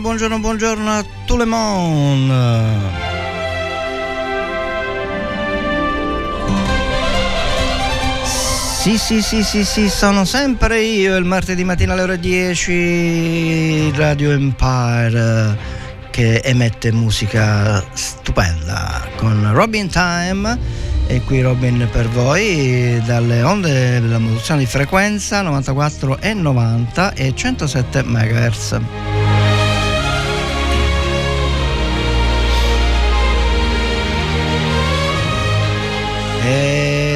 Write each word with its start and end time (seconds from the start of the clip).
Buongiorno, 0.00 0.38
buongiorno, 0.38 0.90
a 0.90 1.04
tout 1.26 1.38
le 1.38 1.44
monde. 1.44 3.08
Sì, 8.80 8.96
sì, 8.96 9.20
sì, 9.20 9.42
sì, 9.44 9.64
sì, 9.64 9.88
sono 9.90 10.24
sempre 10.24 10.80
io 10.80 11.16
il 11.16 11.24
martedì 11.24 11.64
mattina 11.64 11.92
alle 11.92 12.02
ore 12.02 12.18
10 12.18 13.92
Radio 13.94 14.30
Empire 14.30 15.56
che 16.10 16.40
emette 16.42 16.90
musica 16.90 17.84
stupenda 17.92 19.06
con 19.16 19.50
Robin 19.52 19.88
Time 19.88 20.58
e 21.06 21.20
qui 21.22 21.42
Robin 21.42 21.86
per 21.92 22.08
voi 22.08 23.02
dalle 23.04 23.42
onde 23.42 24.00
della 24.00 24.18
modulazione 24.18 24.60
di 24.60 24.66
frequenza 24.66 25.42
94 25.42 26.18
e 26.20 26.32
90 26.32 27.12
e 27.12 27.34
107 27.34 28.02
MHz. 28.02 29.09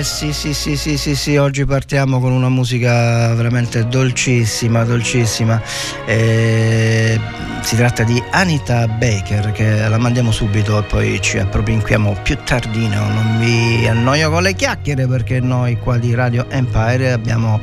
Sì, 0.04 0.34
sì, 0.34 0.52
sì, 0.52 0.76
sì, 0.76 0.98
sì, 0.98 1.16
sì, 1.16 1.36
oggi 1.36 1.64
partiamo 1.64 2.20
con 2.20 2.30
una 2.30 2.50
musica 2.50 3.32
veramente 3.34 3.88
dolcissima, 3.88 4.84
dolcissima. 4.84 5.60
Eh, 6.04 7.18
si 7.62 7.74
tratta 7.74 8.02
di 8.02 8.22
Anita 8.30 8.86
Baker 8.86 9.50
che 9.52 9.88
la 9.88 9.96
mandiamo 9.96 10.30
subito 10.30 10.78
e 10.78 10.82
poi 10.82 11.20
ci 11.22 11.38
appropinquiamo 11.38 12.18
più 12.22 12.36
tardino. 12.44 13.06
Non 13.06 13.38
vi 13.40 13.88
annoio 13.88 14.30
con 14.30 14.42
le 14.42 14.54
chiacchiere 14.54 15.06
perché 15.06 15.40
noi 15.40 15.78
qua 15.78 15.96
di 15.96 16.14
Radio 16.14 16.44
Empire 16.50 17.10
abbiamo 17.10 17.58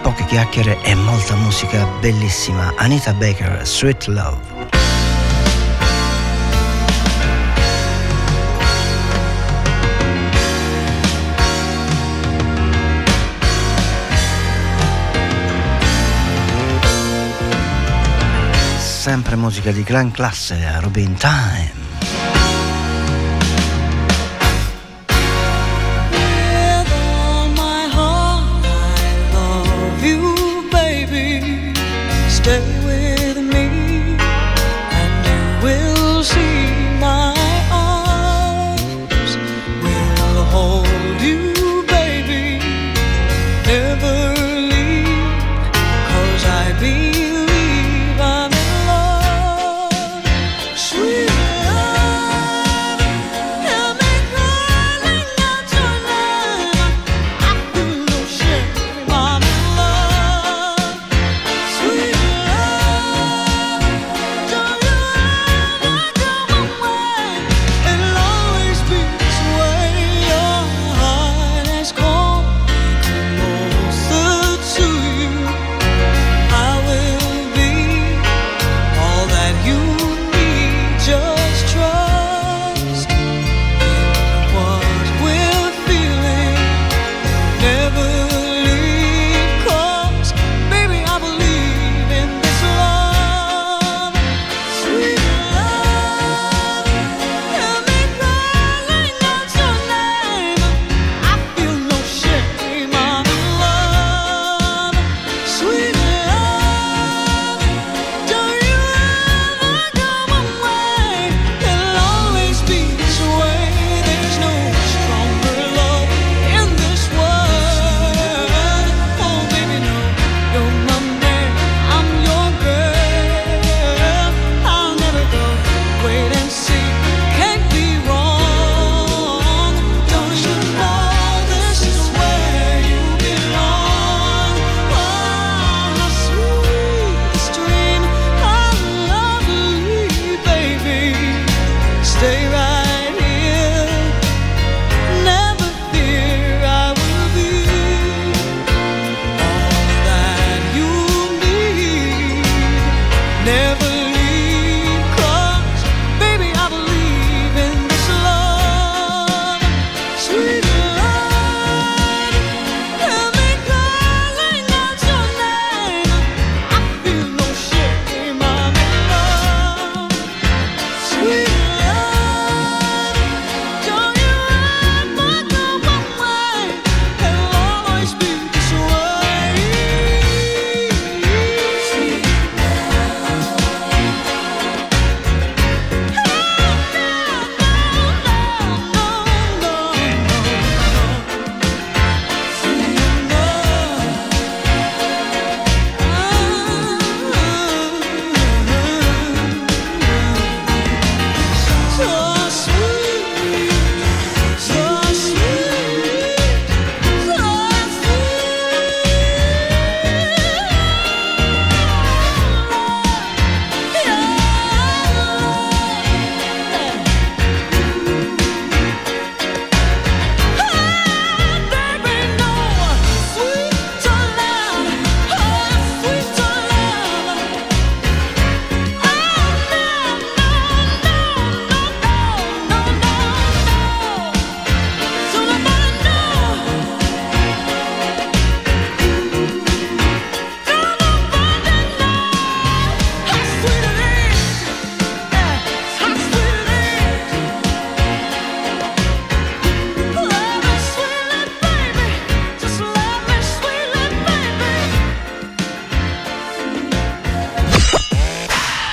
poche 0.00 0.24
chiacchiere 0.26 0.80
e 0.82 0.94
molta 0.94 1.34
musica 1.34 1.84
bellissima. 2.00 2.72
Anita 2.76 3.12
Baker, 3.14 3.66
Sweet 3.66 4.06
Love. 4.06 4.81
Sempre 19.02 19.34
musica 19.34 19.72
di 19.72 19.82
gran 19.82 20.12
classe, 20.12 20.78
Robin 20.78 21.12
Time. 21.16 21.72
stay 32.28 32.81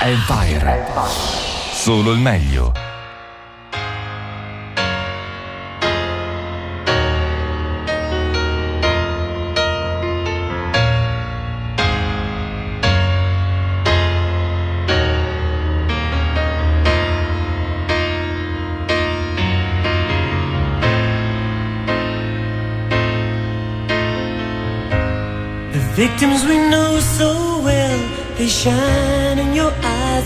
Empire. 0.10 0.88
Solo 1.72 2.14
il 2.14 2.20
meglio. 2.20 2.89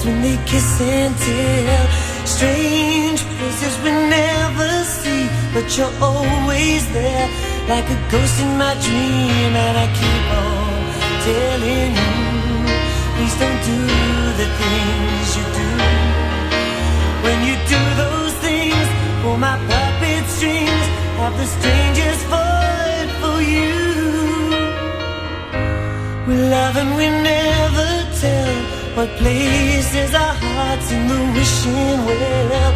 When 0.06 0.22
they 0.22 0.38
kiss 0.46 0.82
and 0.82 1.16
tell. 1.18 1.88
Strange 2.26 3.22
places 3.38 3.74
we 3.84 3.92
never 3.92 4.70
see, 4.84 5.28
but 5.54 5.66
you're 5.78 5.96
always 6.02 6.84
there, 6.92 7.28
like 7.68 7.88
a 7.90 8.00
ghost 8.12 8.40
in 8.42 8.52
my 8.58 8.74
dream. 8.86 9.52
And 9.66 9.76
I 9.86 9.88
keep 10.00 10.26
on 10.44 10.74
telling 11.28 11.92
you, 12.00 12.14
please 13.16 13.36
don't 13.40 13.62
do 13.72 13.80
the 14.40 14.48
things 14.60 15.28
you 15.38 15.46
do. 15.60 15.70
When 17.26 17.40
you 17.48 17.56
do 17.74 17.82
those 18.04 18.34
things, 18.46 18.88
pull 19.22 19.38
my 19.38 19.56
puppet 19.70 20.26
strings, 20.36 20.86
have 21.20 21.36
the 21.38 21.48
strangest 21.58 22.24
void 22.34 23.10
for 23.22 23.40
you. 23.54 23.72
We 26.28 26.36
love 26.56 26.76
and 26.78 26.92
we 26.96 27.08
never 27.10 27.90
tell 28.20 28.73
what 28.96 29.10
places 29.18 30.14
our 30.14 30.36
hearts 30.36 30.92
in 30.92 31.08
the 31.08 31.20
wishing 31.34 32.06
well. 32.06 32.74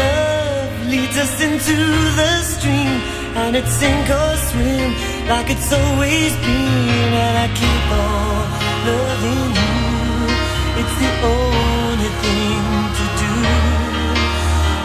Love 0.00 0.86
leads 0.88 1.16
us 1.16 1.40
into 1.40 1.76
the 2.20 2.32
stream, 2.42 3.00
and 3.42 3.56
it 3.56 3.66
sink 3.66 4.08
or 4.10 4.36
swim 4.48 4.90
like 5.28 5.48
it's 5.50 5.72
always 5.72 6.32
been. 6.44 7.12
And 7.24 7.36
I 7.44 7.48
keep 7.60 7.86
on 8.04 8.44
loving 8.88 9.50
you. 9.60 9.74
It's 10.80 10.96
the 11.02 11.12
only 11.32 12.10
thing 12.22 12.64
to 12.98 13.04
do. 13.22 13.34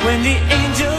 When 0.05 0.19
the 0.23 0.37
angel 0.59 0.98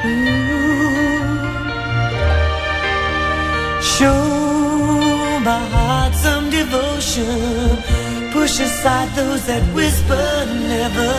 Show 0.00 0.08
my 5.44 5.62
heart 5.74 6.14
some 6.14 6.48
devotion. 6.48 7.76
Push 8.32 8.60
aside 8.60 9.10
those 9.14 9.44
that 9.44 9.62
whisper 9.74 10.46
never. 10.72 11.12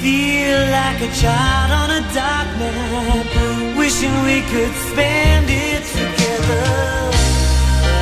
Feel 0.00 0.60
like 0.70 1.00
a 1.02 1.10
child 1.20 1.70
on 1.80 1.90
a 1.90 2.02
dark 2.14 2.48
night, 2.62 3.76
wishing 3.76 4.14
we 4.22 4.42
could 4.52 4.74
spend 4.90 5.50
it 5.50 5.82
together. 5.98 6.66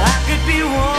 I 0.05 0.15
could 0.27 0.45
be 0.47 0.63
warm 0.65 0.98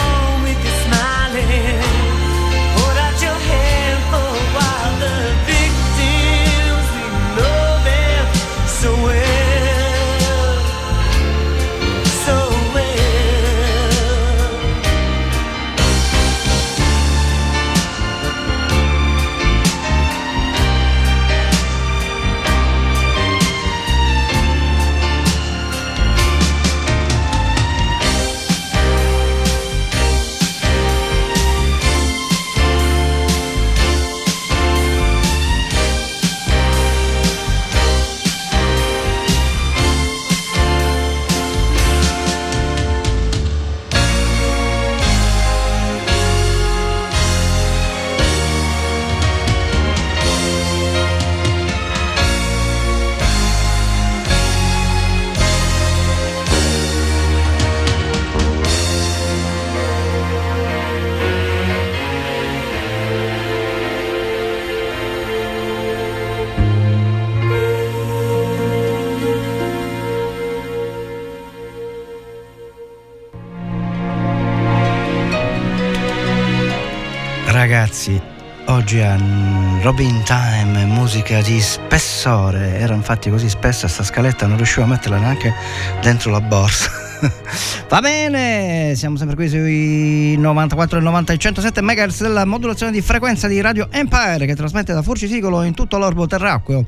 Robin 79.89 80.22
Time, 80.24 80.86
musica 80.86 81.41
di 81.41 81.60
spessore. 81.60 82.77
Era 82.77 82.93
infatti 82.93 83.31
così 83.31 83.50
spessa 83.50 83.88
sta 83.88 84.03
scaletta, 84.03 84.46
non 84.46 84.58
riuscivo 84.58 84.84
a 84.84 84.86
metterla 84.86 85.17
neanche 85.17 85.51
dentro 86.00 86.29
la 86.29 86.41
borsa. 86.41 86.91
Va 87.89 88.00
bene, 88.00 88.93
siamo 88.96 89.17
sempre 89.17 89.36
qui 89.36 89.50
sui 89.50 90.38
94 90.38 91.00
e 91.00 91.01
90 91.01 91.34
e 91.34 91.38
107 91.39 91.81
MHz 91.81 92.22
della 92.22 92.46
modulazione 92.46 92.91
di 92.91 93.01
frequenza 93.01 93.48
di 93.48 93.60
Radio 93.62 93.88
Empire 93.89 94.46
che 94.46 94.55
trasmette 94.55 94.93
da 94.93 95.01
Furcisicolo 95.01 95.63
in 95.63 95.74
tutto 95.74 95.98
l'orbo 95.98 96.27
terracqueo, 96.27 96.86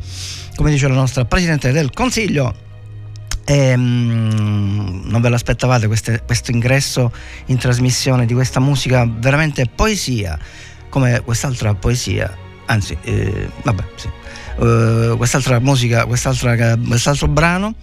come 0.56 0.70
dice 0.70 0.88
la 0.88 0.94
nostra 0.94 1.26
Presidente 1.26 1.72
del 1.72 1.90
Consiglio. 1.90 2.54
E, 3.44 3.76
mm, 3.76 5.10
non 5.10 5.22
ve 5.22 5.30
l'aspettavate 5.30 5.88
queste, 5.88 6.22
questo 6.24 6.52
ingresso 6.52 7.12
in 7.48 7.58
trasmissione 7.58 8.28
di 8.28 8.36
questa 8.36 8.60
musica 8.60 9.10
veramente 9.12 9.66
poesia 9.66 10.38
come 10.88 11.22
quest'altra 11.22 11.74
poesia, 11.74 12.50
anzi, 12.72 12.98
eh, 13.02 13.50
vabbè, 13.64 13.84
sì, 13.96 14.10
uh, 14.64 15.18
quest'altra 15.18 15.60
musica, 15.60 16.06
quest'altra, 16.06 16.78
quest'altro 16.78 17.28
brano 17.28 17.74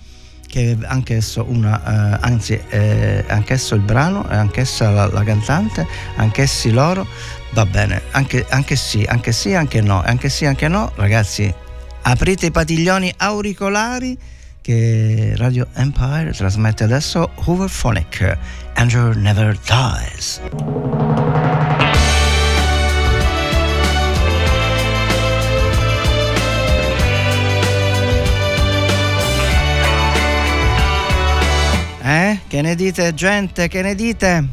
che 0.46 0.70
è 0.70 0.86
anch'esso 0.86 1.44
una, 1.46 1.76
uh, 1.84 2.24
anzi, 2.26 2.54
è 2.54 3.22
anch'esso 3.28 3.74
il 3.74 3.82
brano, 3.82 4.26
è 4.26 4.34
anch'essa 4.34 4.90
la, 4.90 5.06
la 5.06 5.22
cantante, 5.22 5.86
anch'essi 6.16 6.70
loro, 6.70 7.06
va 7.50 7.66
bene, 7.66 8.02
anche, 8.12 8.46
anche 8.48 8.74
sì, 8.74 9.04
anche 9.06 9.32
sì, 9.32 9.54
anche 9.54 9.82
no, 9.82 10.02
anche 10.02 10.30
sì, 10.30 10.46
anche 10.46 10.68
no, 10.68 10.90
ragazzi, 10.94 11.52
aprite 12.02 12.46
i 12.46 12.50
padiglioni 12.50 13.12
auricolari 13.18 14.16
che 14.62 15.34
Radio 15.36 15.66
Empire 15.74 16.32
trasmette 16.32 16.84
adesso 16.84 17.30
Hooverphonic, 17.44 18.38
Angel 18.74 19.18
Never 19.18 19.58
Dies. 19.58 21.17
Eh? 32.08 32.38
Che 32.48 32.62
ne 32.62 32.74
dite 32.74 33.12
gente? 33.12 33.68
Che 33.68 33.82
ne 33.82 33.94
dite? 33.94 34.48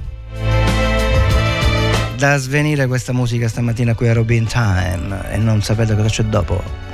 Da 2.17 2.35
svenire 2.35 2.85
questa 2.85 3.13
musica 3.13 3.47
stamattina 3.47 3.93
qui 3.93 4.09
a 4.09 4.13
Robin 4.13 4.45
Time 4.45 5.31
e 5.31 5.37
non 5.37 5.61
sapete 5.61 5.95
cosa 5.95 6.09
c'è 6.09 6.23
dopo. 6.23 6.84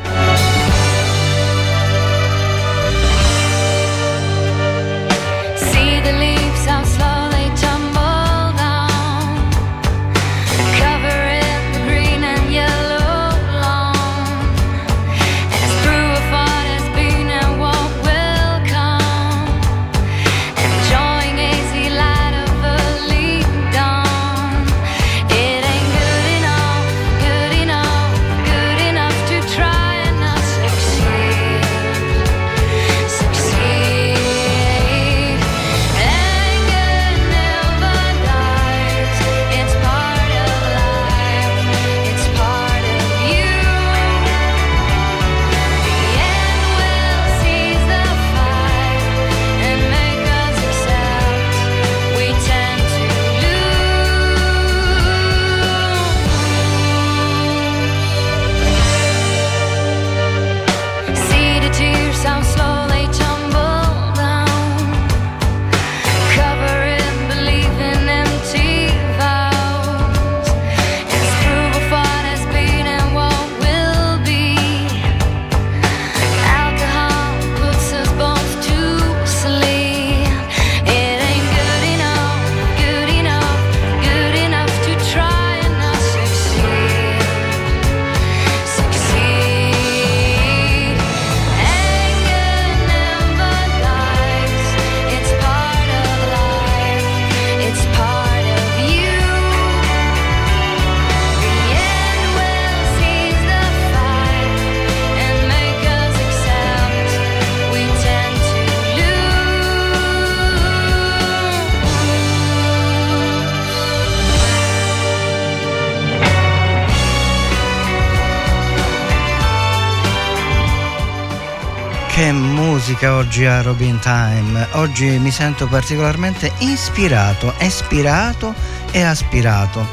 Oggi 123.32 123.46
a 123.46 123.62
Robin 123.62 123.98
Time. 124.00 124.68
Oggi 124.72 125.18
mi 125.18 125.32
sento 125.32 125.66
particolarmente 125.66 126.52
ispirato, 126.58 127.54
ispirato 127.60 128.54
e 128.92 129.04
aspirato. 129.04 129.88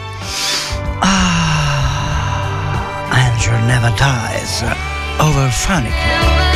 Ah, 0.99 3.07
Angel 3.11 3.63
Never 3.63 3.93
Dies, 3.93 4.65
Over 5.19 5.53
Funny. 5.53 6.48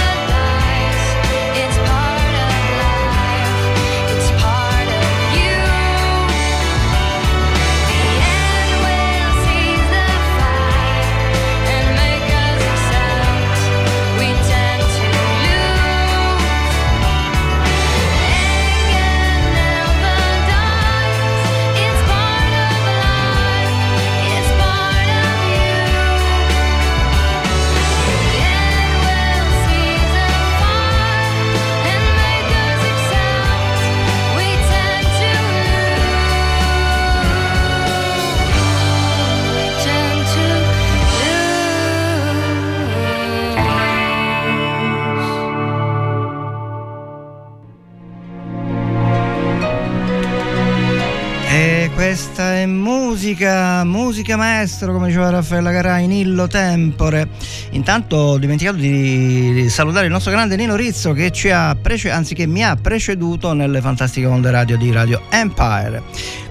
Musica, 52.66 53.84
musica 53.84 54.36
maestro, 54.36 54.92
come 54.92 55.08
diceva 55.08 55.30
Raffaella 55.30 55.70
Carai, 55.70 56.06
Nillo 56.06 56.46
Tempore. 56.46 57.28
Intanto 57.70 58.16
ho 58.16 58.38
dimenticato 58.38 58.76
di 58.76 59.66
salutare 59.68 60.06
il 60.06 60.12
nostro 60.12 60.30
grande 60.30 60.56
Nino 60.56 60.76
Rizzo 60.76 61.12
che 61.12 61.30
ci 61.30 61.50
ha 61.50 61.76
prece- 61.80 62.10
anzi 62.10 62.34
che 62.34 62.46
mi 62.46 62.64
ha 62.64 62.76
preceduto 62.76 63.52
nelle 63.52 63.80
fantastiche 63.80 64.26
onde 64.26 64.50
radio 64.50 64.76
di 64.76 64.90
Radio 64.92 65.22
Empire. 65.30 66.02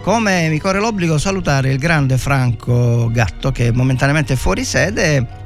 Come 0.02 0.50
mi 0.50 0.60
corre 0.60 0.80
l'obbligo 0.80 1.18
salutare 1.18 1.72
il 1.72 1.78
grande 1.78 2.18
Franco 2.18 3.10
Gatto 3.12 3.52
che 3.52 3.72
momentaneamente 3.72 4.34
è 4.34 4.36
fuori 4.36 4.64
sede 4.64 5.40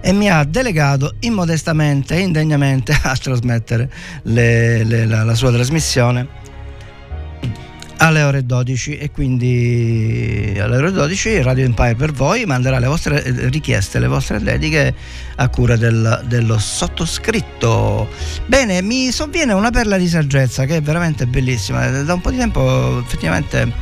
e 0.00 0.12
mi 0.12 0.28
ha 0.28 0.42
delegato 0.44 1.14
immodestamente 1.20 2.16
e 2.16 2.20
indegnamente 2.20 2.92
a 3.02 3.16
trasmettere 3.16 3.90
le, 4.22 4.84
le, 4.84 5.06
la, 5.06 5.22
la 5.22 5.34
sua 5.34 5.52
trasmissione 5.52 6.41
alle 8.02 8.22
ore 8.22 8.44
12 8.44 8.98
e 8.98 9.10
quindi 9.12 10.56
alle 10.60 10.76
ore 10.76 10.90
12 10.90 11.40
Radio 11.42 11.64
Empire 11.64 11.94
per 11.94 12.10
voi 12.10 12.44
manderà 12.44 12.80
le 12.80 12.88
vostre 12.88 13.22
eh, 13.22 13.48
richieste, 13.48 14.00
le 14.00 14.08
vostre 14.08 14.40
dediche 14.40 14.92
a 15.36 15.48
cura 15.48 15.76
del, 15.76 16.24
dello 16.26 16.58
sottoscritto. 16.58 18.08
Bene, 18.46 18.82
mi 18.82 19.12
sovviene 19.12 19.52
una 19.52 19.70
perla 19.70 19.96
di 19.96 20.08
saggezza 20.08 20.64
che 20.64 20.76
è 20.76 20.82
veramente 20.82 21.26
bellissima, 21.26 22.02
da 22.02 22.14
un 22.14 22.20
po' 22.20 22.30
di 22.30 22.38
tempo 22.38 22.98
effettivamente 22.98 23.72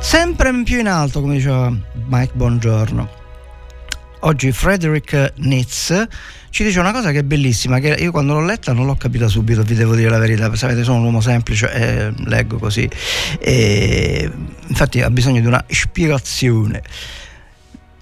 sempre 0.00 0.50
più 0.62 0.78
in 0.78 0.88
alto 0.88 1.20
come 1.20 1.34
diceva 1.34 1.70
Mike 2.08 2.32
Buongiorno. 2.32 3.19
Oggi 4.22 4.52
Frederick 4.52 5.32
Nitz 5.36 6.06
ci 6.50 6.62
dice 6.62 6.78
una 6.78 6.92
cosa 6.92 7.10
che 7.10 7.20
è 7.20 7.22
bellissima, 7.22 7.78
che 7.78 7.96
io 7.98 8.10
quando 8.10 8.34
l'ho 8.34 8.44
letta 8.44 8.74
non 8.74 8.84
l'ho 8.84 8.96
capita 8.96 9.28
subito, 9.28 9.62
vi 9.62 9.74
devo 9.74 9.94
dire 9.94 10.10
la 10.10 10.18
verità, 10.18 10.54
sapete 10.56 10.84
sono 10.84 10.98
un 10.98 11.04
uomo 11.04 11.22
semplice 11.22 11.72
e 11.72 12.12
leggo 12.26 12.58
così, 12.58 12.86
e 13.38 14.30
infatti 14.66 15.00
ha 15.00 15.08
bisogno 15.08 15.40
di 15.40 15.46
una 15.46 15.64
ispirazione. 15.68 16.82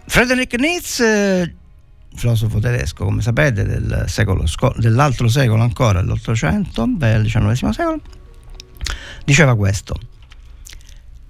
Frederick 0.07 0.59
Nietzsche 0.59 1.54
filosofo 2.16 2.59
tedesco, 2.59 3.04
come 3.04 3.22
sapete, 3.22 3.64
del 3.64 4.07
secolo, 4.09 4.44
dell'altro 4.76 5.28
secolo 5.28 5.62
ancora, 5.62 6.00
dell'Ottocento, 6.00 6.85
del 6.96 7.26
XIX 7.26 7.70
secolo, 7.70 8.00
diceva 9.24 9.54
questo. 9.54 9.94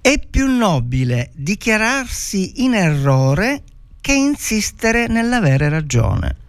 È 0.01 0.19
più 0.27 0.47
nobile 0.47 1.29
dichiararsi 1.35 2.63
in 2.63 2.73
errore 2.73 3.61
che 4.01 4.13
insistere 4.13 5.07
nell'avere 5.07 5.69
ragione 5.69 6.47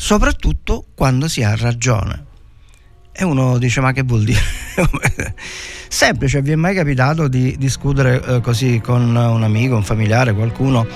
soprattutto 0.00 0.84
quando 0.94 1.26
si 1.26 1.42
ha 1.42 1.56
ragione. 1.56 2.26
E 3.12 3.24
uno 3.24 3.58
dice 3.58 3.80
ma 3.80 3.90
che 3.92 4.04
vuol 4.04 4.22
dire? 4.22 4.40
Semplice, 5.88 6.40
vi 6.40 6.52
è 6.52 6.54
mai 6.54 6.74
capitato 6.74 7.26
di 7.26 7.56
discutere 7.58 8.22
eh, 8.24 8.40
così 8.40 8.80
con 8.80 9.02
un 9.02 9.42
amico, 9.42 9.74
un 9.74 9.82
familiare, 9.82 10.32
qualcuno 10.32 10.86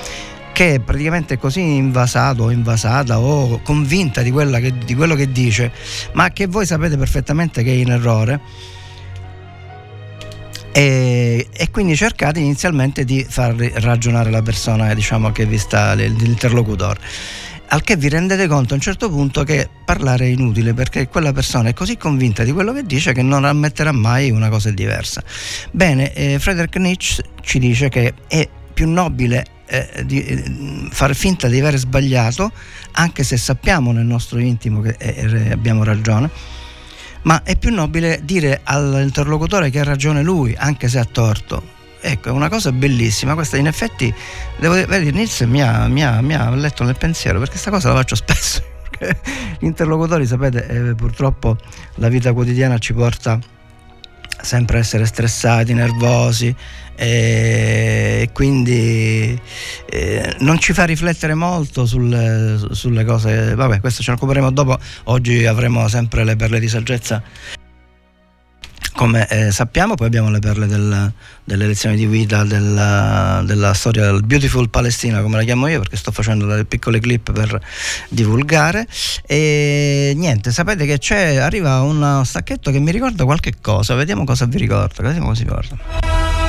che 0.53 0.75
è 0.75 0.81
praticamente 0.81 1.39
così 1.39 1.61
invasato 1.61 2.45
o 2.45 2.51
invasata 2.51 3.19
o 3.19 3.61
convinta 3.63 4.21
di, 4.21 4.31
che, 4.31 4.79
di 4.85 4.95
quello 4.95 5.17
che 5.17 5.33
dice, 5.33 5.73
ma 6.13 6.31
che 6.31 6.47
voi 6.47 6.65
sapete 6.65 6.97
perfettamente 6.97 7.65
che 7.65 7.71
è 7.71 7.75
in 7.75 7.91
errore? 7.91 8.41
E, 10.73 11.49
e, 11.53 11.71
quindi 11.71 11.95
cercate 11.95 12.41
inizialmente 12.41 13.05
di 13.05 13.25
far 13.29 13.55
ragionare 13.55 14.31
la 14.31 14.41
persona 14.41 14.95
diciamo, 14.95 15.31
che 15.31 15.45
vi 15.45 15.59
sta 15.59 15.93
l'interlocutore 15.93 16.99
al 17.73 17.83
che 17.83 17.97
vi 17.97 18.11
rendete 18.11 18.47
conto 18.47 18.75
a 18.75 18.77
un 18.77 18.83
certo 18.83 19.09
punto 19.09 19.45
che 19.45 19.69
parlare 19.85 20.27
è 20.27 20.29
inutile 20.29 20.75
perché 20.75 21.09
quella 21.09 21.33
persona 21.33 21.71
è 21.71 21.73
così 21.73 21.97
convinta 21.97 22.45
di 22.45 22.53
quello 22.53 22.73
che 22.73 22.85
dice 22.85 23.15
che 23.15 23.23
non 23.23 23.47
ammetterà 23.47 23.93
mai 23.93 24.31
una 24.31 24.51
cosa 24.51 24.71
diversa. 24.71 25.23
Bene, 25.71 26.13
eh, 26.13 26.39
Friedrich 26.39 26.77
Nietzsche 26.77 27.25
ci 27.41 27.59
dice 27.59 27.89
che 27.89 28.13
è 28.29 28.47
più 28.75 28.91
nobile 28.91 29.47
eh, 29.67 30.05
di, 30.05 30.23
eh, 30.23 30.45
fare 30.91 31.15
finta 31.15 31.49
di 31.49 31.59
aver 31.59 31.79
sbagliato, 31.79 32.53
anche 32.93 33.25
se 33.25 33.39
sappiamo 33.39 33.91
nel 33.93 34.05
nostro 34.05 34.39
intimo 34.39 34.83
che 34.83 34.97
eh, 34.99 35.51
abbiamo 35.51 35.83
ragione, 35.83 36.29
ma 37.23 37.43
è 37.43 37.57
più 37.57 37.73
nobile 37.73 38.21
dire 38.23 38.61
all'interlocutore 38.63 39.71
che 39.71 39.81
ha 39.81 39.85
ragione 39.85 40.23
lui, 40.23 40.55
anche 40.57 40.89
se 40.89 40.99
ha 40.99 41.05
torto 41.05 41.81
Ecco, 42.05 42.31
è 42.31 42.33
una 42.33 42.49
cosa 42.49 42.73
bellissima. 42.73 43.35
Questa 43.35 43.57
in 43.57 43.69
effetti, 43.69 44.13
devo 44.59 44.75
dire, 44.75 45.11
Nils 45.13 45.41
mi 45.43 45.63
ha, 45.63 45.87
mi, 45.87 46.05
ha, 46.05 46.21
mi 46.21 46.35
ha 46.35 46.51
letto 46.51 46.83
nel 46.83 46.97
pensiero 46.97 47.39
perché 47.39 47.53
questa 47.53 47.71
cosa 47.71 47.91
la 47.91 47.95
faccio 47.95 48.17
spesso. 48.17 48.63
Gli 49.59 49.67
interlocutori, 49.67 50.27
sapete, 50.27 50.67
eh, 50.67 50.95
purtroppo 50.97 51.57
la 51.97 52.09
vita 52.09 52.33
quotidiana 52.33 52.79
ci 52.79 52.93
porta 52.93 53.39
sempre 54.41 54.79
essere 54.79 55.05
stressati, 55.07 55.75
nervosi 55.75 56.55
e 56.95 58.29
quindi 58.33 59.41
eh, 59.91 60.37
non 60.41 60.59
ci 60.59 60.73
fa 60.73 60.85
riflettere 60.85 61.35
molto 61.35 61.87
sulle, 61.87 62.59
sulle 62.71 63.05
cose. 63.05 63.55
Vabbè, 63.55 63.81
questo 63.81 64.03
ce 64.03 64.11
ne 64.11 64.17
occuperemo 64.17 64.51
dopo. 64.51 64.79
Oggi 65.05 65.47
avremo 65.47 65.89
sempre 65.89 66.25
le 66.25 66.37
perle 66.37 66.61
di 66.61 66.69
saggezza 66.69 67.23
come 68.95 69.27
eh, 69.29 69.51
sappiamo, 69.51 69.95
poi 69.95 70.07
abbiamo 70.07 70.31
le 70.31 70.39
perle 70.39 70.67
del, 70.67 71.13
delle 71.45 71.67
lezioni 71.67 71.97
di 71.97 72.07
guida 72.07 72.45
della, 72.45 73.43
della, 73.45 73.75
storia 73.75 74.05
del 74.07 74.23
Beautiful 74.23 74.69
Palestina, 74.69 75.23
come 75.23 75.37
la 75.37 75.45
chiamo 75.45 75.67
io, 75.67 75.81
perché 75.81 75.97
sto 75.97 76.13
facendo 76.13 76.47
delle 76.47 76.65
piccole 76.65 77.01
clip 77.01 77.33
per 77.33 77.61
divulgare. 78.09 78.87
E 79.27 80.13
niente, 80.17 80.53
sapete 80.53 80.87
che 80.87 80.99
c'è, 80.99 81.37
arriva 81.37 81.81
uno 81.83 82.23
stacchetto 82.25 82.71
che 82.71 82.79
mi 82.79 82.91
ricorda 82.91 83.25
qualche 83.25 83.55
cosa, 83.61 83.95
vediamo 83.95 84.25
cosa 84.25 84.47
vi 84.47 84.59
ricorda, 84.59 85.03
vediamo 85.03 85.29
cosa 85.29 85.43
vi 85.43 85.49
ricorda. 85.49 86.42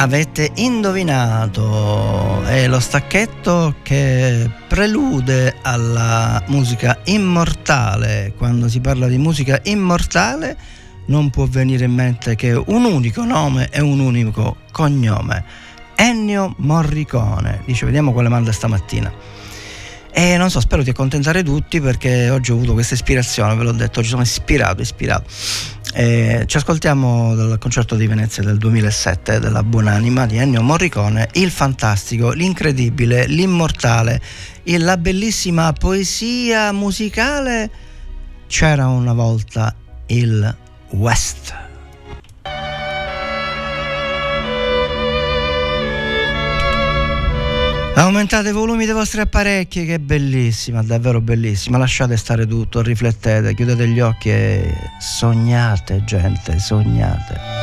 Avete 0.00 0.52
indovinato, 0.54 2.44
è 2.44 2.68
lo 2.68 2.78
stacchetto 2.78 3.74
che 3.82 4.48
prelude 4.68 5.56
alla 5.60 6.40
musica 6.46 7.00
immortale. 7.06 8.32
Quando 8.36 8.68
si 8.68 8.78
parla 8.78 9.08
di 9.08 9.18
musica 9.18 9.58
immortale 9.64 10.56
non 11.06 11.30
può 11.30 11.46
venire 11.46 11.86
in 11.86 11.94
mente 11.94 12.36
che 12.36 12.52
un 12.52 12.84
unico 12.84 13.24
nome 13.24 13.70
e 13.72 13.80
un 13.80 13.98
unico 13.98 14.58
cognome. 14.70 15.44
Ennio 15.96 16.54
Morricone. 16.58 17.62
Dice, 17.64 17.84
vediamo 17.84 18.12
quale 18.12 18.28
manda 18.28 18.52
stamattina. 18.52 19.12
E 20.12 20.36
non 20.36 20.48
so, 20.48 20.60
spero 20.60 20.84
di 20.84 20.90
accontentare 20.90 21.42
tutti 21.42 21.80
perché 21.80 22.30
oggi 22.30 22.52
ho 22.52 22.54
avuto 22.54 22.72
questa 22.72 22.94
ispirazione, 22.94 23.56
ve 23.56 23.64
l'ho 23.64 23.72
detto, 23.72 23.98
oggi 23.98 24.08
sono 24.08 24.22
ispirato, 24.22 24.80
ispirato. 24.80 25.24
E 25.94 26.44
ci 26.46 26.56
ascoltiamo 26.56 27.34
dal 27.34 27.58
concerto 27.58 27.94
di 27.94 28.06
Venezia 28.06 28.42
del 28.42 28.58
2007 28.58 29.40
della 29.40 29.62
Buonanima 29.62 30.26
di 30.26 30.36
Ennio 30.36 30.62
Morricone, 30.62 31.28
il 31.32 31.50
fantastico, 31.50 32.30
l'incredibile, 32.32 33.26
l'immortale, 33.26 34.20
la 34.64 34.96
bellissima 34.96 35.72
poesia 35.72 36.72
musicale. 36.72 37.70
C'era 38.46 38.88
una 38.88 39.14
volta 39.14 39.74
il 40.06 40.56
West. 40.90 41.67
Aumentate 47.98 48.50
i 48.50 48.52
volumi 48.52 48.84
dei 48.84 48.94
vostri 48.94 49.20
apparecchi, 49.20 49.84
che 49.84 49.94
è 49.94 49.98
bellissima, 49.98 50.84
davvero 50.84 51.20
bellissima. 51.20 51.78
Lasciate 51.78 52.16
stare 52.16 52.46
tutto, 52.46 52.80
riflettete, 52.80 53.54
chiudete 53.54 53.88
gli 53.88 53.98
occhi 53.98 54.30
e 54.30 54.72
sognate, 55.00 56.04
gente, 56.04 56.60
sognate. 56.60 57.57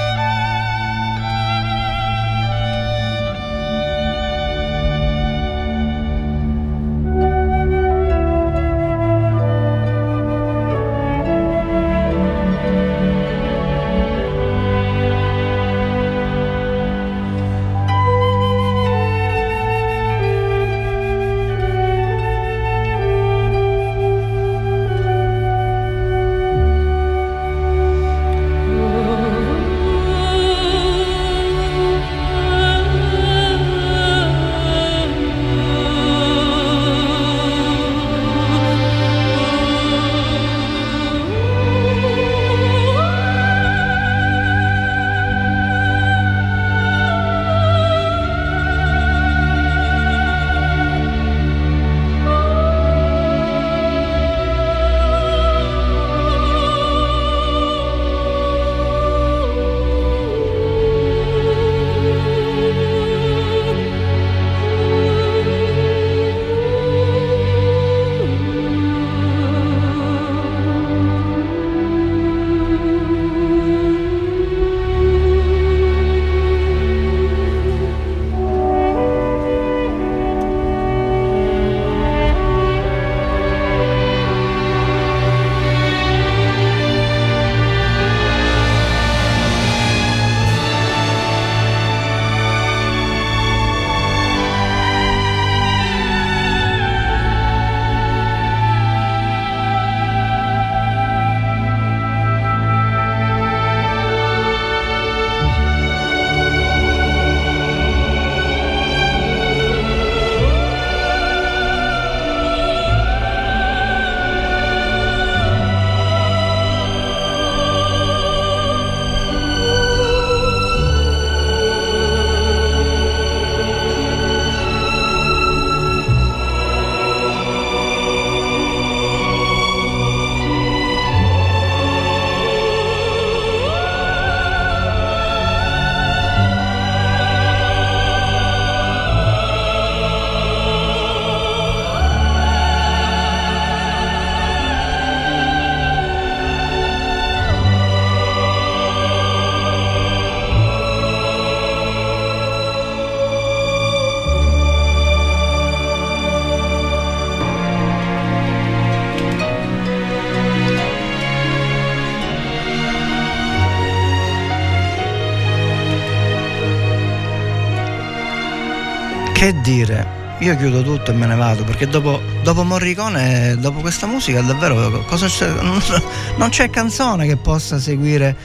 Che 169.46 169.62
dire? 169.62 170.08
Io 170.40 170.58
chiudo 170.58 170.82
tutto 170.82 171.12
e 171.12 171.14
me 171.14 171.28
ne 171.28 171.36
vado 171.36 171.64
perché 171.64 171.88
dopo, 171.88 172.20
dopo 172.42 172.64
Morricone, 172.64 173.56
dopo 173.60 173.80
questa 173.80 174.08
musica, 174.08 174.42
davvero 174.42 175.06
c'è? 175.08 175.48
Non 176.38 176.50
c'è 176.50 176.72
canzone 176.72 177.28
che 177.28 177.36
possa 177.38 177.78
seguire. 177.78 178.36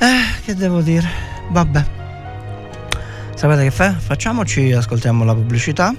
Eh, 0.00 0.42
che 0.44 0.56
devo 0.56 0.80
dire? 0.80 1.08
Vabbè. 1.50 1.84
Sapete 3.36 3.62
che 3.62 3.70
fa? 3.70 3.92
Facciamoci, 3.92 4.72
ascoltiamo 4.72 5.22
la 5.22 5.32
pubblicità 5.32 5.94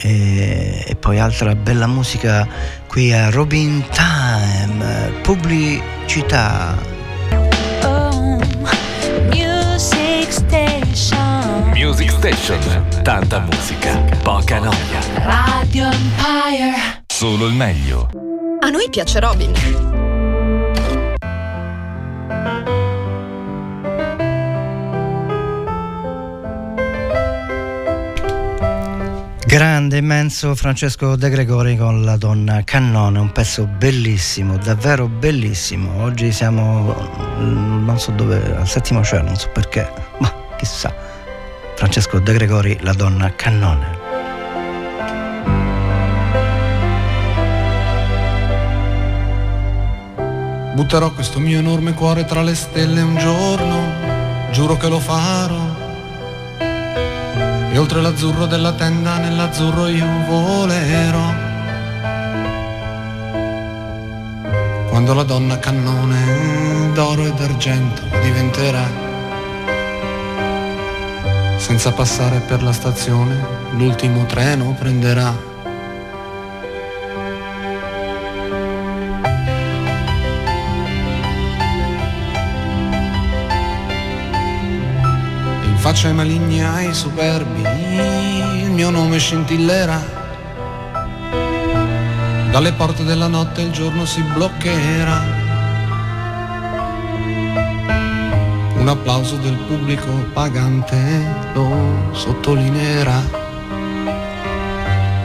e, 0.00 0.84
e 0.84 0.96
poi 0.96 1.20
altra 1.20 1.54
bella 1.54 1.86
musica 1.86 2.48
qui 2.88 3.12
a 3.12 3.30
Robin 3.30 3.84
Time, 3.92 5.20
pubblicità. 5.22 6.95
Music 11.96 12.10
Station. 12.10 12.86
Tanta 13.02 13.40
musica, 13.40 13.98
poca 14.22 14.58
noia. 14.58 15.00
Radio 15.14 15.84
Empire. 15.84 17.04
Solo 17.06 17.46
il 17.46 17.54
meglio. 17.54 18.10
A 18.60 18.68
noi 18.68 18.90
piace 18.90 19.18
Robin. 19.18 19.50
Grande, 29.46 29.96
immenso 29.96 30.54
Francesco 30.54 31.16
De 31.16 31.30
Gregori 31.30 31.78
con 31.78 32.04
la 32.04 32.18
donna 32.18 32.62
Cannone, 32.62 33.18
un 33.18 33.32
pezzo 33.32 33.66
bellissimo, 33.66 34.58
davvero 34.58 35.08
bellissimo. 35.08 36.02
Oggi 36.02 36.30
siamo, 36.30 36.94
mm, 37.38 37.86
non 37.86 37.98
so 37.98 38.10
dove, 38.10 38.54
al 38.54 38.68
settimo 38.68 39.02
cielo, 39.02 39.22
non 39.22 39.36
so 39.36 39.48
perché, 39.48 39.90
ma 40.18 40.30
chissà. 40.58 41.05
Francesco 41.76 42.18
De 42.20 42.32
Gregori, 42.32 42.78
la 42.80 42.94
donna 42.94 43.34
Cannone. 43.34 43.98
Butterò 50.72 51.12
questo 51.12 51.38
mio 51.38 51.58
enorme 51.58 51.92
cuore 51.92 52.24
tra 52.24 52.42
le 52.42 52.54
stelle 52.54 53.02
un 53.02 53.18
giorno, 53.18 53.92
giuro 54.52 54.78
che 54.78 54.88
lo 54.88 54.98
farò. 54.98 55.74
E 57.70 57.78
oltre 57.78 58.00
l'azzurro 58.00 58.46
della 58.46 58.72
tenda, 58.72 59.18
nell'azzurro 59.18 59.88
io 59.88 60.06
volerò. 60.26 61.34
Quando 64.88 65.12
la 65.12 65.24
donna 65.24 65.58
cannone 65.58 66.90
d'oro 66.94 67.26
e 67.26 67.32
d'argento 67.32 68.00
diventerà. 68.22 69.05
Senza 71.56 71.92
passare 71.92 72.40
per 72.40 72.62
la 72.62 72.72
stazione, 72.72 73.44
l'ultimo 73.72 74.24
treno 74.24 74.74
prenderà. 74.78 75.34
In 85.64 85.76
faccia 85.76 86.08
ai 86.08 86.14
maligni 86.14 86.62
ai 86.62 86.94
superbi 86.94 87.62
il 88.62 88.70
mio 88.70 88.90
nome 88.90 89.18
scintillerà. 89.18 90.00
Dalle 92.50 92.72
porte 92.72 93.04
della 93.04 93.26
notte 93.26 93.62
il 93.62 93.70
giorno 93.70 94.04
si 94.06 94.22
bloccherà. 94.22 95.45
Un 98.86 98.92
applauso 98.92 99.34
del 99.38 99.56
pubblico 99.66 100.08
pagante 100.32 100.96
lo 101.54 102.08
sottolineerà. 102.12 103.20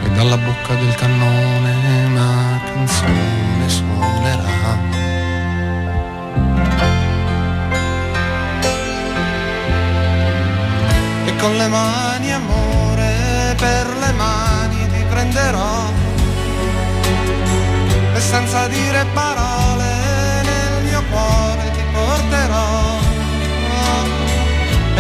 E 0.04 0.10
dalla 0.16 0.36
bocca 0.36 0.74
del 0.74 0.96
cannone 0.96 2.06
una 2.08 2.60
canzone 2.66 3.70
suonerà. 3.70 4.50
e 11.26 11.36
con 11.36 11.56
le 11.56 11.68
mani 11.68 12.34
amore 12.34 13.54
per 13.60 13.86
le 13.96 14.12
mani 14.14 14.88
ti 14.90 15.04
prenderò 15.08 15.86
e 18.16 18.20
senza 18.20 18.68
dire 18.70 19.06
parole 19.14 19.31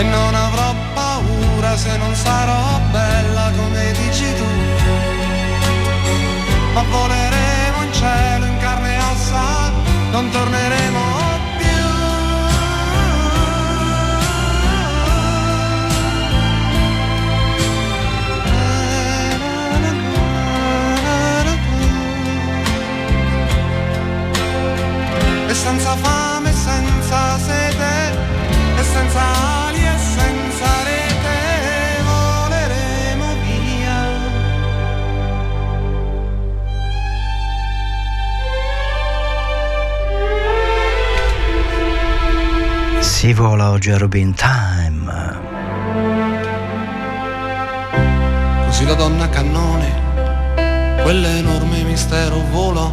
e 0.01 0.03
non 0.03 0.33
avrò 0.33 0.73
paura 0.95 1.77
se 1.77 1.95
non 1.97 2.13
sarò 2.15 2.79
bella 2.91 3.51
come 3.55 3.91
dici 3.99 4.27
tu. 4.37 4.49
Ma 6.73 6.83
voleremo 6.89 7.83
in 7.83 7.93
cielo 7.93 8.45
in 8.45 8.57
carne 8.57 8.95
e 8.95 8.99
ossa 9.11 9.71
non 10.11 10.29
torneremo 10.31 11.03
più. 11.57 11.83
E 25.47 25.53
senza 25.53 25.95
fame, 25.95 26.51
senza 26.53 27.37
sete, 27.37 27.93
e 28.79 28.83
senza 28.83 29.21
ali 29.65 29.80
Si 43.21 43.33
vola 43.33 43.69
oggi 43.69 43.91
a 43.91 43.99
Robin 43.99 44.33
Time. 44.33 45.39
Così 48.65 48.83
la 48.83 48.95
donna 48.95 49.29
cannone, 49.29 51.03
quell'enorme 51.03 51.83
mistero 51.83 52.39
volò, 52.49 52.91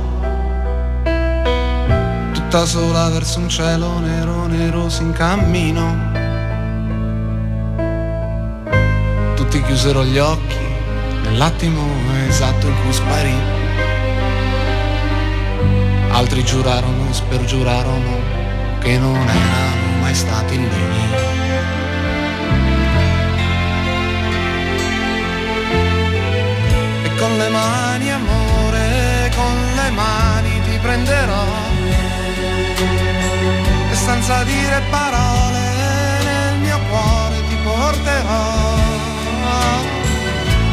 tutta 2.35 2.67
sola 2.67 3.09
verso 3.09 3.39
un 3.39 3.49
cielo 3.49 4.01
nero 4.01 4.47
nero 4.49 4.91
si 4.91 5.01
incammino. 5.01 6.13
Tutti 9.35 9.63
chiusero 9.63 10.05
gli 10.05 10.19
occhi 10.19 10.61
nell'attimo 11.23 11.81
esatto 12.27 12.67
in 12.67 12.75
cui 12.83 12.93
sparì. 12.93 13.35
Altri 16.11 16.45
giurarono, 16.45 17.15
spergiurarono 17.15 18.38
che 18.79 18.99
non 18.99 19.29
erano 19.29 20.01
mai 20.01 20.15
stati 20.15 20.57
lì. 20.57 20.99
e 27.05 27.15
con 27.17 27.37
le 27.37 27.49
mani 27.49 28.11
amore, 28.11 29.31
con 29.35 29.55
le 29.75 29.91
mani 29.91 30.61
ti 30.63 30.79
prenderò. 30.79 31.45
E 33.91 33.95
senza 33.95 34.43
dire 34.45 34.83
parole 34.91 35.61
nel 36.25 36.59
mio 36.61 36.79
cuore 36.89 37.37
ti 37.49 37.57
porterò. 37.63 38.77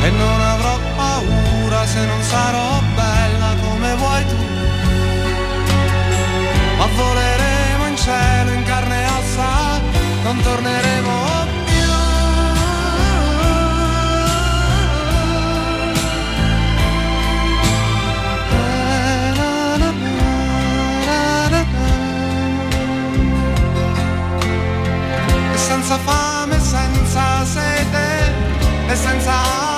E 0.03 0.09
non 0.11 0.39
avrò 0.39 0.77
paura 0.95 1.85
se 1.87 2.05
non 2.05 2.21
sarò 2.21 2.79
bella 2.95 3.55
come 3.63 3.95
vuoi 3.95 4.25
tu. 4.27 4.37
Ma 6.77 6.85
voleremo 6.95 7.33
in 7.33 7.34
cielo 8.05 8.51
in 8.51 8.63
carne 8.65 9.01
e 9.01 9.07
ossa 9.07 9.81
non 10.21 10.39
torneremo 10.41 11.13
più. 11.65 11.91
E 25.53 25.57
senza 25.57 25.97
fame, 25.97 26.59
senza 26.59 27.43
sete, 27.43 28.33
e 28.87 28.95
senza 28.95 29.74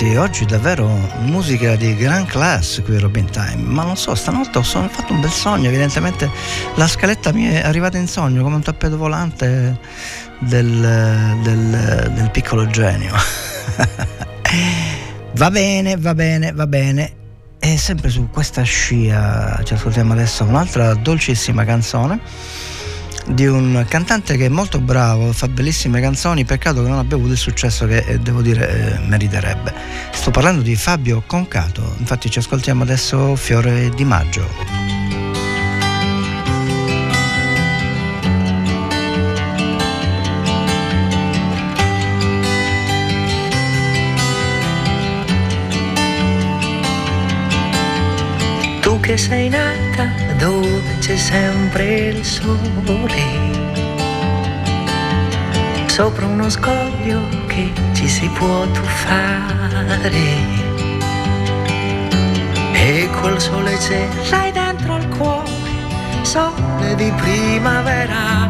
Ragazzi, 0.00 0.16
oggi 0.16 0.44
davvero 0.46 0.88
musica 1.24 1.76
di 1.76 1.94
gran 1.94 2.24
class 2.24 2.80
qui 2.80 2.98
Robin 2.98 3.26
Time, 3.30 3.56
ma 3.56 3.84
non 3.84 3.98
so, 3.98 4.14
stanotte 4.14 4.56
ho 4.56 4.62
fatto 4.62 5.12
un 5.12 5.20
bel 5.20 5.30
sogno, 5.30 5.68
evidentemente 5.68 6.30
la 6.76 6.88
scaletta 6.88 7.32
mi 7.32 7.44
è 7.44 7.60
arrivata 7.60 7.98
in 7.98 8.08
sogno 8.08 8.42
come 8.42 8.54
un 8.54 8.62
tappeto 8.62 8.96
volante 8.96 9.78
del, 10.38 11.36
del, 11.42 12.12
del 12.14 12.30
piccolo 12.30 12.66
genio. 12.68 13.12
va 15.36 15.50
bene, 15.50 15.98
va 15.98 16.14
bene, 16.14 16.52
va 16.52 16.66
bene. 16.66 17.12
E 17.58 17.76
sempre 17.76 18.08
su 18.08 18.30
questa 18.30 18.62
scia 18.62 19.60
ci 19.64 19.74
ascoltiamo 19.74 20.14
adesso 20.14 20.44
un'altra 20.44 20.94
dolcissima 20.94 21.66
canzone 21.66 22.20
di 23.26 23.46
un 23.46 23.84
cantante 23.88 24.36
che 24.36 24.46
è 24.46 24.48
molto 24.48 24.80
bravo, 24.80 25.32
fa 25.32 25.48
bellissime 25.48 26.00
canzoni, 26.00 26.44
peccato 26.44 26.82
che 26.82 26.88
non 26.88 26.98
abbia 26.98 27.16
avuto 27.16 27.32
il 27.32 27.38
successo 27.38 27.86
che 27.86 27.98
eh, 27.98 28.18
devo 28.18 28.42
dire 28.42 28.96
eh, 28.96 28.98
meriterebbe. 29.06 29.72
Sto 30.12 30.30
parlando 30.30 30.62
di 30.62 30.74
Fabio 30.76 31.22
Concato, 31.26 31.94
infatti 31.98 32.30
ci 32.30 32.38
ascoltiamo 32.38 32.82
adesso 32.82 33.36
Fiore 33.36 33.90
di 33.90 34.04
Maggio. 34.04 34.48
Tu 48.80 49.00
che 49.00 49.16
sei 49.16 49.48
nata 49.48 50.29
c'è 51.10 51.16
sempre 51.16 52.08
il 52.10 52.24
sole, 52.24 53.24
sopra 55.86 56.26
uno 56.26 56.48
scoglio 56.48 57.20
che 57.48 57.72
ci 57.94 58.06
si 58.06 58.28
può 58.28 58.64
tuffare. 58.70 60.08
E 62.74 63.08
quel 63.20 63.40
sole 63.40 63.76
c'è, 63.76 64.06
l'hai 64.30 64.52
dentro 64.52 64.94
al 64.94 65.08
cuore, 65.08 65.50
sole 66.22 66.94
di 66.94 67.12
primavera. 67.16 68.48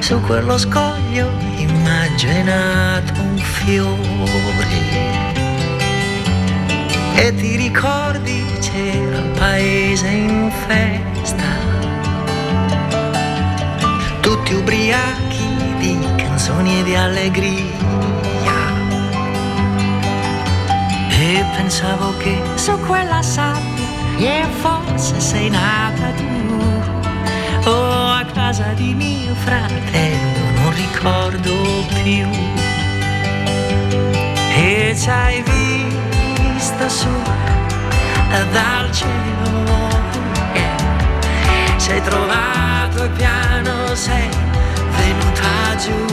Su 0.00 0.20
quello 0.20 0.58
scoglio 0.58 1.30
immaginato 1.58 3.20
un 3.20 3.38
fiore 3.38 5.22
e 7.14 7.34
ti 7.36 7.56
ricordi 7.56 8.53
il 8.78 9.30
paese 9.38 10.08
in 10.08 10.50
festa, 10.66 11.44
tutti 14.20 14.54
ubriachi 14.54 15.46
di 15.78 15.98
canzoni 16.16 16.80
e 16.80 16.82
di 16.82 16.94
allegria. 16.96 17.82
E 21.10 21.44
pensavo 21.56 22.16
che 22.18 22.40
su 22.56 22.78
quella 22.80 23.22
sabbia, 23.22 23.86
e 24.18 24.44
forse 24.60 25.20
sei 25.20 25.50
nata 25.50 26.10
tu, 26.16 27.70
o 27.70 28.10
a 28.10 28.24
casa 28.32 28.72
di 28.74 28.92
mio 28.92 29.34
fratello, 29.34 30.40
non 30.62 30.74
ricordo 30.74 31.52
più. 32.02 32.28
E 34.56 34.96
ci 34.98 35.08
hai 35.08 35.42
visto 35.42 36.88
su 36.88 37.08
dal 38.52 38.90
cielo 38.92 39.54
sei 41.84 42.00
trovato 42.00 43.04
e 43.04 43.08
piano 43.10 43.94
sei 43.94 44.28
venuta 44.96 45.76
giù. 45.76 46.06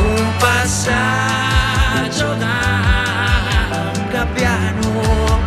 Un 0.00 0.26
passaggio 0.38 2.34
da 2.34 3.92
un 3.94 4.08
gabbiano. 4.10 5.40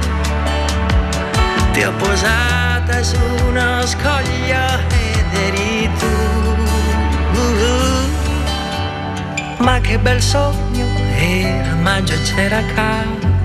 Ti 1.72 1.84
ho 1.84 1.92
posata 1.94 3.04
su 3.04 3.18
uno 3.48 3.86
scoglio 3.86 4.66
ed 4.90 5.34
eri 5.34 5.90
tu. 6.00 6.16
Ma 9.58 9.80
che 9.82 9.98
bel 9.98 10.22
sogno 10.22 10.86
era 11.18 11.74
maggio 11.74 12.16
c'era 12.24 12.62
caldo 12.76 13.37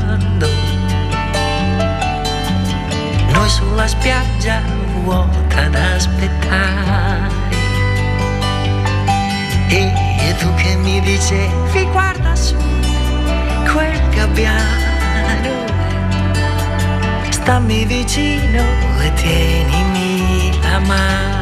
noi 3.42 3.50
sulla 3.50 3.88
spiaggia 3.88 4.62
vuota 5.02 5.62
ad 5.64 5.74
aspettare. 5.74 7.28
E, 9.68 9.92
e 10.28 10.34
tu 10.38 10.54
che 10.54 10.76
mi 10.76 11.00
dicevi 11.00 11.84
guarda 11.90 12.36
su 12.36 12.54
quel 13.72 14.00
gabbiano, 14.10 15.64
stammi 17.30 17.84
vicino 17.84 18.62
e 19.00 19.12
tienimi 19.14 20.60
la 20.62 20.78
mano. 20.78 21.41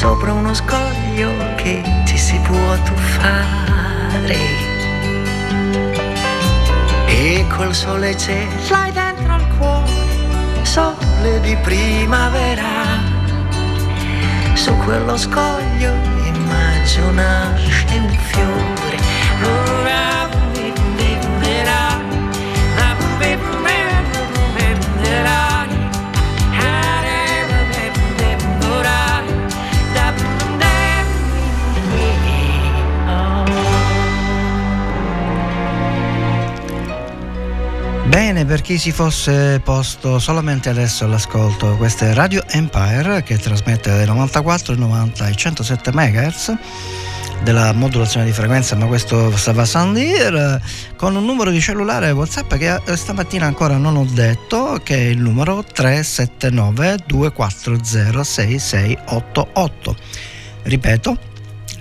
Sopra 0.00 0.32
uno 0.32 0.54
scoglio 0.54 1.30
che 1.56 1.82
ci 2.06 2.16
si 2.16 2.38
può 2.38 2.74
tuffare. 2.84 4.38
E 7.06 7.46
col 7.54 7.74
sole 7.74 8.14
c'è, 8.14 8.46
l'hai 8.70 8.92
dentro 8.92 9.34
al 9.34 9.46
cuore, 9.58 9.92
sole 10.62 11.40
di 11.42 11.54
primavera 11.56 12.80
su 14.54 14.74
quello 14.78 15.18
scoglio 15.18 15.92
immagino 16.24 17.10
nasce 17.10 17.84
un 17.98 18.08
fiore. 18.08 18.96
Ora 19.42 20.19
Bene, 38.20 38.44
per 38.44 38.60
chi 38.60 38.76
si 38.76 38.92
fosse 38.92 39.62
posto 39.64 40.18
solamente 40.18 40.68
adesso 40.68 41.06
all'ascolto, 41.06 41.74
questa 41.78 42.04
è 42.04 42.12
Radio 42.12 42.44
Empire 42.48 43.22
che 43.22 43.38
trasmette 43.38 43.88
dai 43.88 44.04
94, 44.04 44.74
90 44.74 45.26
e 45.26 45.34
107 45.34 45.90
MHz 45.90 46.54
della 47.42 47.72
modulazione 47.72 48.26
di 48.26 48.32
frequenza, 48.32 48.76
ma 48.76 48.84
questo 48.84 49.34
stava 49.38 49.64
Sandir 49.64 50.60
con 50.96 51.16
un 51.16 51.24
numero 51.24 51.50
di 51.50 51.62
cellulare 51.62 52.10
WhatsApp 52.10 52.56
che 52.56 52.78
eh, 52.84 52.94
stamattina 52.94 53.46
ancora 53.46 53.78
non 53.78 53.96
ho 53.96 54.04
detto, 54.04 54.78
che 54.84 54.96
è 54.96 55.04
il 55.08 55.18
numero 55.18 55.64
379 55.64 56.98
240 57.06 58.22
6688. 58.22 59.96
Ripeto, 60.64 61.18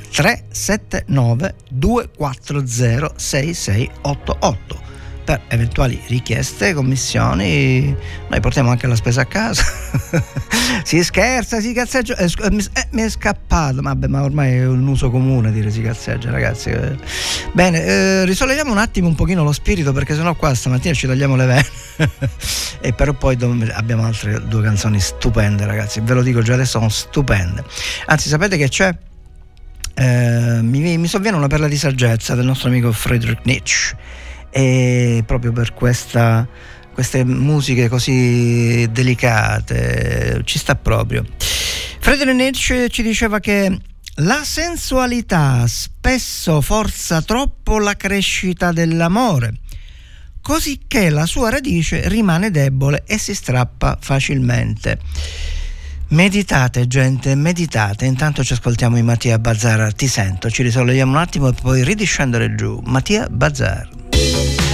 379 0.09 1.55
240 1.67 3.13
6688 3.17 4.88
per 5.29 5.41
eventuali 5.49 6.01
richieste, 6.07 6.73
commissioni, 6.73 7.95
noi 8.29 8.39
portiamo 8.39 8.71
anche 8.71 8.87
la 8.87 8.95
spesa 8.95 9.21
a 9.21 9.25
casa. 9.25 9.63
si 10.83 11.03
scherza, 11.03 11.59
si 11.61 11.71
cazzeggia, 11.71 12.15
eh, 12.15 12.25
eh, 12.25 12.49
mi, 12.49 12.65
eh, 12.73 12.87
mi, 12.91 13.03
è 13.03 13.09
scappato, 13.09 13.79
Vabbè, 13.79 14.07
ma 14.07 14.23
ormai 14.23 14.53
è 14.53 14.65
un 14.65 14.87
uso 14.87 15.11
comune 15.11 15.51
dire 15.51 15.69
si 15.69 15.83
cazzeggia 15.83 16.31
ragazzi. 16.31 16.71
Bene, 17.51 17.83
eh, 17.83 18.25
risolleviamo 18.25 18.71
un 18.71 18.79
attimo 18.79 19.07
un 19.07 19.13
pochino 19.13 19.43
lo 19.43 19.51
spirito 19.51 19.93
perché 19.93 20.15
sennò 20.15 20.33
qua 20.33 20.55
stamattina 20.55 20.95
ci 20.95 21.05
tagliamo 21.05 21.35
le 21.35 21.45
vene. 21.45 21.67
e 22.81 22.93
però 22.93 23.13
poi 23.13 23.37
abbiamo 23.73 24.05
altre 24.05 24.41
due 24.47 24.63
canzoni 24.63 24.99
stupende 24.99 25.63
ragazzi, 25.67 25.99
ve 26.01 26.15
lo 26.15 26.23
dico 26.23 26.41
già 26.41 26.55
adesso, 26.55 26.79
sono 26.79 26.89
stupende. 26.89 27.63
Anzi 28.07 28.29
sapete 28.29 28.57
che 28.57 28.67
c'è? 28.67 28.97
Eh, 29.93 30.59
mi, 30.63 30.97
mi 30.97 31.07
sovviene 31.07 31.37
una 31.37 31.47
perla 31.47 31.67
di 31.67 31.77
saggezza 31.77 32.33
del 32.33 32.45
nostro 32.45 32.69
amico 32.69 32.91
Friedrich 32.91 33.41
Nietzsche 33.43 33.95
e 34.49 35.23
proprio 35.25 35.51
per 35.51 35.73
questa, 35.73 36.47
queste 36.93 37.23
musiche 37.23 37.87
così 37.87 38.87
delicate 38.91 40.41
ci 40.45 40.57
sta 40.57 40.75
proprio. 40.75 41.25
Friedrich 41.99 42.33
Nietzsche 42.35 42.89
ci 42.89 43.03
diceva 43.03 43.39
che 43.39 43.77
la 44.21 44.43
sensualità 44.43 45.65
spesso 45.67 46.61
forza 46.61 47.21
troppo 47.21 47.79
la 47.79 47.95
crescita 47.95 48.71
dell'amore, 48.71 49.59
così 50.41 50.81
che 50.87 51.09
la 51.09 51.25
sua 51.25 51.49
radice 51.49 52.07
rimane 52.09 52.51
debole 52.51 53.03
e 53.05 53.17
si 53.17 53.33
strappa 53.33 53.97
facilmente. 54.01 54.99
Meditate 56.09 56.87
gente, 56.87 57.35
meditate, 57.35 58.05
intanto 58.05 58.43
ci 58.43 58.53
ascoltiamo 58.53 58.97
i 58.97 59.03
Mattia 59.03 59.37
Bazzar, 59.37 59.93
ti 59.93 60.07
sento, 60.07 60.49
ci 60.49 60.63
risolleviamo 60.63 61.11
un 61.11 61.17
attimo 61.17 61.49
e 61.49 61.53
poi 61.53 61.83
ridiscendere 61.83 62.55
giù. 62.55 62.81
Mattia 62.83 63.27
Bazzar. 63.29 63.98
Thank 64.19 64.59
you. 64.63 64.68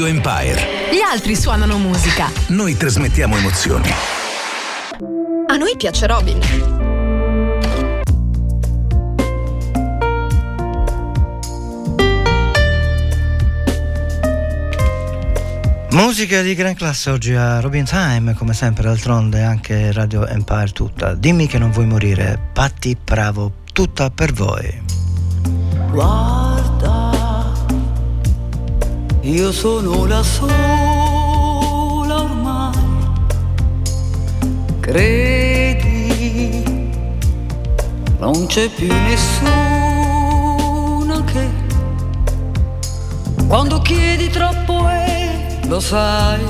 Radio 0.00 0.16
Empire 0.16 0.88
Gli 0.90 1.00
altri 1.02 1.36
suonano 1.36 1.76
musica. 1.76 2.30
Noi 2.48 2.74
trasmettiamo 2.74 3.36
emozioni. 3.36 3.90
A 5.46 5.56
noi 5.56 5.76
piace 5.76 6.06
Robin. 6.06 6.38
Musica 15.90 16.40
di 16.40 16.54
gran 16.54 16.74
classe 16.74 17.10
oggi 17.10 17.34
a 17.34 17.60
Robin 17.60 17.84
Time, 17.84 18.32
come 18.32 18.54
sempre 18.54 18.84
d'altronde 18.84 19.42
anche 19.42 19.92
Radio 19.92 20.26
Empire 20.26 20.70
tutta. 20.72 21.12
Dimmi 21.12 21.46
che 21.46 21.58
non 21.58 21.72
vuoi 21.72 21.84
morire, 21.84 22.40
Patti 22.54 22.96
Bravo, 23.04 23.52
tutta 23.74 24.08
per 24.08 24.32
voi. 24.32 24.82
Guarda, 25.90 26.39
io 29.30 29.52
sono 29.52 30.06
la 30.06 30.22
sola 30.24 32.22
ormai. 32.22 32.72
Credi, 34.80 36.64
non 38.18 38.46
c'è 38.46 38.68
più 38.70 38.92
nessuno 38.92 39.44
che 41.24 41.48
quando 43.46 43.80
chiedi 43.82 44.28
troppo 44.30 44.88
è 44.88 45.60
lo 45.68 45.78
sai, 45.78 46.40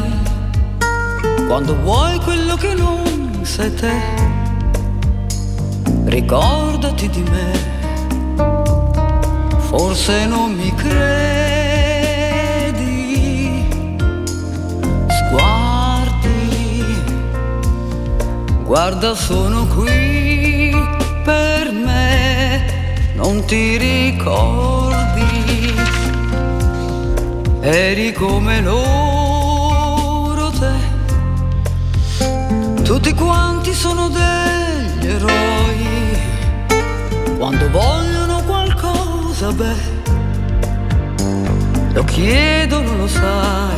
quando 1.47 1.77
vuoi 1.83 2.19
quello 2.21 2.57
che 2.57 2.73
non 2.73 3.41
sei 3.43 3.75
te, 3.75 3.93
ricordati 6.07 7.11
di 7.11 7.23
me, 7.31 7.53
forse 9.69 10.25
non 10.25 10.55
mi 10.55 10.75
credi, 10.75 11.50
guarda 18.71 19.17
sono 19.17 19.67
qui 19.67 20.71
per 21.25 21.73
me, 21.73 22.65
non 23.17 23.45
ti 23.45 23.77
ricordi 23.77 25.75
eri 27.63 28.13
come 28.13 28.61
loro 28.61 30.51
te. 30.51 30.71
Tutti 32.85 33.13
quanti 33.13 33.75
sono 33.75 34.09
degli 34.09 35.05
eroi, 35.05 36.17
quando 37.39 37.69
vogliono 37.71 38.41
qualcosa, 38.45 39.51
beh, 39.51 39.83
lo 41.93 42.05
chiedono, 42.05 42.99
lo 42.99 43.09
sai, 43.09 43.75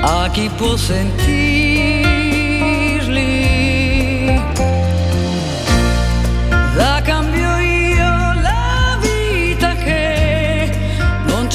a 0.00 0.28
chi 0.30 0.48
può 0.56 0.76
sentirli. 0.76 2.09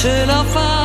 Non 0.06 0.14
ce 0.14 0.26
la 0.26 0.44
fa 0.44 0.75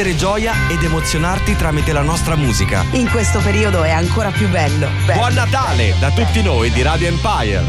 Trasmettere 0.00 0.16
gioia 0.16 0.54
ed 0.70 0.82
emozionarti 0.82 1.54
tramite 1.56 1.92
la 1.92 2.00
nostra 2.00 2.34
musica. 2.34 2.82
In 2.92 3.10
questo 3.10 3.38
periodo 3.40 3.82
è 3.82 3.90
ancora 3.90 4.30
più 4.30 4.48
bello. 4.48 4.88
bello. 5.04 5.20
Buon 5.20 5.34
Natale 5.34 5.94
da 6.00 6.10
tutti 6.10 6.42
noi 6.42 6.70
di 6.70 6.80
Radio 6.80 7.08
Empire. 7.08 7.62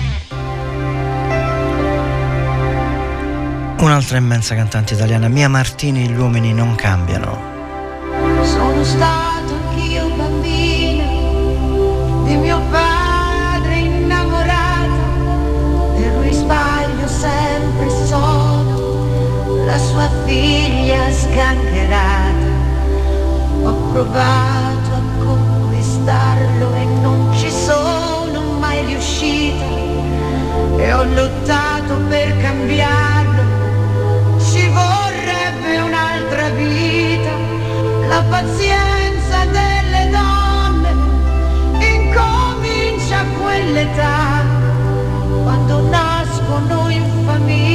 Un'altra 3.79 4.17
immensa 4.17 4.55
cantante 4.55 4.93
italiana, 4.93 5.27
Mia 5.27 5.49
Martini, 5.49 6.07
gli 6.07 6.15
uomini 6.15 6.53
non 6.53 6.73
cambiano. 6.75 7.37
Sono 8.43 8.81
stato 8.85 9.53
anch'io 9.67 10.07
bambina 10.15 11.03
di 12.23 12.35
mio 12.37 12.61
padre 12.69 13.75
innamorato 13.75 14.93
e 15.97 16.13
lui 16.15 16.31
sbaglio 16.31 17.07
sempre 17.09 17.89
sono 18.05 18.71
la 19.65 19.77
sua 19.77 20.09
figlia 20.25 21.11
sgangherata. 21.11 22.20
Ho 23.63 23.73
provato 23.91 24.93
a 24.93 25.01
conquistarlo 25.23 26.73
e 26.73 26.85
non 27.01 27.31
ci 27.37 27.51
sono 27.51 28.41
mai 28.59 28.83
riuscita 28.85 29.65
e 30.77 30.93
ho 30.93 31.03
lottato 31.03 31.95
per 32.09 32.37
cambiarlo. 32.37 34.39
Ci 34.39 34.67
vorrebbe 34.67 35.79
un'altra 35.79 36.49
vita, 36.49 37.31
la 38.07 38.23
pazienza 38.29 39.45
delle 39.45 40.09
donne 40.09 40.89
incomincia 41.85 43.19
a 43.19 43.25
quell'età 43.41 44.43
quando 45.43 45.81
nascono 45.89 46.89
in 46.89 47.03
famiglia. 47.25 47.70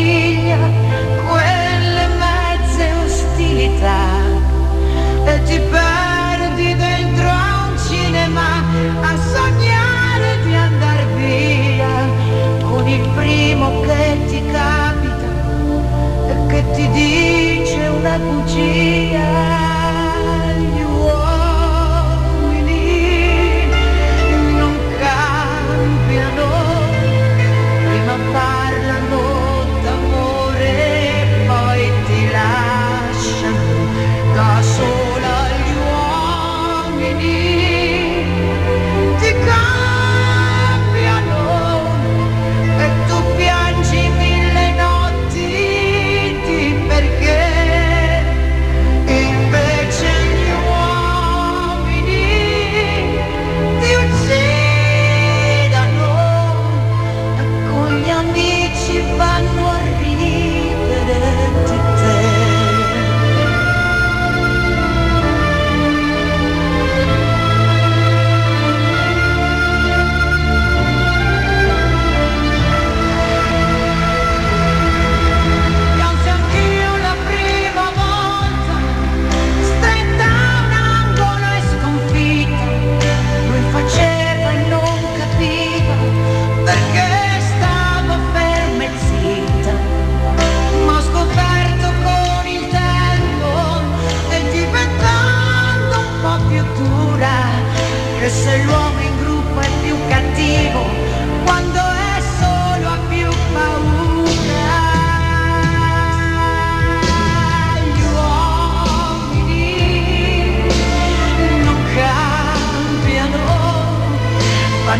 ti 16.76 16.86
dice 16.88 17.88
una 17.88 18.18
bugia. 18.18 19.65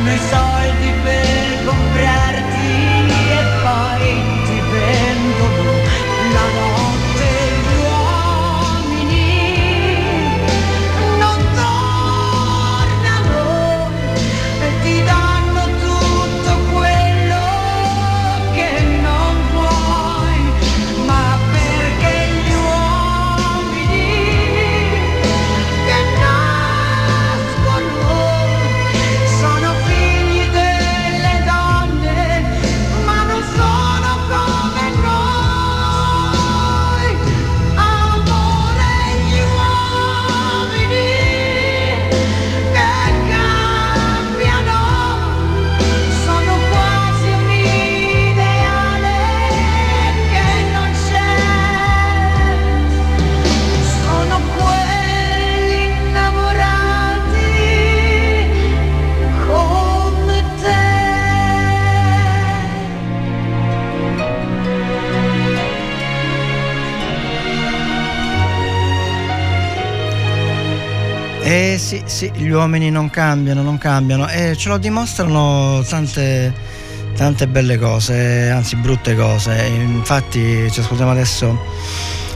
Fanno 0.06 0.14
i 0.14 0.45
sì, 72.04 72.30
sì, 72.30 72.30
gli 72.34 72.50
uomini 72.50 72.90
non 72.90 73.08
cambiano, 73.10 73.62
non 73.62 73.78
cambiano 73.78 74.28
e 74.28 74.56
ce 74.56 74.68
lo 74.68 74.78
dimostrano 74.78 75.82
tante, 75.88 76.52
tante 77.16 77.46
belle 77.46 77.78
cose, 77.78 78.50
anzi 78.50 78.76
brutte 78.76 79.14
cose. 79.14 79.64
Infatti 79.66 80.70
ci 80.70 80.80
ascoltiamo 80.80 81.12
adesso 81.12 81.58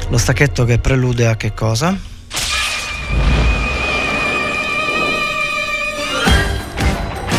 lo 0.08 0.18
stacchetto 0.18 0.64
che 0.64 0.78
prelude 0.78 1.26
a 1.26 1.36
che 1.36 1.52
cosa? 1.52 1.96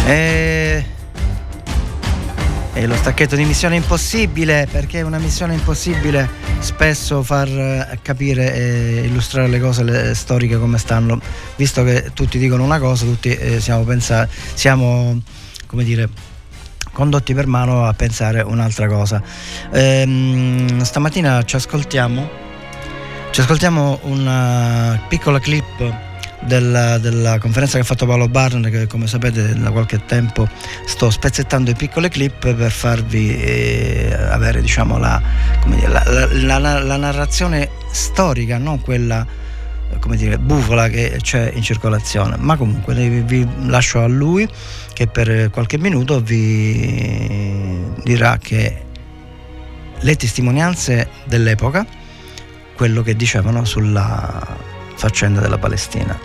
E... 0.05 0.91
e 2.82 2.88
lo 2.88 2.95
stacchetto 2.95 3.36
di 3.36 3.45
Missione 3.45 3.75
Impossibile, 3.75 4.67
perché 4.71 4.99
è 4.99 5.01
una 5.03 5.19
missione 5.19 5.53
impossibile 5.53 6.27
spesso 6.57 7.21
far 7.21 7.47
eh, 7.47 7.99
capire 8.01 8.55
e 8.55 9.01
illustrare 9.05 9.47
le 9.47 9.59
cose 9.59 9.84
le 9.84 10.15
storiche 10.15 10.57
come 10.57 10.79
stanno, 10.79 11.21
visto 11.57 11.84
che 11.84 12.09
tutti 12.15 12.39
dicono 12.39 12.63
una 12.63 12.79
cosa, 12.79 13.05
tutti 13.05 13.29
eh, 13.29 13.59
siamo, 13.59 13.84
pensa- 13.84 14.27
siamo 14.55 15.21
come 15.67 15.84
dire, 15.84 16.09
condotti 16.91 17.36
per 17.36 17.45
mano 17.45 17.86
a 17.86 17.93
pensare 17.93 18.41
un'altra 18.41 18.88
cosa. 18.88 19.21
Ehm, 19.71 20.82
stamattina 20.82 21.43
ci 21.43 21.57
ascoltiamo, 21.57 22.29
ci 23.29 23.41
ascoltiamo 23.41 23.99
una 24.05 24.99
piccola 25.07 25.39
clip 25.39 26.09
della, 26.46 26.98
della 26.98 27.38
conferenza 27.39 27.76
che 27.76 27.82
ha 27.82 27.86
fatto 27.86 28.06
Paolo 28.06 28.28
Barn, 28.28 28.64
che 28.70 28.88
come 28.88 29.08
sapete 29.08 29.54
da 29.54 29.72
qualche 29.72 30.06
tempo 30.06 30.48
sto 30.86 31.10
spezzettando 31.10 31.70
i 31.70 31.76
piccole 31.76 32.10
clip 32.10 32.54
per 32.54 32.72
farvi 32.72 33.36
eh, 33.39 34.16
avere 34.30 34.62
diciamo, 34.62 34.98
la, 34.98 35.22
dire, 35.66 35.88
la- 35.88 36.58
la- 36.60 36.80
la 36.84 36.98
narrazione 36.98 37.70
storica, 37.92 38.58
non 38.58 38.82
quella 38.82 39.26
come 40.00 40.16
dire, 40.16 40.39
bufola 40.39 40.88
che 40.88 41.18
c'è 41.22 41.52
in 41.54 41.62
circolazione. 41.62 42.38
Ma 42.39 42.56
comunque 42.56 42.94
vi, 42.96 43.22
vi 43.22 43.48
lascio 43.68 44.02
a 44.02 44.08
lui 44.08 44.48
che 44.94 45.08
per 45.08 45.50
qualche 45.50 45.78
minuto 45.78 46.22
vi 46.22 47.84
dirà 48.04 48.38
che 48.38 48.86
le 50.00 50.16
testimonianze 50.16 51.10
dell'epoca, 51.26 51.86
quello 52.76 53.02
che 53.04 53.16
dicevano 53.16 53.66
sulla 53.66 54.58
faccenda 54.96 55.42
della 55.42 55.58
Palestina. 55.58 56.18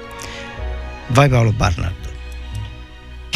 Vai 1.08 1.28
Paolo 1.28 1.52
Barnard. 1.52 2.14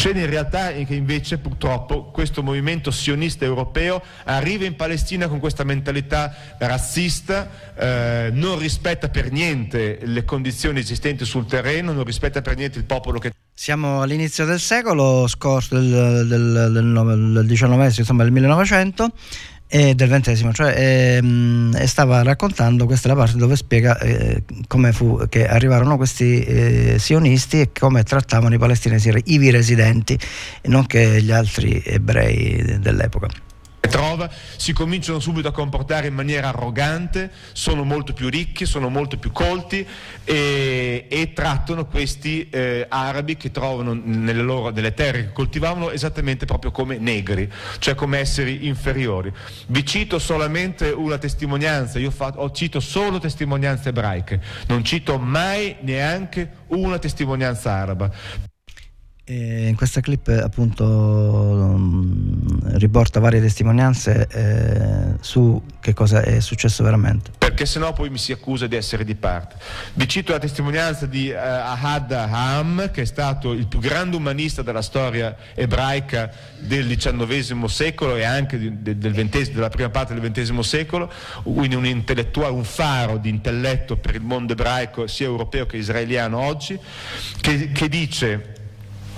Succede 0.01 0.21
in 0.21 0.29
realtà 0.31 0.71
che 0.71 0.95
invece 0.95 1.37
purtroppo 1.37 2.05
questo 2.05 2.41
movimento 2.41 2.89
sionista 2.89 3.45
europeo 3.45 4.01
arriva 4.23 4.65
in 4.65 4.75
Palestina 4.75 5.27
con 5.27 5.39
questa 5.39 5.63
mentalità 5.63 6.35
razzista, 6.57 7.75
eh, 7.75 8.29
non 8.33 8.57
rispetta 8.57 9.09
per 9.09 9.31
niente 9.31 9.99
le 10.01 10.25
condizioni 10.25 10.79
esistenti 10.79 11.23
sul 11.23 11.45
terreno, 11.45 11.93
non 11.93 12.03
rispetta 12.03 12.41
per 12.41 12.55
niente 12.55 12.79
il 12.79 12.85
popolo 12.85 13.19
che 13.19 13.31
Siamo 13.53 14.01
all'inizio 14.01 14.43
del 14.45 14.59
secolo 14.59 15.27
scorso, 15.27 15.79
del, 15.79 16.25
del, 16.27 16.71
del, 16.71 17.31
del 17.33 17.47
XIX, 17.47 17.99
insomma 17.99 18.23
del 18.23 18.31
1900 18.31 19.11
e 19.73 19.95
del 19.95 20.09
XX, 20.09 20.51
cioè 20.51 20.73
ehm, 20.77 21.73
e 21.77 21.87
stava 21.87 22.23
raccontando, 22.23 22.85
questa 22.85 23.07
è 23.07 23.11
la 23.11 23.17
parte 23.17 23.37
dove 23.37 23.55
spiega 23.55 23.97
eh, 23.99 24.43
come 24.67 24.91
fu 24.91 25.27
che 25.29 25.47
arrivarono 25.47 25.95
questi 25.95 26.43
eh, 26.43 26.95
sionisti 26.99 27.61
e 27.61 27.69
come 27.71 28.03
trattavano 28.03 28.53
i 28.53 28.57
palestinesi 28.57 29.13
ivi 29.25 29.49
residenti, 29.49 30.19
nonché 30.63 31.21
gli 31.21 31.31
altri 31.31 31.81
ebrei 31.85 32.79
dell'epoca. 32.81 33.29
Trova, 33.89 34.29
si 34.55 34.73
cominciano 34.73 35.19
subito 35.19 35.47
a 35.47 35.51
comportare 35.51 36.07
in 36.07 36.13
maniera 36.13 36.49
arrogante, 36.49 37.31
sono 37.51 37.83
molto 37.83 38.13
più 38.13 38.29
ricchi, 38.29 38.65
sono 38.65 38.89
molto 38.89 39.17
più 39.17 39.31
colti 39.31 39.85
e, 40.23 41.05
e 41.09 41.33
trattano 41.33 41.85
questi 41.85 42.47
eh, 42.49 42.85
arabi 42.87 43.37
che 43.37 43.51
trovano 43.51 43.93
nelle 43.93 44.41
loro 44.41 44.69
nelle 44.69 44.93
terre 44.93 45.25
che 45.25 45.31
coltivavano 45.33 45.91
esattamente 45.91 46.45
proprio 46.45 46.71
come 46.71 46.97
negri, 46.97 47.51
cioè 47.79 47.95
come 47.95 48.19
esseri 48.19 48.67
inferiori. 48.67 49.31
Vi 49.67 49.85
cito 49.85 50.19
solamente 50.19 50.89
una 50.89 51.17
testimonianza, 51.17 51.99
io 51.99 52.11
fa, 52.11 52.33
ho, 52.35 52.51
cito 52.51 52.79
solo 52.79 53.19
testimonianze 53.19 53.89
ebraiche, 53.89 54.41
non 54.67 54.83
cito 54.83 55.17
mai 55.17 55.75
neanche 55.81 56.49
una 56.67 56.99
testimonianza 56.99 57.73
araba. 57.73 58.49
In 59.31 59.75
questa 59.77 60.01
clip 60.01 60.27
appunto 60.27 60.83
um, 60.83 62.77
riporta 62.77 63.21
varie 63.21 63.39
testimonianze 63.39 64.27
eh, 64.29 65.15
su 65.21 65.61
che 65.79 65.93
cosa 65.93 66.21
è 66.21 66.41
successo 66.41 66.83
veramente. 66.83 67.31
Perché 67.37 67.65
sennò 67.65 67.93
poi 67.93 68.09
mi 68.09 68.17
si 68.17 68.33
accusa 68.33 68.67
di 68.67 68.75
essere 68.75 69.05
di 69.05 69.15
parte. 69.15 69.55
Vi 69.93 70.05
cito 70.09 70.33
la 70.33 70.39
testimonianza 70.39 71.05
di 71.05 71.29
uh, 71.29 71.37
Ahad 71.37 72.11
Ham, 72.11 72.91
che 72.91 73.03
è 73.03 73.05
stato 73.05 73.53
il 73.53 73.67
più 73.67 73.79
grande 73.79 74.17
umanista 74.17 74.63
della 74.63 74.81
storia 74.81 75.33
ebraica 75.53 76.29
del 76.59 76.93
XIX 76.93 77.63
secolo 77.65 78.17
e 78.17 78.25
anche 78.25 78.57
di, 78.57 78.81
de, 78.81 78.97
del 78.97 79.13
20, 79.13 79.53
della 79.53 79.69
prima 79.69 79.89
parte 79.89 80.13
del 80.13 80.29
XX 80.29 80.59
secolo, 80.59 81.09
quindi 81.43 81.75
un 81.75 81.85
intellettuale, 81.85 82.53
un 82.53 82.65
faro 82.65 83.15
di 83.15 83.29
intelletto 83.29 83.95
per 83.95 84.15
il 84.15 84.21
mondo 84.21 84.51
ebraico 84.51 85.07
sia 85.07 85.27
europeo 85.27 85.65
che 85.65 85.77
israeliano 85.77 86.37
oggi, 86.37 86.77
che, 87.39 87.71
che 87.71 87.87
dice 87.87 88.59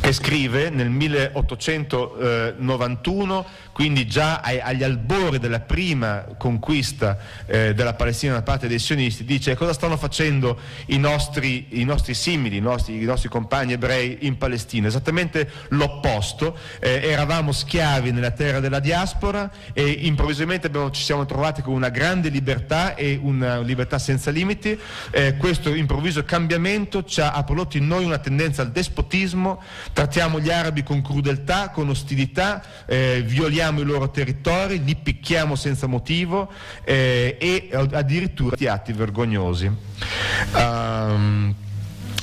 che 0.03 0.11
scrive 0.11 0.69
nel 0.69 0.89
1891, 0.89 3.45
quindi 3.71 4.05
già 4.05 4.41
agli 4.41 4.83
albori 4.83 5.39
della 5.39 5.61
prima 5.61 6.25
conquista 6.37 7.17
eh, 7.45 7.73
della 7.73 7.93
Palestina 7.93 8.33
da 8.33 8.41
parte 8.41 8.67
dei 8.67 8.79
sionisti, 8.79 9.23
dice 9.23 9.55
cosa 9.55 9.71
stanno 9.71 9.95
facendo 9.95 10.59
i 10.87 10.97
nostri, 10.97 11.79
i 11.79 11.85
nostri 11.85 12.13
simili, 12.15 12.57
i 12.57 12.59
nostri, 12.59 13.01
i 13.01 13.05
nostri, 13.05 13.29
compagni 13.29 13.71
ebrei 13.71 14.27
in 14.27 14.37
Palestina. 14.37 14.89
Esattamente 14.89 15.49
l'opposto, 15.69 16.57
eh, 16.81 16.99
eravamo 17.05 17.53
schiavi 17.53 18.11
nella 18.11 18.31
terra 18.31 18.59
della 18.59 18.79
diaspora 18.79 19.49
e 19.71 19.89
improvvisamente 19.89 20.67
abbiamo, 20.67 20.91
ci 20.91 21.01
siamo 21.01 21.25
trovati 21.25 21.61
con 21.61 21.75
una 21.75 21.87
grande 21.87 22.27
libertà 22.27 22.95
e 22.95 23.17
una 23.21 23.61
libertà 23.61 23.99
senza 23.99 24.31
limiti. 24.31 24.77
Eh, 25.11 25.37
questo 25.37 25.73
improvviso 25.73 26.25
cambiamento 26.25 27.05
ha, 27.19 27.31
ha 27.31 27.45
prodotto 27.45 27.77
in 27.77 27.87
noi 27.87 28.03
una 28.03 28.17
tendenza 28.17 28.61
al 28.61 28.71
despotismo, 28.71 29.61
trattiamo 29.93 30.39
gli 30.39 30.49
arabi 30.49 30.83
con 30.83 31.01
crudeltà, 31.01 31.69
con 31.69 31.89
ostilità, 31.89 32.61
eh, 32.85 33.23
violiamo 33.25 33.79
i 33.79 33.83
loro 33.83 34.09
territori, 34.09 34.83
li 34.83 34.95
picchiamo 34.95 35.55
senza 35.55 35.87
motivo 35.87 36.51
eh, 36.83 37.37
e 37.39 37.69
addirittura 37.71 38.55
di 38.55 38.67
atti 38.67 38.91
vergognosi. 38.91 39.71
Um, 40.55 41.55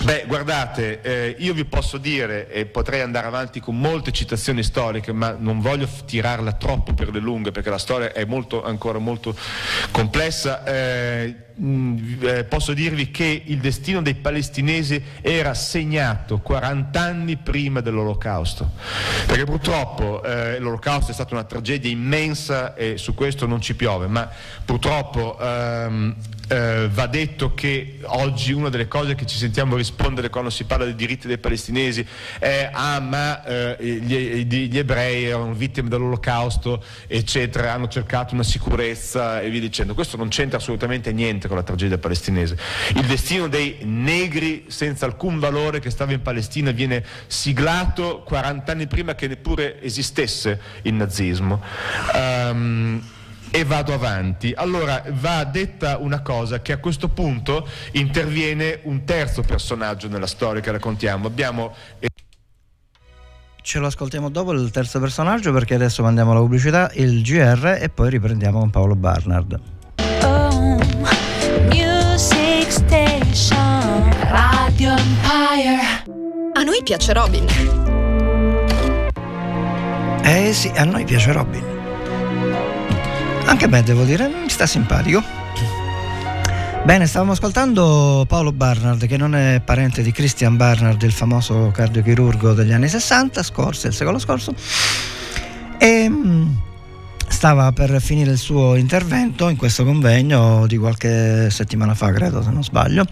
Beh, 0.03 0.25
guardate, 0.27 1.03
eh, 1.03 1.37
io 1.41 1.53
vi 1.53 1.67
posso 1.67 1.99
dire, 1.99 2.51
e 2.51 2.65
potrei 2.65 3.03
andare 3.03 3.27
avanti 3.27 3.61
con 3.61 3.79
molte 3.79 4.13
citazioni 4.13 4.63
storiche, 4.63 5.13
ma 5.13 5.37
non 5.39 5.61
voglio 5.61 5.87
tirarla 6.07 6.53
troppo 6.53 6.95
per 6.95 7.11
le 7.11 7.19
lunghe, 7.19 7.51
perché 7.51 7.69
la 7.69 7.77
storia 7.77 8.11
è 8.15 8.25
molto, 8.25 8.65
ancora 8.65 8.99
molto 8.99 9.37
complessa. 9.91 10.65
Eh, 10.65 11.35
mh, 11.61 12.19
eh, 12.21 12.45
posso 12.45 12.73
dirvi 12.73 13.11
che 13.11 13.43
il 13.45 13.59
destino 13.59 14.01
dei 14.01 14.15
palestinesi 14.15 15.03
era 15.21 15.55
segnato 15.55 16.39
40 16.39 17.01
anni 17.01 17.37
prima 17.37 17.81
dell'olocausto, 17.81 18.71
perché 19.27 19.45
purtroppo 19.45 20.23
eh, 20.23 20.59
l'olocausto 20.59 21.11
è 21.11 21.15
stata 21.15 21.35
una 21.35 21.45
tragedia 21.45 21.91
immensa 21.91 22.75
e 22.75 22.97
su 22.97 23.15
questo 23.15 23.47
non 23.47 23.61
ci 23.61 23.75
piove, 23.75 24.07
ma 24.07 24.29
purtroppo 24.65 25.39
ehm, 25.39 26.17
eh, 26.51 26.89
va 26.91 27.07
detto 27.07 27.55
che 27.55 27.99
oggi 28.07 28.53
una 28.53 28.71
delle 28.71 28.89
cose 28.89 29.15
che 29.15 29.25
ci 29.25 29.37
sentiamo 29.37 29.77
rispondere 29.77 30.31
quando 30.31 30.51
si 30.51 30.65
parla 30.65 30.85
dei 30.85 30.97
diritti 30.97 31.29
dei 31.29 31.39
palestinesi 31.39 32.05
è 32.41 32.69
ah 32.73 32.99
ma 32.99 33.45
eh, 33.45 33.77
gli, 33.81 34.45
gli, 34.47 34.79
ebrei 34.79 35.27
erano 35.27 35.53
vittime 35.53 35.89
dell'olocausto 35.89 36.83
eccetera, 37.07 37.73
hanno 37.73 37.87
cercato 37.87 38.35
una 38.35 38.43
sicurezza 38.43 39.41
e 39.41 39.49
via 39.49 39.61
dicendo. 39.61 39.95
Questo 39.95 40.17
non 40.17 40.29
c'entra 40.29 40.59
assolutamente 40.59 41.13
niente 41.13 41.47
con 41.51 41.59
la 41.59 41.65
tragedia 41.65 41.99
palestinese. 41.99 42.57
Il 42.95 43.07
destino 43.07 43.49
dei 43.49 43.79
negri 43.83 44.67
senza 44.69 45.05
alcun 45.05 45.41
valore 45.41 45.81
che 45.81 45.91
stava 45.91 46.13
in 46.13 46.23
Palestina 46.23 46.71
viene 46.71 47.05
siglato 47.27 48.23
40 48.25 48.71
anni 48.71 48.87
prima 48.87 49.17
che 49.17 49.27
neppure 49.27 49.83
esistesse 49.83 50.61
il 50.83 50.95
nazismo. 50.95 51.61
Um, 52.15 53.03
e 53.51 53.65
vado 53.65 53.93
avanti. 53.93 54.53
Allora 54.55 55.03
va 55.09 55.43
detta 55.43 55.99
una 55.99 56.23
cosa 56.23 56.63
che 56.63 56.71
a 56.71 56.79
questo 56.79 57.09
punto 57.09 57.67
interviene 57.93 58.79
un 58.85 59.03
terzo 59.03 59.43
personaggio 59.43 60.07
nella 60.07 60.29
storia 60.29 60.61
che 60.61 60.71
raccontiamo. 60.71 61.27
Abbiamo 61.27 61.75
Ce 63.63 63.79
lo 63.79 63.87
ascoltiamo 63.87 64.31
dopo 64.31 64.53
il 64.53 64.71
terzo 64.71 65.01
personaggio 65.01 65.53
perché 65.53 65.75
adesso 65.75 66.03
mandiamo 66.05 66.33
la 66.33 66.39
pubblicità, 66.39 66.91
il 66.95 67.23
GR 67.23 67.79
e 67.81 67.89
poi 67.89 68.11
riprendiamo 68.11 68.61
con 68.61 68.71
Paolo 68.71 68.95
Barnard. 68.95 69.80
A 76.61 76.63
noi 76.63 76.83
piace 76.85 77.15
Robin. 77.15 77.47
Eh 80.23 80.53
sì, 80.53 80.71
a 80.77 80.85
noi 80.85 81.07
piace 81.07 81.33
Robin. 81.33 81.65
Anche 83.47 83.65
a 83.65 83.69
me 83.69 83.83
devo 83.83 84.05
dire, 84.05 84.29
mi 84.29 84.51
sta 84.51 84.67
simpatico. 84.67 85.23
Bene, 86.85 87.07
stavamo 87.07 87.33
ascoltando 87.33 88.27
Paolo 88.29 88.53
Barnard, 88.53 89.07
che 89.07 89.17
non 89.17 89.35
è 89.35 89.63
parente 89.65 90.03
di 90.03 90.13
Christian 90.13 90.59
Barnard, 90.59 91.01
il 91.01 91.13
famoso 91.13 91.71
cardiochirurgo 91.73 92.53
degli 92.53 92.73
anni 92.73 92.89
60, 92.89 93.43
scorso, 93.43 93.87
il 93.87 93.95
secolo 93.95 94.19
scorso. 94.19 94.53
E 95.79 96.13
stava 97.31 97.73
per 97.73 98.03
finire 98.03 98.33
il 98.33 98.39
suo 98.39 98.75
intervento 98.75 99.49
in 99.49 99.57
questo 99.57 99.85
convegno 99.85 100.67
di 100.67 100.77
qualche 100.77 101.49
settimana 101.51 101.95
fa, 101.95 102.13
credo, 102.13 102.43
se 102.43 102.51
non 102.51 102.63
sbaglio. 102.63 103.05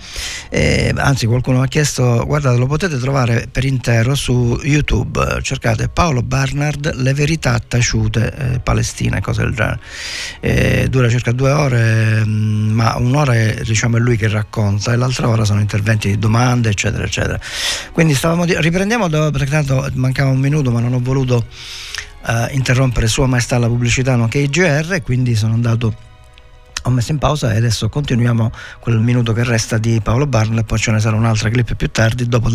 E, 0.50 0.92
anzi, 0.94 1.26
qualcuno 1.26 1.58
mi 1.58 1.64
ha 1.64 1.68
chiesto: 1.68 2.24
guardate, 2.26 2.58
lo 2.58 2.66
potete 2.66 2.98
trovare 2.98 3.48
per 3.50 3.64
intero 3.64 4.14
su 4.14 4.58
YouTube. 4.62 5.40
Cercate 5.40 5.88
Paolo 5.88 6.22
Barnard, 6.22 6.94
Le 6.96 7.14
verità 7.14 7.58
taciute 7.58 8.34
eh, 8.36 8.60
Palestina, 8.60 9.20
cose 9.20 9.42
del 9.42 9.54
genere. 9.54 9.80
E, 10.40 10.88
dura 10.90 11.08
circa 11.08 11.32
due 11.32 11.50
ore, 11.50 12.22
mm, 12.24 12.70
ma 12.70 12.96
un'ora 12.96 13.34
è, 13.34 13.62
diciamo, 13.64 13.96
è 13.96 14.00
lui 14.00 14.16
che 14.16 14.28
racconta, 14.28 14.92
e 14.92 14.96
l'altra 14.96 15.28
ora 15.28 15.44
sono 15.44 15.60
interventi 15.60 16.08
di 16.08 16.18
domande, 16.18 16.70
eccetera, 16.70 17.04
eccetera. 17.04 17.40
Quindi 17.92 18.14
stavamo 18.14 18.44
di- 18.44 18.56
riprendiamo 18.58 19.08
perché 19.08 19.50
tanto 19.50 19.88
mancava 19.94 20.30
un 20.30 20.38
minuto, 20.38 20.70
ma 20.70 20.80
non 20.80 20.92
ho 20.92 21.00
voluto 21.00 21.46
uh, 22.28 22.54
interrompere 22.54 23.08
Sua 23.08 23.26
Maestà 23.26 23.58
la 23.58 23.66
pubblicità 23.66 24.14
nonché 24.14 24.38
IGR 24.38 25.02
quindi 25.02 25.34
sono 25.34 25.54
andato 25.54 26.06
ho 26.82 26.90
messo 26.90 27.12
in 27.12 27.18
pausa 27.18 27.52
e 27.52 27.56
adesso 27.56 27.88
continuiamo 27.88 28.50
quel 28.80 28.98
minuto 28.98 29.32
che 29.32 29.44
resta 29.44 29.78
di 29.78 30.00
Paolo 30.02 30.26
Barnett 30.26 30.60
e 30.60 30.64
poi 30.64 30.78
ce 30.78 30.90
ne 30.90 31.00
sarà 31.00 31.16
un'altra 31.16 31.50
clip 31.50 31.74
più 31.74 31.90
tardi 31.90 32.26
dopo, 32.26 32.48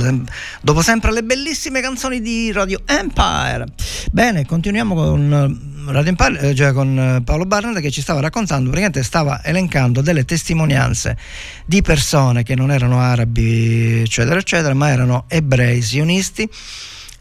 dopo, 0.62 0.82
sempre 0.82 1.12
le 1.12 1.24
bellissime 1.24 1.82
canzoni 1.82 2.22
di 2.22 2.52
Radio 2.52 2.82
Empire. 2.86 3.66
Bene 4.12 4.46
continuiamo 4.46 4.96
con 4.96 5.86
Radio 5.88 6.10
Empire 6.10 6.56
cioè 6.56 6.72
con 6.72 7.22
Paolo 7.24 7.46
Barnett 7.46 7.82
che 7.82 7.92
ci 7.92 8.02
stava 8.02 8.22
raccontando 8.22 8.70
praticamente 8.70 9.04
stava 9.04 9.44
elencando 9.44 10.02
delle 10.02 10.24
testimonianze 10.26 11.18
di 11.66 11.82
persone 11.82 12.44
che 12.44 12.56
non 12.56 12.72
erano 12.72 13.00
arabi 13.00 14.02
eccetera 14.02 14.40
eccetera 14.40 14.74
ma 14.74 14.90
erano 14.90 15.26
ebrei 15.28 15.82
sionisti 15.82 16.50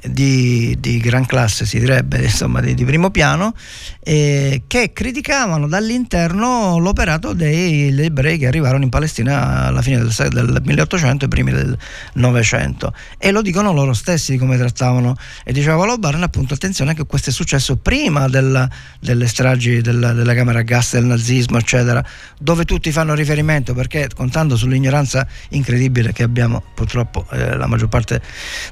di, 0.08 0.76
di, 0.80 0.98
gran 0.98 1.26
classe, 1.26 1.64
si 1.64 1.78
direbbe, 1.78 2.22
insomma, 2.24 2.60
di, 2.60 2.74
di 2.74 2.84
primo 2.84 3.10
piano, 3.10 3.54
eh, 4.00 4.62
che 4.66 4.92
criticavano 4.92 5.68
dall'interno 5.68 6.78
l'operato 6.78 7.32
degli 7.32 8.00
ebrei 8.02 8.38
che 8.38 8.46
arrivarono 8.46 8.82
in 8.82 8.90
Palestina 8.90 9.66
alla 9.66 9.82
fine 9.82 9.98
del, 9.98 10.28
del 10.30 10.62
1800 10.64 11.24
e 11.24 11.28
primi 11.28 11.52
del 11.52 11.76
900. 12.14 12.92
E 13.18 13.30
lo 13.30 13.42
dicono 13.42 13.72
loro 13.72 13.92
stessi 13.92 14.32
di 14.32 14.38
come 14.38 14.56
trattavano. 14.56 15.16
E 15.44 15.52
diceva 15.52 15.76
Paolo 15.76 15.98
Barn, 15.98 16.22
appunto, 16.22 16.54
attenzione 16.54 16.94
che 16.94 17.06
questo 17.06 17.30
è 17.30 17.32
successo 17.32 17.76
prima 17.76 18.28
della, 18.28 18.68
delle 19.00 19.28
stragi 19.28 19.80
della, 19.80 20.12
della 20.12 20.34
Camera 20.34 20.60
a 20.60 20.62
gas, 20.62 20.94
del 20.94 21.04
nazismo, 21.04 21.58
eccetera, 21.58 22.04
dove 22.38 22.64
tutti 22.64 22.90
fanno 22.90 23.14
riferimento, 23.14 23.72
perché 23.74 24.08
contando 24.14 24.56
sull'ignoranza 24.56 25.26
incredibile 25.50 26.12
che 26.12 26.22
abbiamo 26.22 26.62
purtroppo 26.74 27.26
eh, 27.30 27.56
la 27.56 27.66
maggior 27.66 27.88
parte 27.88 28.20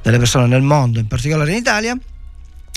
delle 0.02 0.18
persone 0.18 0.46
nel 0.46 0.62
mondo, 0.62 0.98
in 0.98 1.06
particolare 1.06 1.19
in 1.28 1.56
Italia, 1.56 1.98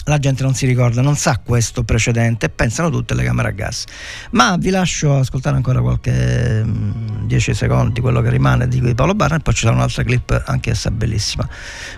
la 0.05 0.19
gente 0.19 0.43
non 0.43 0.53
si 0.53 0.65
ricorda, 0.65 1.01
non 1.01 1.15
sa 1.15 1.39
questo 1.43 1.83
precedente 1.83 2.47
e 2.47 2.49
pensano 2.49 2.89
tutte 2.89 3.13
alle 3.13 3.23
camere 3.23 3.49
a 3.49 3.51
gas. 3.51 3.85
Ma 4.31 4.57
vi 4.57 4.69
lascio 4.69 5.17
ascoltare 5.17 5.55
ancora 5.55 5.81
qualche 5.81 6.63
10 6.65 7.53
secondi 7.53 8.01
quello 8.01 8.21
che 8.21 8.29
rimane 8.29 8.67
di 8.67 8.81
Paolo 8.95 9.15
Barnett, 9.15 9.43
poi 9.43 9.53
ci 9.53 9.61
sarà 9.61 9.75
un'altra 9.75 10.03
clip 10.03 10.43
anch'essa 10.45 10.91
bellissima. 10.91 11.47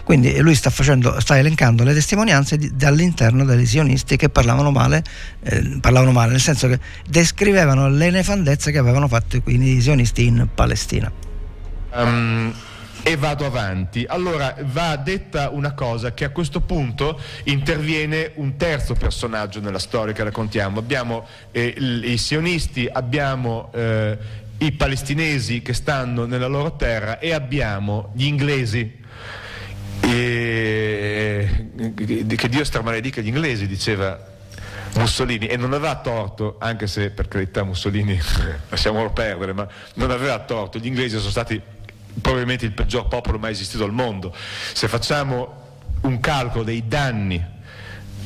Quindi 0.03 0.37
lui 0.39 0.53
sta, 0.53 0.69
facendo, 0.69 1.19
sta 1.19 1.37
elencando 1.37 1.83
le 1.83 1.93
testimonianze 1.93 2.57
di, 2.57 2.75
dall'interno 2.75 3.43
dei 3.43 3.65
sionisti 3.65 4.17
che 4.17 4.29
parlavano 4.29 4.69
male, 4.69 5.03
eh, 5.41 5.77
parlavano 5.81 6.11
male, 6.11 6.31
nel 6.31 6.41
senso 6.41 6.67
che 6.67 6.79
descrivevano 7.07 7.89
le 7.89 8.11
nefandezze 8.11 8.71
che 8.71 8.77
avevano 8.77 9.07
fatto 9.07 9.41
i 9.43 9.81
sionisti 9.81 10.25
in 10.25 10.47
Palestina. 10.53 11.11
Um, 11.93 12.53
e 13.07 13.17
vado 13.17 13.45
avanti. 13.45 14.03
Allora 14.07 14.55
va 14.61 14.95
detta 14.95 15.51
una 15.51 15.73
cosa 15.73 16.15
che 16.15 16.23
a 16.23 16.31
questo 16.31 16.61
punto 16.61 17.21
interviene 17.43 18.31
un 18.35 18.57
terzo 18.57 18.95
personaggio 18.95 19.59
nella 19.59 19.77
storia 19.77 20.11
che 20.11 20.23
raccontiamo. 20.23 20.79
Abbiamo 20.79 21.27
eh, 21.51 21.67
i 21.67 22.17
sionisti, 22.17 22.89
abbiamo 22.91 23.69
eh, 23.75 24.17
i 24.57 24.71
palestinesi 24.71 25.61
che 25.61 25.73
stanno 25.73 26.25
nella 26.25 26.47
loro 26.47 26.75
terra 26.75 27.19
e 27.19 27.31
abbiamo 27.31 28.09
gli 28.15 28.25
inglesi. 28.25 29.03
E, 30.01 31.69
che 32.35 32.49
Dio 32.49 32.63
stramaledica 32.63 33.21
gli 33.21 33.27
inglesi, 33.27 33.67
diceva 33.67 34.19
Mussolini 34.95 35.45
e 35.45 35.57
non 35.57 35.73
aveva 35.73 35.95
torto, 35.97 36.55
anche 36.57 36.87
se 36.87 37.11
per 37.11 37.27
carità 37.27 37.63
Mussolini 37.63 38.19
lasciamolo 38.67 39.11
perdere, 39.11 39.53
ma 39.53 39.67
non 39.93 40.09
aveva 40.09 40.39
torto, 40.39 40.79
gli 40.79 40.87
inglesi 40.87 41.19
sono 41.19 41.29
stati 41.29 41.61
probabilmente 42.21 42.65
il 42.65 42.71
peggior 42.71 43.07
popolo 43.07 43.37
mai 43.37 43.51
esistito 43.51 43.83
al 43.83 43.91
mondo. 43.91 44.33
Se 44.73 44.87
facciamo 44.87 45.63
un 46.01 46.19
calcolo 46.19 46.63
dei 46.63 46.87
danni 46.87 47.43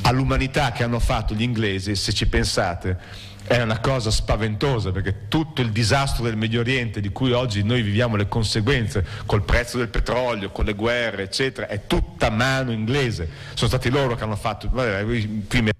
all'umanità 0.01 0.71
che 0.71 0.83
hanno 0.83 0.99
fatto 0.99 1.33
gli 1.33 1.41
inglesi, 1.41 1.95
se 1.95 2.13
ci 2.13 2.27
pensate, 2.27 2.97
è 3.45 3.61
una 3.61 3.79
cosa 3.79 4.11
spaventosa 4.11 4.91
perché 4.91 5.27
tutto 5.27 5.61
il 5.61 5.71
disastro 5.71 6.23
del 6.23 6.37
Medio 6.37 6.59
Oriente 6.59 7.01
di 7.01 7.09
cui 7.09 7.31
oggi 7.31 7.63
noi 7.63 7.81
viviamo 7.81 8.15
le 8.15 8.27
conseguenze 8.27 9.03
col 9.25 9.43
prezzo 9.43 9.77
del 9.77 9.89
petrolio, 9.89 10.51
con 10.51 10.65
le 10.65 10.73
guerre, 10.73 11.23
eccetera, 11.23 11.67
è 11.67 11.87
tutta 11.87 12.29
mano 12.29 12.71
inglese. 12.71 13.27
Sono 13.55 13.69
stati 13.69 13.89
loro 13.89 14.15
che 14.15 14.23
hanno 14.23 14.35
fatto. 14.35 14.69
Vabbè, 14.71 15.03
qui 15.03 15.61
mi 15.61 15.71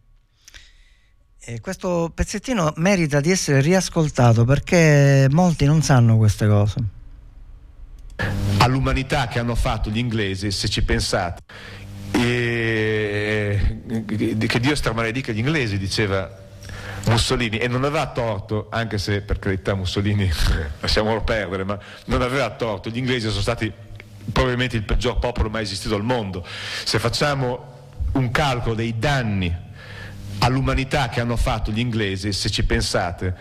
e 1.41 1.62
questo 1.62 2.12
pezzettino 2.14 2.74
merita 2.76 3.22
di 3.22 3.32
essere 3.32 3.62
riascoltato 3.62 4.45
perché 4.45 5.26
molti 5.32 5.66
non 5.66 5.82
sanno 5.82 6.18
queste 6.18 6.45
cose 6.45 6.97
all'umanità 8.59 9.28
che 9.28 9.39
hanno 9.39 9.55
fatto 9.55 9.89
gli 9.89 9.97
inglesi, 9.97 10.51
se 10.51 10.70
ci 10.70 10.84
pensate. 10.84 11.41
E, 12.11 13.82
che 14.47 14.59
Dio 14.59 14.76
stramaledica 14.76 15.32
gli 15.32 15.39
inglesi, 15.39 15.78
diceva 15.78 16.30
Mussolini, 17.05 17.57
e 17.57 17.67
non 17.67 17.84
aveva 17.84 18.07
torto, 18.07 18.67
anche 18.70 18.97
se 18.97 19.22
per 19.22 19.39
carità 19.39 19.74
Mussolini 19.74 20.30
lasciamolo 20.80 21.22
perdere, 21.22 21.63
ma 21.63 21.78
non 22.05 22.22
aveva 22.22 22.49
torto, 22.51 22.89
gli 22.89 22.97
inglesi 22.97 23.30
sono 23.30 23.41
stati 23.41 23.72
probabilmente 24.32 24.76
il 24.76 24.84
peggior 24.84 25.20
popolo 25.20 25.49
mai 25.49 25.63
esistito 25.63 25.95
al 25.95 26.03
mondo. 26.03 26.45
Se 26.84 26.99
facciamo 26.99 27.78
un 28.13 28.32
calcolo 28.32 28.76
dei 28.76 28.97
danni 28.97 29.55
all'umanità 30.39 31.09
che 31.09 31.20
hanno 31.20 31.36
fatto 31.36 31.72
gli 31.72 31.80
inglesi, 31.80 32.32
se 32.32 32.49
ci 32.49 32.63
pensate, 32.63 33.36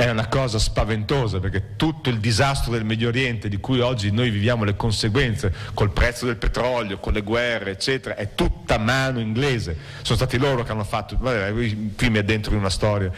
è 0.00 0.08
una 0.08 0.28
cosa 0.28 0.58
spaventosa 0.58 1.40
perché 1.40 1.76
tutto 1.76 2.08
il 2.08 2.20
disastro 2.20 2.72
del 2.72 2.84
Medio 2.84 3.08
Oriente 3.08 3.50
di 3.50 3.58
cui 3.58 3.80
oggi 3.80 4.10
noi 4.10 4.30
viviamo 4.30 4.64
le 4.64 4.74
conseguenze 4.74 5.52
col 5.74 5.90
prezzo 5.90 6.24
del 6.24 6.36
petrolio, 6.36 6.98
con 6.98 7.12
le 7.12 7.20
guerre, 7.20 7.72
eccetera, 7.72 8.16
è 8.16 8.34
tutta 8.34 8.78
mano 8.78 9.20
inglese. 9.20 9.76
Sono 10.00 10.16
stati 10.16 10.38
loro 10.38 10.64
che 10.64 10.72
hanno 10.72 10.84
fatto, 10.84 11.16
qui 11.18 12.08
mi 12.08 12.16
addentro 12.16 12.52
in 12.52 12.60
una 12.60 12.70
storia. 12.70 13.12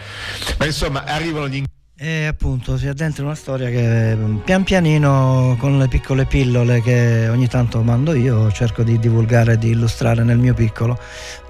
Ma 0.59 0.67
insomma, 0.67 1.05
arrivano 1.05 1.47
gli 1.47 1.57
inglesi 1.59 1.82
e 2.05 2.27
appunto 2.27 2.77
si 2.77 2.89
addentra 2.89 3.25
una 3.25 3.37
storia 3.37 3.71
che 3.71 4.17
mm, 4.17 4.39
pian 4.39 4.65
pianino 4.65 5.55
con 5.57 5.79
le 5.79 5.87
piccole 5.87 6.25
pillole 6.25 6.83
che 6.83 7.29
ogni 7.29 7.47
tanto 7.47 7.81
mando 7.83 8.13
io 8.13 8.51
cerco 8.51 8.83
di 8.83 8.99
divulgare, 8.99 9.57
di 9.57 9.69
illustrare 9.69 10.25
nel 10.25 10.39
mio 10.39 10.53
piccolo, 10.53 10.99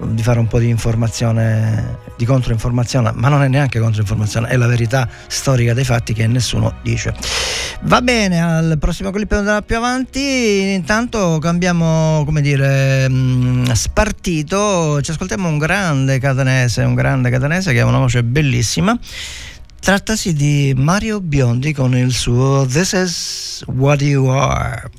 mm, 0.03 0.13
di 0.13 0.21
fare 0.21 0.37
un 0.37 0.45
po' 0.45 0.59
di 0.59 0.69
informazione, 0.69 1.97
di 2.15 2.25
controinformazione, 2.25 3.13
ma 3.15 3.29
non 3.29 3.41
è 3.41 3.47
neanche 3.47 3.79
controinformazione, 3.79 4.47
è 4.49 4.55
la 4.55 4.67
verità 4.67 5.09
storica 5.25 5.73
dei 5.73 5.85
fatti 5.85 6.13
che 6.13 6.27
nessuno 6.27 6.75
dice. 6.83 7.15
Va 7.85 8.03
bene, 8.03 8.39
al 8.39 8.77
prossimo 8.79 9.09
clip 9.09 9.31
andrà 9.31 9.63
più 9.63 9.77
avanti, 9.77 10.19
intanto 10.19 11.39
cambiamo, 11.41 12.21
come 12.25 12.41
dire, 12.41 13.09
mm, 13.09 13.71
spartito, 13.71 15.01
ci 15.01 15.09
ascoltiamo 15.09 15.47
un 15.47 15.57
grande 15.57 16.19
catanese, 16.19 16.83
un 16.83 16.93
grande 16.93 17.31
catanese 17.31 17.73
che 17.73 17.79
ha 17.79 17.87
una 17.87 17.97
voce 17.97 18.23
bellissima. 18.23 18.95
Trattasi 19.83 20.31
di 20.31 20.73
Mario 20.77 21.19
Biondi 21.19 21.73
con 21.73 21.93
il 21.93 22.13
suo 22.13 22.65
This 22.65 22.93
is 22.93 23.63
What 23.67 23.99
You 23.99 24.27
Are. 24.27 24.89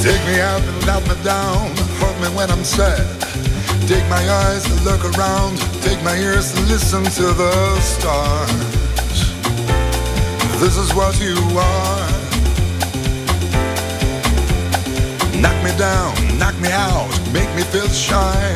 Take 0.00 0.24
me 0.26 0.40
up 0.40 0.62
and 0.62 0.86
let 0.86 1.02
me 1.08 1.16
down, 1.24 1.74
hold 1.98 2.20
me 2.20 2.28
when 2.36 2.48
I'm 2.52 2.62
sad. 2.62 3.04
Take 3.88 4.08
my 4.08 4.22
eyes 4.22 4.62
to 4.62 4.74
look 4.84 5.04
around, 5.16 5.58
take 5.82 6.00
my 6.04 6.16
ears 6.16 6.52
to 6.52 6.60
listen 6.70 7.02
to 7.02 7.34
the 7.34 7.80
stars. 7.80 8.81
This 10.62 10.76
is 10.76 10.94
what 10.94 11.20
you 11.20 11.34
are. 11.58 12.08
Knock 15.42 15.58
me 15.64 15.76
down, 15.76 16.38
knock 16.38 16.56
me 16.60 16.70
out, 16.70 17.10
make 17.32 17.52
me 17.56 17.62
feel 17.62 17.88
shy. 17.88 18.54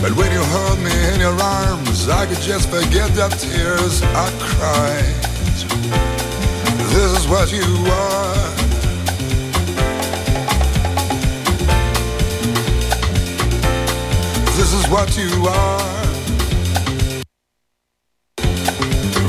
But 0.00 0.16
when 0.16 0.32
you 0.32 0.42
hold 0.42 0.78
me 0.78 0.90
in 1.12 1.20
your 1.20 1.38
arms, 1.38 2.08
I 2.08 2.24
could 2.24 2.40
just 2.40 2.70
forget 2.70 3.10
the 3.12 3.28
tears 3.28 4.00
I 4.02 4.30
cried. 4.40 5.14
This 6.88 7.20
is 7.20 7.28
what 7.28 7.52
you 7.52 7.68
are. 7.92 8.48
This 14.56 14.72
is 14.72 14.88
what 14.88 15.18
you 15.18 15.48
are. 15.48 16.02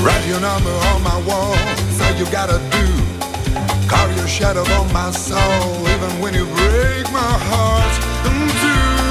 Write 0.06 0.26
your 0.26 0.40
number 0.40 0.72
on 0.72 1.04
my 1.04 1.22
wall 1.28 1.73
you 2.18 2.26
gotta 2.32 2.60
do. 2.70 2.86
Carve 3.88 4.16
your 4.16 4.28
shadow 4.28 4.64
on 4.80 4.92
my 4.94 5.12
soul, 5.12 5.88
even 5.88 6.20
when 6.22 6.34
you 6.34 6.46
break 6.46 7.06
my 7.12 7.34
heart 7.50 7.94
in 8.28 8.50
two. 8.62 9.04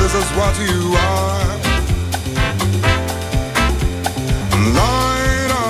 This 0.00 0.14
is 0.14 0.28
what 0.38 0.54
you 0.58 0.96
are. 0.96 1.58
Light 4.78 5.50
uh, 5.50 5.64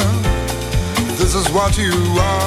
on. 0.00 0.22
This 1.16 1.34
is 1.34 1.48
what 1.50 1.76
you 1.78 1.92
are. 2.18 2.39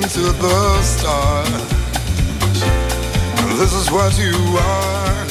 Listen 0.00 0.22
to 0.22 0.32
the 0.38 0.82
stars. 0.82 1.48
This 3.58 3.72
is 3.72 3.90
what 3.90 4.16
you 4.18 4.34
are. 4.58 5.26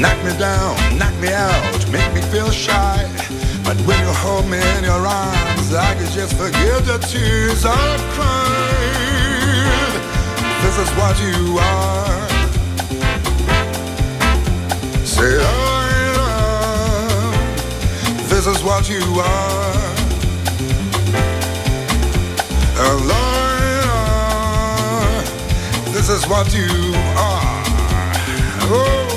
Knock 0.00 0.18
me 0.24 0.32
down, 0.38 0.76
knock 0.98 1.14
me 1.20 1.28
out, 1.28 1.90
make 1.90 2.12
me 2.14 2.20
feel 2.32 2.50
shy. 2.50 3.06
But 3.64 3.76
when 3.86 3.98
you 4.00 4.12
hold 4.12 4.46
me 4.50 4.58
in 4.76 4.84
your 4.84 5.06
arms, 5.06 5.72
I 5.72 5.94
can 5.94 6.10
just 6.12 6.34
forget 6.36 6.84
the 6.84 6.98
tears 6.98 7.64
I 7.64 7.96
cried. 8.14 10.00
This 10.62 10.78
is 10.78 10.90
what 10.98 11.18
you 11.20 11.58
are. 11.58 12.28
Say, 15.04 15.38
oh, 15.38 15.78
I 15.78 16.12
love. 16.18 17.34
This 18.28 18.46
is 18.46 18.62
what 18.64 18.88
you 18.88 19.20
are. 19.20 19.91
Lord, 22.90 23.94
this 25.94 26.08
is 26.08 26.26
what 26.28 26.52
you 26.54 26.94
are. 27.16 27.62
Oh, 28.74 29.11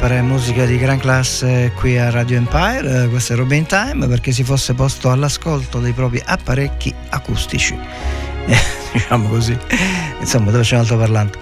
sempre 0.00 0.22
musica 0.22 0.64
di 0.64 0.78
gran 0.78 0.98
classe 0.98 1.72
qui 1.76 1.98
a 1.98 2.08
Radio 2.08 2.38
Empire, 2.38 3.02
eh, 3.02 3.08
questo 3.08 3.34
è 3.34 3.36
Robin 3.36 3.66
Time 3.66 4.06
perché 4.06 4.32
si 4.32 4.44
fosse 4.44 4.72
posto 4.72 5.10
all'ascolto 5.10 5.78
dei 5.78 5.92
propri 5.92 6.22
apparecchi 6.24 6.94
acustici, 7.10 7.78
Eh, 8.46 8.58
diciamo 8.94 9.28
così, 9.28 9.54
insomma 10.18 10.50
dove 10.52 10.62
c'è 10.62 10.76
un 10.76 10.80
altoparlante. 10.80 11.38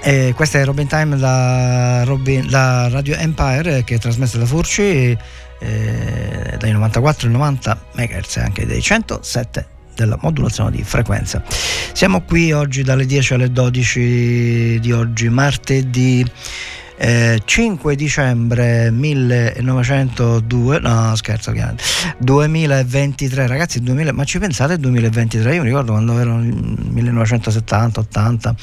E 0.00 0.32
questa 0.34 0.58
è 0.58 0.64
Robin 0.64 0.86
Time 0.86 1.18
da, 1.18 2.02
Robin- 2.04 2.48
da 2.48 2.88
Radio 2.88 3.14
Empire 3.14 3.76
eh, 3.76 3.84
che 3.84 3.96
è 3.96 3.98
trasmessa 3.98 4.38
da 4.38 4.46
Furci 4.46 4.82
eh, 5.58 6.56
dai 6.58 6.72
94 6.72 7.26
ai 7.26 7.32
90 7.34 7.84
MHz 7.92 8.36
e 8.36 8.40
anche 8.40 8.66
dai 8.66 8.80
107 8.80 9.66
della 9.94 10.16
modulazione 10.18 10.70
di 10.70 10.82
frequenza. 10.82 11.42
Siamo 11.92 12.22
qui 12.22 12.52
oggi 12.52 12.84
dalle 12.84 13.04
10 13.04 13.34
alle 13.34 13.52
12 13.52 14.78
di 14.80 14.92
oggi, 14.92 15.28
martedì 15.28 16.26
eh, 17.04 17.42
5 17.44 17.96
dicembre 17.96 18.92
1902, 18.92 20.78
no 20.78 21.16
scherzo 21.16 21.50
ovviamente, 21.50 21.82
2023 22.18 23.48
ragazzi, 23.48 23.80
2000, 23.80 24.12
ma 24.12 24.22
ci 24.22 24.38
pensate 24.38 24.78
2023? 24.78 25.56
Io 25.56 25.62
mi 25.62 25.66
ricordo 25.66 25.90
quando 25.90 26.16
ero 26.16 26.36
nel 26.36 26.54
1970-80 26.54 28.54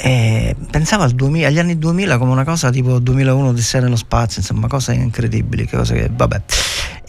e 0.00 0.54
pensavo 0.70 1.04
al 1.04 1.12
2000 1.12 1.48
agli 1.48 1.58
anni 1.58 1.78
2000 1.78 2.18
come 2.18 2.30
una 2.30 2.44
cosa 2.44 2.70
tipo 2.70 2.98
2001 2.98 3.48
Odissea 3.48 3.80
nello 3.80 3.96
spazio, 3.96 4.42
insomma 4.42 4.68
cose 4.68 4.92
incredibili, 4.92 5.66
cose 5.66 5.94
che 5.94 6.10
vabbè. 6.12 6.42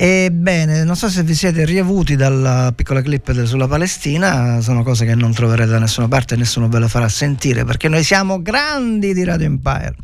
Ebbene, 0.02 0.86
non 0.86 0.96
so 0.96 1.10
se 1.10 1.24
vi 1.24 1.36
siete 1.36 1.66
riavuti 1.66 2.16
dalla 2.16 2.72
piccola 2.74 3.02
clip 3.02 3.44
sulla 3.44 3.68
Palestina, 3.68 4.62
sono 4.62 4.82
cose 4.82 5.04
che 5.04 5.14
non 5.14 5.34
troverete 5.34 5.72
da 5.72 5.80
nessuna 5.80 6.08
parte 6.08 6.36
e 6.36 6.38
nessuno 6.38 6.70
ve 6.70 6.80
le 6.80 6.88
farà 6.88 7.10
sentire 7.10 7.66
perché 7.66 7.90
noi 7.90 8.02
siamo 8.06 8.42
grandi 8.42 9.14
di 9.14 9.26
Radio 9.26 9.48
Empire. 9.48 9.96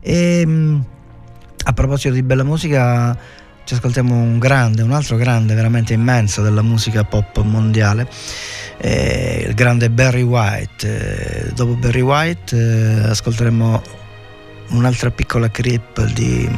E, 0.00 0.44
mh, 0.44 0.84
a 1.66 1.72
proposito 1.72 2.14
di 2.14 2.24
bella 2.24 2.42
musica, 2.42 3.16
ci 3.62 3.74
ascoltiamo 3.74 4.12
un 4.12 4.40
grande, 4.40 4.82
un 4.82 4.90
altro 4.90 5.14
grande 5.16 5.54
veramente 5.54 5.92
immenso 5.92 6.42
della 6.42 6.62
musica 6.62 7.04
pop 7.04 7.40
mondiale, 7.42 8.08
eh, 8.78 9.44
il 9.46 9.54
grande 9.54 9.88
Barry 9.88 10.22
White. 10.22 11.46
Eh, 11.46 11.52
dopo 11.52 11.74
Barry 11.74 12.00
White 12.00 12.56
eh, 12.56 13.08
ascolteremo 13.10 13.82
un'altra 14.70 15.12
piccola 15.12 15.48
clip 15.48 16.04
di, 16.06 16.50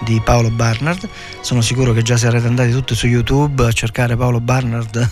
di 0.00 0.20
Paolo 0.24 0.50
Barnard. 0.50 1.08
Sono 1.40 1.60
sicuro 1.60 1.92
che 1.92 2.02
già 2.02 2.16
sarete 2.16 2.46
andati 2.46 2.70
tutti 2.70 2.94
su 2.94 3.06
YouTube 3.06 3.66
a 3.66 3.72
cercare 3.72 4.16
Paolo 4.16 4.40
Barnard 4.40 5.10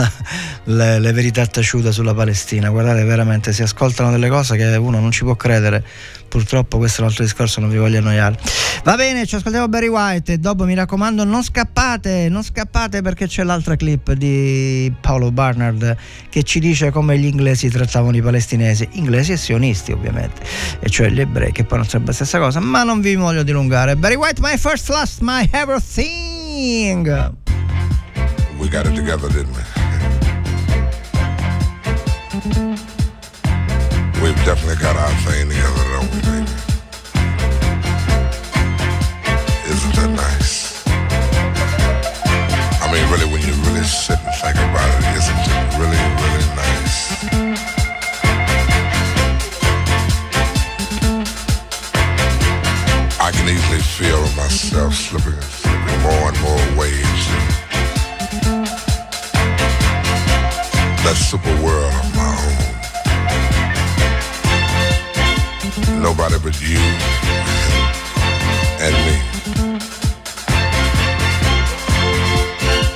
le, 0.64 0.98
le 0.98 1.12
verità 1.12 1.46
taciute 1.46 1.92
sulla 1.92 2.14
Palestina. 2.14 2.70
Guardate, 2.70 3.04
veramente 3.04 3.52
si 3.52 3.62
ascoltano 3.62 4.10
delle 4.10 4.28
cose 4.28 4.56
che 4.56 4.64
uno 4.76 5.00
non 5.00 5.10
ci 5.10 5.24
può 5.24 5.36
credere. 5.36 5.84
Purtroppo 6.28 6.78
questo 6.78 7.00
è 7.00 7.04
un 7.04 7.10
altro 7.10 7.24
discorso, 7.24 7.60
non 7.60 7.70
vi 7.70 7.76
voglio 7.76 7.98
annoiare. 7.98 8.38
Va 8.82 8.96
bene, 8.96 9.24
ci 9.24 9.36
ascoltiamo 9.36 9.68
Barry 9.68 9.86
White 9.86 10.32
e 10.34 10.38
dopo 10.38 10.64
mi 10.64 10.74
raccomando 10.74 11.24
non 11.24 11.42
scappate, 11.42 12.28
non 12.28 12.42
scappate 12.42 13.02
perché 13.02 13.26
c'è 13.26 13.42
l'altra 13.42 13.76
clip 13.76 14.12
di 14.12 14.92
Paolo 15.00 15.30
Barnard 15.30 15.96
che 16.28 16.42
ci 16.42 16.58
dice 16.58 16.90
come 16.90 17.16
gli 17.18 17.24
inglesi 17.24 17.68
trattavano 17.70 18.16
i 18.16 18.22
palestinesi, 18.22 18.88
inglesi 18.92 19.32
e 19.32 19.36
sionisti 19.36 19.92
ovviamente, 19.92 20.42
e 20.80 20.90
cioè 20.90 21.08
gli 21.08 21.20
ebrei 21.20 21.52
che 21.52 21.64
poi 21.64 21.78
non 21.78 21.86
sarebbe 21.86 22.08
la 22.08 22.14
stessa 22.14 22.38
cosa, 22.38 22.60
ma 22.60 22.82
non 22.82 23.00
vi 23.00 23.14
voglio 23.14 23.42
dilungare. 23.42 23.96
Barry 23.96 24.16
White, 24.16 24.40
my 24.40 24.56
first 24.58 24.88
last, 24.88 25.20
my 25.20 25.48
everything. 25.52 27.06
We 28.58 28.68
got 28.68 28.86
it 28.86 28.94
together, 28.94 29.28
didn't 29.28 29.54
we? 29.56 29.93
We've 34.24 34.34
definitely 34.46 34.76
got 34.76 34.96
our 34.96 35.12
thing 35.20 35.50
together, 35.50 35.84
don't 35.92 36.08
we, 36.14 36.20
baby? 36.24 36.48
Isn't 39.68 39.94
that 40.00 40.10
nice? 40.16 40.82
I 42.80 42.88
mean, 42.90 43.04
really, 43.12 43.28
when 43.30 43.42
you 43.42 43.52
really 43.68 43.84
sit 43.84 44.18
and 44.24 44.34
think 44.40 44.56
about 44.56 44.88
it, 44.96 45.04
isn't 45.20 45.44
it 45.44 45.76
really, 45.76 46.00
really 46.24 46.46
nice? 46.56 46.96
I 53.20 53.30
can 53.30 53.46
easily 53.46 53.80
feel 53.80 54.22
myself 54.40 54.94
slipping, 54.94 55.38
slipping 55.42 56.00
more 56.00 56.32
and 56.32 56.40
more 56.40 56.80
waves 56.80 57.28
that 61.04 61.16
super 61.16 61.62
world 61.62 62.03
Nobody 66.04 66.38
but 66.38 66.60
you 66.60 66.76
and 68.78 68.94
me. 69.06 69.16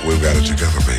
We've 0.07 0.21
got 0.21 0.35
it 0.37 0.45
together, 0.45 0.79
baby. 0.85 0.98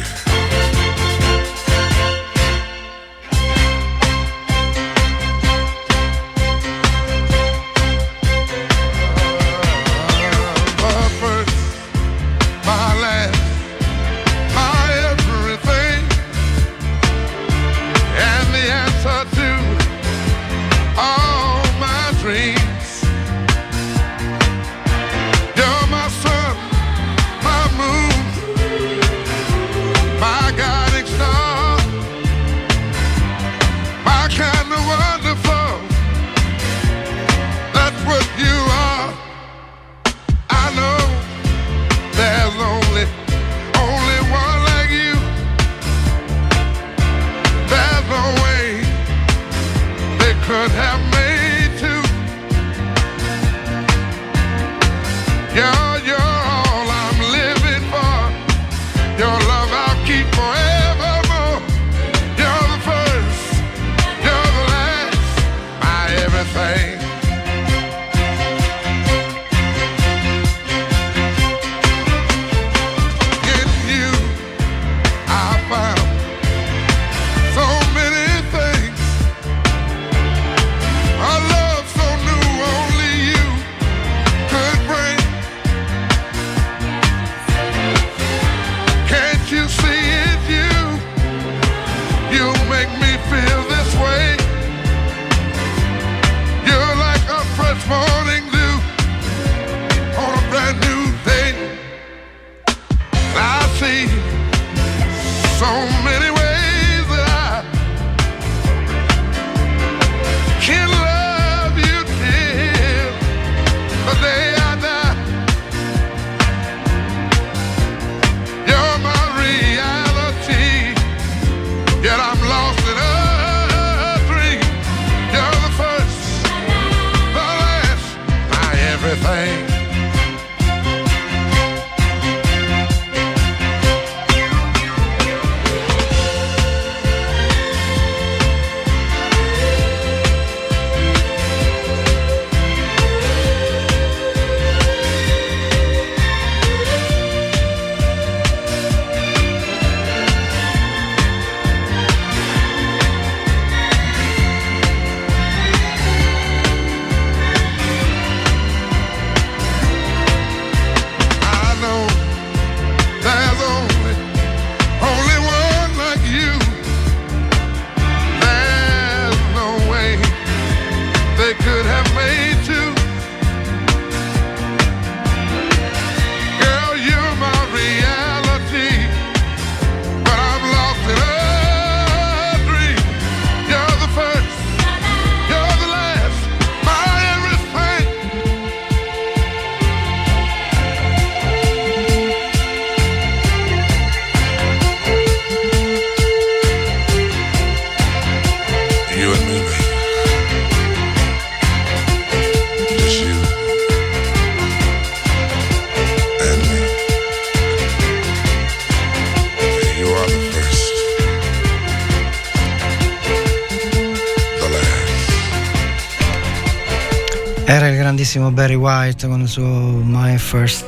Grandissimo 218.31 218.53
Barry 218.53 218.76
White 218.76 219.26
con 219.26 219.41
il 219.41 219.49
suo 219.49 219.64
My 219.64 220.39
First, 220.39 220.85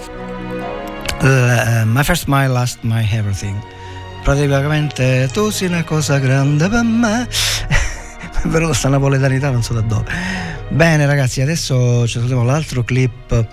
eh, 1.23 1.83
My 1.85 2.05
First, 2.05 2.27
My 2.29 2.47
Last, 2.47 2.79
My 2.83 3.05
Everything. 3.11 3.61
Praticamente 4.23 5.29
tu 5.33 5.51
sei 5.51 5.67
una 5.67 5.83
cosa 5.83 6.21
grande 6.21 6.69
per 6.69 6.85
me. 6.85 7.27
È 8.45 8.47
venuta 8.47 8.75
sta 8.75 8.89
napoletanità, 8.89 9.51
non 9.51 9.65
so 9.65 9.73
da 9.75 9.81
dove. 9.81 10.05
Bene 10.69 11.05
ragazzi, 11.05 11.41
adesso 11.41 12.07
ci 12.07 12.19
troviamo 12.19 12.45
l'altro 12.45 12.85
clip 12.85 13.45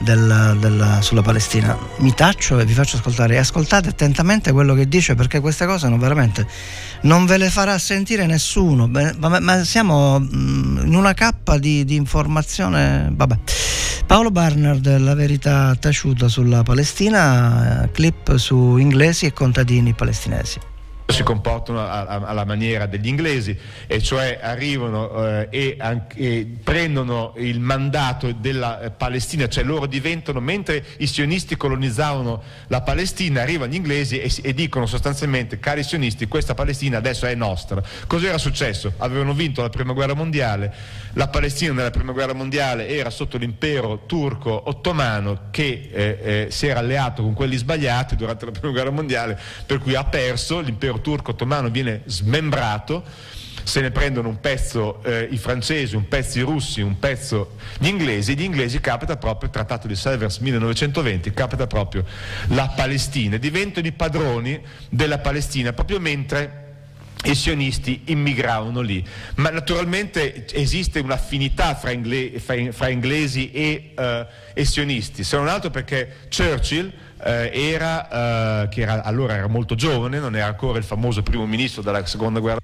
del- 0.00 0.56
del- 0.58 0.98
sulla 1.00 1.22
Palestina. 1.22 1.76
Mi 1.98 2.14
taccio 2.14 2.58
e 2.58 2.64
vi 2.64 2.72
faccio 2.72 2.96
ascoltare. 2.96 3.38
Ascoltate 3.38 3.88
attentamente 3.90 4.52
quello 4.52 4.74
che 4.74 4.88
dice 4.88 5.14
perché 5.14 5.40
queste 5.40 5.66
cose 5.66 5.88
non 5.88 5.98
veramente 5.98 6.46
non 7.02 7.26
ve 7.26 7.36
le 7.38 7.50
farà 7.50 7.76
sentire 7.78 8.26
nessuno. 8.26 8.88
Ma, 8.88 9.40
ma 9.40 9.64
siamo 9.64 10.18
mm, 10.20 10.86
in 10.86 10.94
una 10.94 11.14
cappa 11.14 11.58
di, 11.58 11.84
di 11.84 11.96
informazione. 11.96 13.08
Vabbè. 13.12 13.38
Paolo 14.06 14.30
Barnard, 14.30 14.98
La 14.98 15.14
verità 15.14 15.74
taciuta 15.78 16.28
sulla 16.28 16.62
Palestina, 16.62 17.84
eh, 17.84 17.90
clip 17.92 18.36
su 18.36 18.76
inglesi 18.76 19.26
e 19.26 19.32
contadini 19.32 19.92
palestinesi. 19.94 20.58
Si 21.12 21.22
comportano 21.22 21.80
a- 21.80 22.06
a- 22.06 22.22
alla 22.26 22.44
maniera 22.44 22.86
degli 22.86 23.06
inglesi 23.06 23.56
e 23.86 24.02
cioè 24.02 24.38
arrivano 24.42 25.26
eh, 25.26 25.48
e, 25.50 25.76
anche- 25.78 26.18
e 26.18 26.46
prendono 26.62 27.34
il 27.36 27.60
mandato 27.60 28.32
della 28.32 28.80
eh, 28.80 28.90
Palestina, 28.90 29.48
cioè 29.48 29.62
loro 29.64 29.86
diventano, 29.86 30.40
mentre 30.40 30.84
i 30.98 31.06
sionisti 31.06 31.56
colonizzavano 31.56 32.42
la 32.68 32.80
Palestina, 32.80 33.42
arrivano 33.42 33.70
gli 33.72 33.76
inglesi 33.76 34.18
e, 34.20 34.32
e 34.42 34.54
dicono 34.54 34.86
sostanzialmente, 34.86 35.58
cari 35.58 35.82
sionisti, 35.82 36.26
questa 36.26 36.54
Palestina 36.54 36.98
adesso 36.98 37.26
è 37.26 37.34
nostra. 37.34 37.82
Cos'era 38.06 38.38
successo? 38.38 38.94
Avevano 38.98 39.34
vinto 39.34 39.62
la 39.62 39.68
prima 39.68 39.92
guerra 39.92 40.14
mondiale, 40.14 40.74
la 41.14 41.28
Palestina 41.28 41.72
nella 41.72 41.90
prima 41.90 42.12
guerra 42.12 42.32
mondiale 42.32 42.88
era 42.88 43.10
sotto 43.10 43.36
l'impero 43.36 44.04
turco 44.06 44.68
ottomano 44.68 45.48
che 45.50 45.90
eh, 45.92 46.18
eh, 46.22 46.46
si 46.50 46.66
era 46.66 46.80
alleato 46.80 47.22
con 47.22 47.34
quelli 47.34 47.56
sbagliati 47.56 48.16
durante 48.16 48.46
la 48.46 48.50
prima 48.50 48.72
guerra 48.72 48.90
mondiale, 48.90 49.38
per 49.66 49.78
cui 49.78 49.94
ha 49.94 50.04
perso, 50.04 50.60
l'impero 50.60 51.00
turco 51.02 51.32
ottomano 51.32 51.68
viene 51.68 52.02
smembrato, 52.06 53.04
se 53.64 53.80
ne 53.80 53.90
prendono 53.90 54.28
un 54.28 54.40
pezzo 54.40 55.02
eh, 55.04 55.28
i 55.30 55.36
francesi, 55.36 55.94
un 55.94 56.08
pezzo 56.08 56.38
i 56.38 56.42
russi, 56.42 56.80
un 56.80 56.98
pezzo 56.98 57.56
gli 57.78 57.86
inglesi, 57.86 58.34
gli 58.34 58.42
inglesi 58.42 58.80
capita 58.80 59.16
proprio 59.16 59.48
il 59.48 59.54
trattato 59.54 59.86
di 59.86 59.94
Severs 59.94 60.38
1920, 60.38 61.32
capita 61.32 61.66
proprio 61.66 62.04
la 62.48 62.72
Palestina, 62.74 63.36
diventano 63.36 63.86
i 63.86 63.92
padroni 63.92 64.60
della 64.88 65.18
Palestina 65.18 65.72
proprio 65.72 66.00
mentre 66.00 66.60
i 67.24 67.34
sionisti 67.34 68.02
immigravano 68.06 68.80
lì. 68.80 69.04
Ma 69.36 69.50
naturalmente 69.50 70.46
esiste 70.52 70.98
un'affinità 70.98 71.74
fra, 71.74 71.90
ingle- 71.90 72.40
fra- 72.40 72.72
fra 72.72 72.88
inglesi 72.88 73.50
e, 73.52 73.92
eh, 73.96 74.26
e 74.54 74.64
sionisti, 74.64 75.22
se 75.22 75.36
non 75.36 75.48
altro 75.48 75.70
perché 75.70 76.16
Churchill 76.34 76.92
eh, 77.24 77.50
era, 77.72 78.62
eh, 78.64 78.68
che 78.68 78.82
era- 78.82 79.02
allora 79.02 79.34
era 79.36 79.48
molto 79.48 79.74
giovane, 79.74 80.18
non 80.18 80.36
era 80.36 80.46
ancora 80.46 80.78
il 80.78 80.84
famoso 80.84 81.22
primo 81.22 81.46
ministro 81.46 81.82
della 81.82 82.04
seconda 82.06 82.40
guerra 82.40 82.60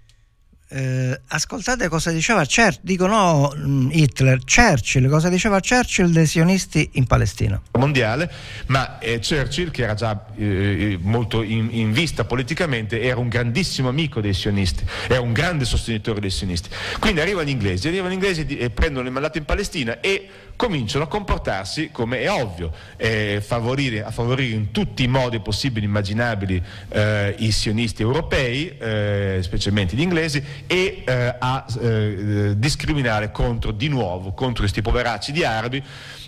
Eh, 0.71 1.19
ascoltate 1.29 1.89
cosa 1.89 2.11
diceva 2.11 2.41
Churchill, 2.41 2.81
dicono 2.83 3.51
mm, 3.57 3.89
Hitler, 3.91 4.41
Churchill, 4.45 5.09
cosa 5.09 5.31
diceva 5.31 5.61
Churchill 5.61 6.11
dei 6.11 6.27
sionisti 6.27 6.91
in 6.95 7.07
Palestina. 7.07 7.59
mondiale, 7.79 8.31
ma 8.67 8.99
eh, 8.99 9.19
Churchill, 9.19 9.71
che 9.71 9.85
era 9.85 9.95
già 9.95 10.27
eh, 10.37 10.99
molto 11.01 11.41
in, 11.43 11.71
in 11.73 11.93
vista 11.93 12.25
politicamente, 12.25 13.01
era 13.01 13.19
un 13.19 13.29
grandissimo 13.31 13.89
amico 13.89 14.21
dei 14.21 14.35
sionisti, 14.35 14.85
era 15.09 15.23
un 15.23 15.33
grande 15.33 15.65
sostenitore 15.65 16.21
dei 16.21 16.29
sionisti. 16.29 16.69
Quindi 16.99 17.23
arrivano 17.23 17.47
gli 17.47 17.51
inglesi, 17.53 17.89
arrivano 17.89 18.11
gli 18.11 18.15
inglesi 18.21 18.45
e 18.45 18.69
prendono 18.69 19.07
il 19.07 19.13
mandato 19.13 19.39
in 19.39 19.47
Palestina 19.47 20.01
e 20.01 20.29
cominciano 20.59 21.05
a 21.05 21.07
comportarsi 21.07 21.91
come 21.93 22.19
è 22.19 22.31
ovvio, 22.31 22.73
eh, 22.97 23.41
favorire, 23.41 24.03
a 24.03 24.11
favorire 24.11 24.57
in 24.57 24.73
tutti 24.73 25.05
i 25.05 25.07
modi 25.07 25.39
possibili 25.39 25.87
e 25.87 25.89
immaginabili 25.89 26.61
eh, 26.89 27.37
i 27.39 27.53
sionisti 27.53 28.03
europei, 28.03 28.77
eh, 28.77 29.39
specialmente 29.41 29.95
gli 29.95 30.01
inglesi, 30.01 30.43
e 30.67 31.05
eh, 31.07 31.37
a 31.39 31.65
eh, 31.81 32.55
discriminare 32.57 33.31
contro, 33.31 33.71
di 33.71 33.87
nuovo, 33.87 34.33
contro 34.33 34.63
questi 34.63 34.83
poveracci 34.83 35.31
di 35.31 35.45
arabi. 35.45 35.81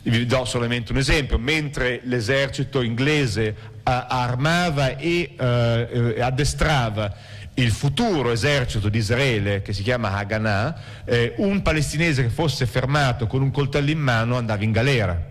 Vi 0.02 0.24
do 0.26 0.44
solamente 0.44 0.92
un 0.92 0.98
esempio, 0.98 1.36
mentre 1.36 2.00
l'esercito 2.04 2.82
inglese 2.82 3.46
eh, 3.48 3.54
armava 3.82 4.96
e 4.96 5.34
addestrava 6.20 7.12
il 7.60 7.70
futuro 7.70 8.30
esercito 8.30 8.88
di 8.88 8.98
Israele 8.98 9.62
che 9.62 9.72
si 9.72 9.82
chiama 9.82 10.16
Haganah, 10.16 10.80
eh, 11.04 11.34
un 11.38 11.62
palestinese 11.62 12.22
che 12.22 12.30
fosse 12.30 12.66
fermato 12.66 13.26
con 13.26 13.42
un 13.42 13.50
coltello 13.50 13.90
in 13.90 13.98
mano 13.98 14.36
andava 14.36 14.64
in 14.64 14.72
galera 14.72 15.29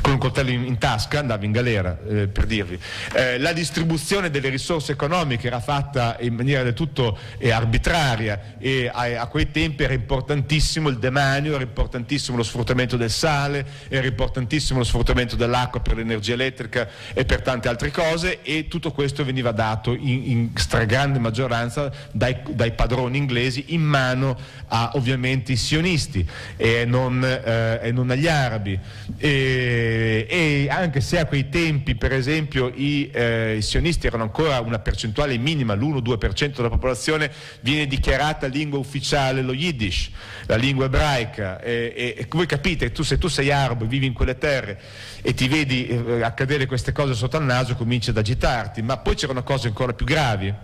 con 0.00 0.12
un 0.12 0.18
coltello 0.18 0.50
in, 0.50 0.64
in 0.64 0.78
tasca 0.78 1.18
andava 1.18 1.44
in 1.44 1.52
galera, 1.52 1.98
eh, 2.08 2.28
per 2.28 2.46
dirvi. 2.46 2.78
Eh, 3.14 3.38
la 3.38 3.52
distribuzione 3.52 4.30
delle 4.30 4.48
risorse 4.48 4.92
economiche 4.92 5.46
era 5.46 5.60
fatta 5.60 6.16
in 6.20 6.34
maniera 6.34 6.62
del 6.62 6.74
tutto 6.74 7.18
eh, 7.38 7.50
arbitraria 7.50 8.56
e 8.58 8.90
a, 8.92 9.20
a, 9.20 9.26
quei 9.26 9.50
tempi 9.50 9.82
era 9.82 9.92
importantissimo 9.92 10.88
il 10.88 10.98
demanio, 10.98 11.54
era 11.54 11.62
importantissimo 11.62 12.36
lo 12.36 12.42
sfruttamento 12.42 12.96
del 12.96 13.10
sale, 13.10 13.66
era 13.88 14.06
importantissimo 14.06 14.78
lo 14.78 14.84
sfruttamento 14.84 15.36
dell'acqua 15.36 15.80
per 15.80 15.96
l'energia 15.96 16.34
elettrica 16.34 16.88
e 17.12 17.24
per 17.24 17.42
tante 17.42 17.68
altre 17.68 17.90
cose 17.90 18.42
e 18.42 18.68
tutto 18.68 18.92
questo 18.92 19.24
veniva 19.24 19.52
dato 19.52 19.94
in, 19.94 20.30
in 20.30 20.50
stragrande 20.54 21.18
maggioranza 21.18 21.90
dai, 22.12 22.36
dai, 22.50 22.72
padroni 22.72 23.18
inglesi 23.18 23.66
in 23.68 23.82
mano 23.82 24.36
a 24.68 24.92
ovviamente 24.94 25.52
i 25.52 25.56
sionisti 25.56 26.26
e 26.56 26.84
non, 26.84 27.24
eh, 27.24 27.80
e 27.82 27.92
non 27.92 28.10
agli 28.10 28.28
arabi. 28.28 28.78
E, 29.16 29.87
eh, 29.88 30.26
e 30.28 30.68
anche 30.70 31.00
se 31.00 31.18
a 31.18 31.24
quei 31.24 31.48
tempi 31.48 31.94
per 31.94 32.12
esempio 32.12 32.70
i, 32.74 33.10
eh, 33.12 33.56
i 33.56 33.62
sionisti 33.62 34.06
erano 34.06 34.24
ancora 34.24 34.60
una 34.60 34.78
percentuale 34.78 35.36
minima, 35.38 35.74
l'1-2% 35.74 36.56
della 36.56 36.68
popolazione, 36.68 37.30
viene 37.60 37.86
dichiarata 37.86 38.46
lingua 38.46 38.78
ufficiale 38.78 39.42
lo 39.42 39.52
Yiddish, 39.52 40.10
la 40.46 40.56
lingua 40.56 40.86
ebraica 40.86 41.60
e, 41.60 42.14
e, 42.16 42.26
voi 42.30 42.46
capite, 42.46 42.92
tu, 42.92 43.02
se 43.02 43.18
tu 43.18 43.28
sei 43.28 43.50
arabo 43.50 43.84
e 43.84 43.88
vivi 43.88 44.06
in 44.06 44.12
quelle 44.12 44.36
terre 44.36 44.80
e 45.22 45.32
ti 45.34 45.48
vedi 45.48 45.86
eh, 45.86 46.22
accadere 46.22 46.66
queste 46.66 46.92
cose 46.92 47.14
sotto 47.14 47.36
al 47.36 47.44
naso 47.44 47.74
cominci 47.74 48.10
ad 48.10 48.18
agitarti, 48.18 48.82
ma 48.82 48.98
poi 48.98 49.14
c'erano 49.14 49.42
cose 49.42 49.68
ancora 49.68 49.92
più 49.92 50.04
gravi. 50.04 50.54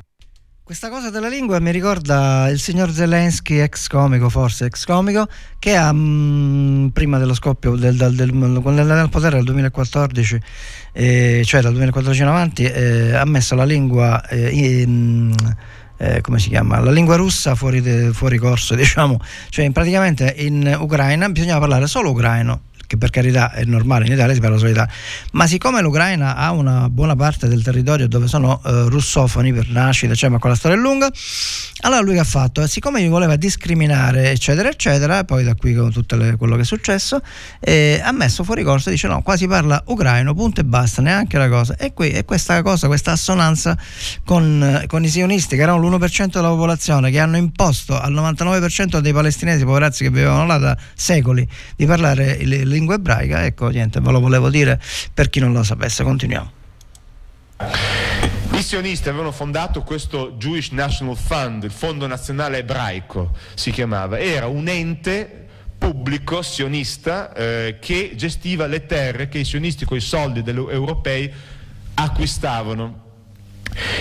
Questa 0.65 0.89
cosa 0.89 1.11
della 1.11 1.29
lingua 1.29 1.61
mi 1.61 1.71
ricorda 1.71 2.49
il 2.49 2.59
signor 2.59 2.91
Zelensky, 2.91 3.59
ex 3.59 3.87
comico, 3.87 4.31
forse 4.31 4.65
ex 4.65 4.87
comico, 4.87 5.29
che 5.59 5.77
ha, 5.77 5.93
mh, 5.93 5.99
mm, 5.99 6.87
prima 6.87 7.19
dello 7.19 7.35
scoppio 7.35 7.77
del, 7.77 7.95
del, 7.95 8.15
del, 8.15 8.31
del 8.31 9.09
potere 9.11 9.37
del 9.37 9.45
2014, 9.45 10.41
eh, 10.93 11.43
cioè 11.45 11.61
dal 11.61 11.73
2014 11.73 12.23
in 12.23 12.29
avanti, 12.29 12.65
eh, 12.65 13.15
ha 13.15 13.27
messo 13.27 13.55
la 13.55 13.65
lingua 13.65 14.27
eh, 14.27 14.49
in, 14.49 15.35
eh, 15.99 16.23
come 16.23 16.39
si 16.39 16.49
chiama? 16.49 16.81
La 16.81 16.93
lingua 16.93 17.17
russa 17.17 17.55
fuori, 17.55 17.83
de, 17.83 18.15
fuori 18.15 18.39
corso, 18.39 18.73
diciamo, 18.75 19.21
cioè 19.51 19.71
praticamente 19.71 20.35
in 20.39 20.79
Ucraina 20.81 21.29
bisognava 21.29 21.61
parlare 21.61 21.87
solo 21.87 22.13
ucraino 22.13 22.73
che 22.87 22.97
per 22.97 23.11
carità 23.11 23.53
è 23.53 23.65
normale, 23.65 24.07
in 24.07 24.13
Italia 24.13 24.35
si 24.35 24.41
parla 24.41 24.57
solo 24.57 24.71
italiano, 24.71 24.93
ma 25.33 25.47
siccome 25.47 25.81
l'Ucraina 25.81 26.37
ha 26.37 26.53
una 26.53 26.89
buona 26.89 27.17
parte 27.17 27.49
del 27.49 27.63
territorio 27.63 28.09
dove 28.09 28.29
sono 28.29 28.61
eh, 28.65 28.89
russofoni 28.89 29.53
per 29.53 29.69
nascita, 29.71 30.15
cioè, 30.15 30.31
ma 30.31 30.39
con 30.39 30.51
la 30.51 30.57
storia 30.57 30.77
è 30.77 30.81
lunga, 30.81 31.11
allora 31.81 32.01
lui 32.01 32.15
che 32.15 32.21
ha 32.21 32.25
fatto? 32.25 32.67
Siccome 32.67 33.01
mi 33.01 33.09
voleva 33.09 33.37
discriminare, 33.37 34.31
eccetera, 34.31 34.69
eccetera, 34.69 35.25
poi 35.25 35.45
da 35.45 35.55
qui 35.55 35.75
con 35.75 35.93
tutto 35.93 36.17
le, 36.17 36.37
quello 36.37 36.57
che 36.57 36.63
è 36.63 36.65
successo, 36.65 37.21
eh, 37.61 38.01
ha 38.03 38.13
messo 38.13 38.45
fuori 38.45 38.63
corso 38.63 38.89
e 38.89 38.93
dice 38.93 39.09
no, 39.09 39.23
qua 39.23 39.37
si 39.37 39.47
parla 39.47 39.83
ucraino, 39.87 40.35
punto 40.35 40.61
e 40.61 40.65
basta, 40.65 41.03
neanche 41.03 41.37
la 41.39 41.49
cosa. 41.49 41.77
E 41.77 41.93
qui 41.93 42.09
è 42.09 42.25
questa 42.25 42.63
cosa, 42.63 42.87
questa 42.87 43.13
assonanza 43.13 43.77
con, 44.25 44.85
con 44.87 45.05
i 45.05 45.09
sionisti, 45.09 45.57
che 45.57 45.63
erano 45.63 45.89
l'1% 45.89 46.27
della 46.27 46.49
popolazione, 46.49 47.11
che 47.11 47.19
hanno 47.19 47.37
imposto 47.37 47.99
al 47.99 48.13
99% 48.13 48.99
dei 48.99 49.13
palestinesi, 49.13 49.65
poverazzi 49.65 50.05
che 50.05 50.11
vivevano 50.11 50.47
là 50.47 50.59
da 50.59 50.77
secoli, 50.95 51.47
di 51.77 51.87
parlare 51.87 52.33
il 52.41 52.67
lingua 52.75 52.97
ebraica, 52.97 53.45
ecco 53.45 53.69
niente, 53.69 54.01
ve 54.01 54.11
lo 54.11 54.21
volevo 54.21 54.51
dire 54.51 54.81
per 55.13 55.31
chi 55.31 55.41
non 55.41 55.53
lo 55.53 55.63
sapesse, 55.63 56.03
continuiamo. 56.03 56.51
I 58.53 58.63
sionisti 58.63 59.09
avevano 59.09 59.33
fondato 59.33 59.83
questo 59.83 60.33
Jewish 60.39 60.71
National 60.71 61.17
Fund, 61.17 61.65
il 61.65 61.71
Fondo 61.71 62.07
Nazionale 62.07 62.59
Ebraico 62.59 63.35
si 63.55 63.71
chiamava, 63.71 64.19
era 64.19 64.47
un 64.47 64.69
ente 64.69 65.47
pubblico 65.79 66.43
sionista 66.43 67.33
eh, 67.33 67.79
che 67.81 68.13
gestiva 68.17 68.67
le 68.67 68.87
terre 68.87 69.29
che 69.29 69.39
i 69.39 69.45
sionisti 69.45 69.85
con 69.85 69.97
i 69.97 70.01
soldi 70.01 70.43
degli 70.43 70.57
europei 70.57 71.33
acquistavano. 71.95 73.03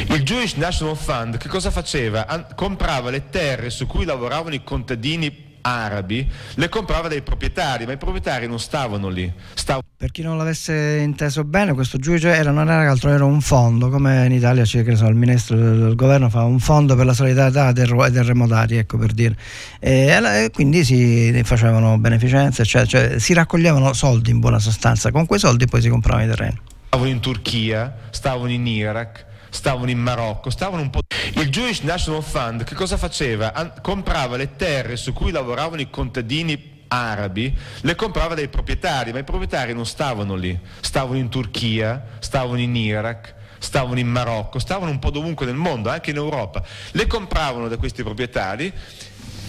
Il 0.07 0.23
Jewish 0.23 0.53
National 0.53 0.95
Fund 0.95 1.37
che 1.37 1.47
cosa 1.47 1.71
faceva? 1.71 2.27
An- 2.27 2.47
comprava 2.55 3.09
le 3.09 3.29
terre 3.29 3.69
su 3.69 3.85
cui 3.85 4.05
lavoravano 4.05 4.55
i 4.55 4.63
contadini 4.63 5.52
arabi 5.63 6.29
le 6.55 6.69
comprava 6.69 7.07
dai 7.07 7.21
proprietari, 7.21 7.85
ma 7.85 7.93
i 7.93 7.97
proprietari 7.97 8.47
non 8.47 8.59
stavano 8.59 9.09
lì. 9.09 9.31
Stav- 9.53 9.81
per 9.95 10.11
chi 10.11 10.21
non 10.21 10.37
l'avesse 10.37 10.99
inteso 11.01 11.45
bene, 11.45 11.73
questo 11.73 11.97
giudice 11.97 12.33
era, 12.33 12.51
non 12.51 12.69
era 12.69 12.89
altro, 12.89 13.09
era 13.09 13.23
un 13.23 13.39
fondo, 13.39 13.89
come 13.89 14.25
in 14.25 14.33
Italia 14.33 14.63
c'è, 14.63 14.83
so, 14.95 15.07
il 15.07 15.15
ministro 15.15 15.55
del 15.55 15.95
governo 15.95 16.29
fa 16.29 16.43
un 16.43 16.59
fondo 16.59 16.95
per 16.95 17.05
la 17.05 17.13
solidarietà 17.13 17.71
dei 17.71 17.87
terremotati, 18.11 18.75
ecco 18.75 18.97
per 18.97 19.13
dire. 19.13 19.35
E, 19.79 20.07
e 20.07 20.51
quindi 20.53 20.83
si 20.83 21.41
facevano 21.45 21.97
beneficenze, 21.97 22.65
cioè, 22.65 22.85
cioè, 22.85 23.17
si 23.19 23.33
raccoglievano 23.33 23.93
soldi 23.93 24.31
in 24.31 24.39
buona 24.39 24.59
sostanza, 24.59 25.11
con 25.11 25.25
quei 25.25 25.39
soldi 25.39 25.65
poi 25.67 25.81
si 25.81 25.87
compravano 25.87 26.25
i 26.25 26.29
terreni. 26.29 26.59
Stavano 26.87 27.09
in 27.09 27.19
Turchia, 27.21 27.95
stavano 28.09 28.51
in 28.51 28.67
Iraq, 28.67 29.25
stavano 29.53 29.91
in 29.91 29.99
Marocco, 29.99 30.49
stavano 30.49 30.81
un 30.81 30.89
po'... 30.89 31.01
Il 31.35 31.49
Jewish 31.49 31.81
National 31.81 32.23
Fund 32.23 32.63
che 32.63 32.73
cosa 32.73 32.97
faceva? 32.97 33.53
An- 33.53 33.73
comprava 33.81 34.35
le 34.35 34.55
terre 34.55 34.97
su 34.97 35.13
cui 35.13 35.31
lavoravano 35.31 35.81
i 35.81 35.89
contadini 35.89 36.71
arabi, 36.87 37.55
le 37.81 37.95
comprava 37.95 38.33
dai 38.33 38.49
proprietari, 38.49 39.11
ma 39.11 39.19
i 39.19 39.23
proprietari 39.23 39.73
non 39.73 39.85
stavano 39.85 40.35
lì, 40.35 40.57
stavano 40.79 41.17
in 41.17 41.29
Turchia, 41.29 42.03
stavano 42.19 42.59
in 42.59 42.75
Iraq, 42.75 43.33
stavano 43.59 43.99
in 43.99 44.07
Marocco, 44.07 44.59
stavano 44.59 44.91
un 44.91 44.99
po' 44.99 45.11
dovunque 45.11 45.45
nel 45.45 45.55
mondo, 45.55 45.89
anche 45.89 46.09
in 46.09 46.17
Europa. 46.17 46.63
Le 46.91 47.07
compravano 47.07 47.67
da 47.67 47.77
questi 47.77 48.03
proprietari 48.03 48.73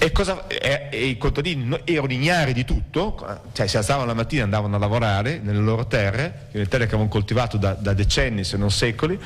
e, 0.05 0.13
cosa, 0.13 0.47
e, 0.47 0.89
e, 0.91 1.07
i 1.07 1.17
contadini 1.17 1.81
erano 1.85 2.13
ignari 2.13 2.53
di 2.53 2.67
tutto, 2.67 3.17
cioè 3.53 3.67
si 3.67 3.79
alzavano 3.79 4.05
la 4.05 4.13
mattina 4.13 4.43
e 4.43 4.45
andavano 4.45 4.77
a 4.77 4.79
lavorare 4.79 5.39
nelle 5.43 5.61
loro 5.61 5.87
terre, 5.87 6.49
nelle 6.53 6.69
terre 6.69 6.85
che 6.85 6.91
avevano 6.91 7.09
coltivato 7.09 7.57
da, 7.57 7.73
da, 7.73 7.95
decenni 7.95 8.45
se 8.45 8.59
non 8.59 8.71
secoli, 8.71 9.19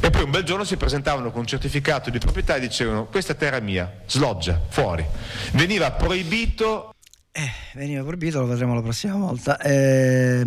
e 0.00 0.08
poi 0.08 0.22
un 0.22 0.30
bel 0.30 0.42
giorno 0.42 0.64
si 0.64 0.78
presentavano 0.78 1.30
con 1.30 1.40
un 1.40 1.46
certificato 1.46 2.08
di 2.08 2.18
proprietà 2.18 2.56
e 2.56 2.60
dicevano 2.60 3.04
questa 3.06 3.34
terra 3.34 3.58
è 3.58 3.60
mia, 3.60 3.92
sloggia, 4.06 4.58
fuori. 4.68 5.04
Veniva 5.52 5.90
proibito 5.90 6.94
eh, 7.34 7.50
veniva 7.72 8.04
proibito, 8.04 8.40
lo 8.40 8.46
vedremo 8.46 8.74
la 8.74 8.82
prossima 8.82 9.14
volta. 9.14 9.56
Eh, 9.56 10.44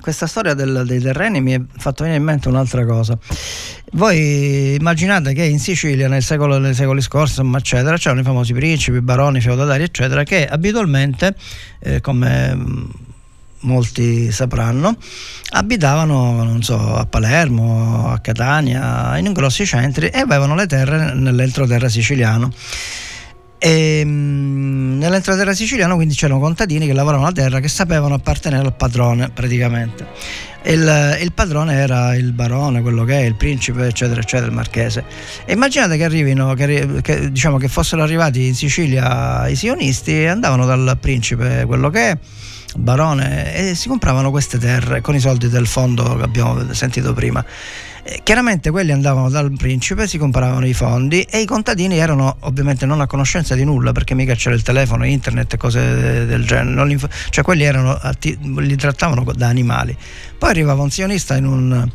questa 0.00 0.26
storia 0.26 0.54
del, 0.54 0.84
dei 0.86 0.98
terreni 0.98 1.42
mi 1.42 1.52
ha 1.52 1.62
fatto 1.76 2.04
venire 2.04 2.18
in 2.18 2.24
mente 2.24 2.48
un'altra 2.48 2.86
cosa. 2.86 3.18
Voi 3.92 4.74
immaginate 4.74 5.34
che 5.34 5.44
in 5.44 5.58
Sicilia 5.58 6.08
nel 6.08 6.22
secolo, 6.22 6.56
nei 6.56 6.72
secoli 6.72 7.02
scorsi, 7.02 7.42
eccetera, 7.54 7.98
c'erano 7.98 8.22
i 8.22 8.24
famosi 8.24 8.54
principi, 8.54 9.02
baroni, 9.02 9.42
feudalari, 9.42 9.82
eccetera, 9.82 10.22
che 10.22 10.46
abitualmente, 10.46 11.34
eh, 11.80 12.00
come 12.00 12.54
mm, 12.54 12.84
molti 13.60 14.32
sapranno, 14.32 14.96
abitavano, 15.50 16.42
non 16.44 16.62
so, 16.62 16.94
a 16.94 17.04
Palermo, 17.04 18.10
a 18.10 18.20
Catania, 18.20 19.18
in 19.18 19.30
grossi 19.34 19.66
centri 19.66 20.06
e 20.06 20.20
avevano 20.20 20.54
le 20.54 20.66
terre 20.66 21.12
nell'entroterra 21.12 21.90
siciliano. 21.90 22.50
Ehm, 23.64 24.98
nell'entroterra 24.98 25.54
siciliano 25.54 25.94
quindi 25.94 26.14
c'erano 26.14 26.40
contadini 26.40 26.84
che 26.84 26.92
lavoravano 26.92 27.28
la 27.28 27.32
terra 27.32 27.60
che 27.60 27.68
sapevano 27.68 28.14
appartenere 28.14 28.66
al 28.66 28.74
padrone 28.74 29.30
praticamente. 29.30 30.04
Il, 30.64 31.18
il, 31.20 31.32
padrone 31.32 31.74
era 31.74 32.16
il 32.16 32.32
barone, 32.32 32.82
quello 32.82 33.04
che 33.04 33.20
è, 33.20 33.22
il 33.22 33.36
principe, 33.36 33.86
eccetera, 33.86 34.20
eccetera, 34.20 34.46
il 34.46 34.52
marchese. 34.52 35.04
E 35.44 35.52
immaginate 35.52 35.96
che 35.96 36.04
arrivino, 36.04 36.54
che, 36.54 37.00
che, 37.02 37.30
diciamo 37.30 37.56
che 37.56 37.68
fossero 37.68 38.02
arrivati 38.02 38.46
in 38.46 38.54
Sicilia 38.54 39.46
i 39.48 39.54
sionisti 39.54 40.22
e 40.22 40.26
andavano 40.26 40.64
dal 40.64 40.96
principe, 41.00 41.64
quello 41.66 41.90
che 41.90 42.10
è, 42.10 42.18
barone, 42.76 43.54
e 43.54 43.74
si 43.74 43.88
compravano 43.88 44.30
queste 44.30 44.58
terre 44.58 45.00
con 45.00 45.14
i 45.14 45.20
soldi 45.20 45.48
del 45.48 45.66
fondo 45.66 46.16
che 46.16 46.22
abbiamo 46.22 46.72
sentito 46.74 47.12
prima. 47.12 47.44
Eh, 48.04 48.20
chiaramente 48.24 48.70
quelli 48.70 48.90
andavano 48.90 49.30
dal 49.30 49.52
principe, 49.56 50.08
si 50.08 50.18
compravano 50.18 50.66
i 50.66 50.74
fondi 50.74 51.22
e 51.22 51.40
i 51.40 51.46
contadini 51.46 51.98
erano 51.98 52.36
ovviamente 52.40 52.84
non 52.84 53.00
a 53.00 53.06
conoscenza 53.06 53.54
di 53.54 53.64
nulla 53.64 53.92
perché 53.92 54.14
mica 54.14 54.34
c'era 54.34 54.56
il 54.56 54.62
telefono, 54.62 55.06
internet 55.06 55.52
e 55.52 55.56
cose 55.56 56.26
del 56.26 56.44
genere, 56.44 56.98
cioè 57.30 57.44
quelli 57.44 57.62
erano, 57.62 57.98
li 58.58 58.76
trattavano 58.76 59.24
da 59.32 59.46
animali. 59.46 59.96
Poi 60.36 60.50
arrivava 60.50 60.82
un 60.82 60.90
sionista 60.90 61.36
in 61.36 61.46
un 61.46 61.88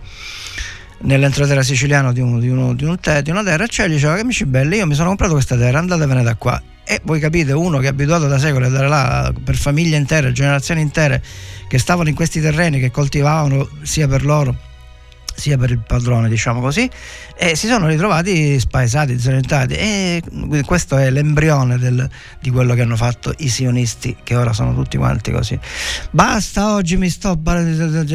nell'entroterra 1.00 1.62
siciliano 1.62 2.14
di, 2.14 2.22
un, 2.22 2.40
di, 2.40 2.50
uno, 2.50 2.74
di, 2.74 2.86
un 2.86 2.98
te, 3.00 3.22
di, 3.22 3.30
una 3.30 3.44
terra 3.44 3.66
e 3.66 3.68
cioè 3.68 3.88
gli 3.88 3.94
diceva 3.94 4.20
amici 4.20 4.46
belli 4.46 4.78
io 4.78 4.88
mi 4.88 4.96
sono 4.96 5.10
comprato 5.10 5.34
questa 5.34 5.56
terra 5.56 5.78
andatevene 5.78 6.24
da 6.24 6.34
qua 6.34 6.60
E 6.84 7.02
voi 7.04 7.20
capite, 7.20 7.52
uno 7.52 7.78
che 7.78 7.86
è 7.86 7.90
abituato 7.90 8.28
da 8.28 8.40
secoli 8.40 8.66
ad 8.66 8.72
andare 8.72 8.88
là 8.88 9.34
per 9.44 9.56
famiglie 9.56 9.96
intere, 9.96 10.32
generazioni 10.32 10.82
intere 10.82 11.22
che 11.68 11.78
stavano 11.78 12.10
in 12.10 12.16
questi 12.16 12.40
terreni, 12.40 12.80
che 12.80 12.90
coltivavano 12.90 13.68
sia 13.84 14.08
per 14.08 14.24
loro 14.26 14.67
sia 15.38 15.58
per 15.58 15.70
il 15.70 15.80
padrone, 15.80 16.28
diciamo 16.30 16.60
così, 16.60 16.90
e 17.38 17.56
si 17.56 17.68
sono 17.68 17.88
ritrovati 17.88 18.60
spaesati, 18.60 19.16
disorientati 19.16 19.76
e 19.76 20.22
questo 20.66 20.98
è 20.98 21.12
l'embrione 21.12 21.78
del, 21.78 22.10
di 22.42 22.50
quello 22.50 22.74
che 22.74 22.82
hanno 22.82 22.96
fatto 22.96 23.32
i 23.38 23.48
sionisti, 23.48 24.18
che 24.24 24.36
ora 24.36 24.52
sono 24.52 24.74
tutti 24.74 24.98
quanti 24.98 25.32
così. 25.32 25.58
Basta, 26.10 26.74
oggi 26.74 26.98
mi 26.98 27.10
sto, 27.10 27.40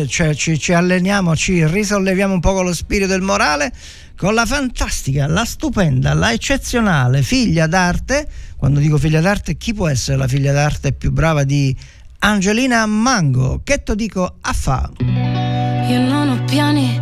cioè, 0.09 0.35
ci, 0.35 0.59
ci 0.59 0.73
alleniamo, 0.73 1.37
ci 1.37 1.65
risolleviamo 1.65 2.35
un 2.35 2.41
po' 2.41 2.55
con 2.55 2.65
lo 2.65 2.75
spirito 2.75 3.07
del 3.07 3.23
morale, 3.23 3.73
con 4.17 4.35
la 4.35 4.45
fantastica, 4.45 5.27
la 5.29 5.45
stupenda, 5.45 6.15
la 6.15 6.33
eccezionale 6.33 7.23
figlia 7.23 7.67
d'arte. 7.67 8.29
Quando 8.57 8.81
dico 8.81 8.99
figlia 8.99 9.21
d'arte, 9.21 9.57
chi 9.57 9.75
può 9.75 9.89
essere 9.89 10.17
la 10.17 10.29
figlia 10.29 10.53
d'arte 10.53 10.93
più 10.93 11.13
brava 11.13 11.45
di 11.45 11.75
Angelina 12.19 12.85
Mango? 12.87 13.61
Che 13.65 13.83
to 13.83 13.95
dico 13.95 14.37
a 14.41 14.53
fa? 14.53 14.91
Io 15.01 16.01
non 16.01 16.29
ho 16.29 16.45
piani 16.45 17.02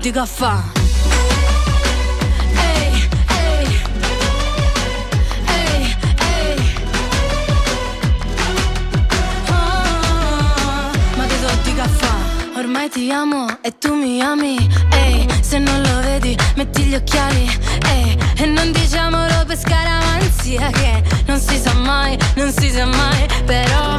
di 0.00 0.10
caffè 0.10 0.56
Ormai 12.56 12.90
ti 12.90 13.10
amo 13.10 13.46
e 13.62 13.78
tu 13.78 13.94
mi 13.94 14.20
ami. 14.20 14.56
Ehi, 14.92 15.26
se 15.40 15.58
non 15.58 15.80
lo 15.80 16.00
vedi 16.02 16.36
metti 16.56 16.82
gli 16.82 16.94
occhiali. 16.94 17.48
Ehi, 17.86 18.18
e 18.36 18.46
non 18.46 18.70
diciamolo 18.72 19.44
per 19.46 19.58
scaramanzia 19.58 20.70
Che 20.70 21.02
non 21.26 21.38
si 21.38 21.58
sa 21.58 21.72
mai, 21.74 22.18
non 22.36 22.52
si 22.52 22.70
sa 22.70 22.86
mai 22.86 23.26
Però 23.44 23.98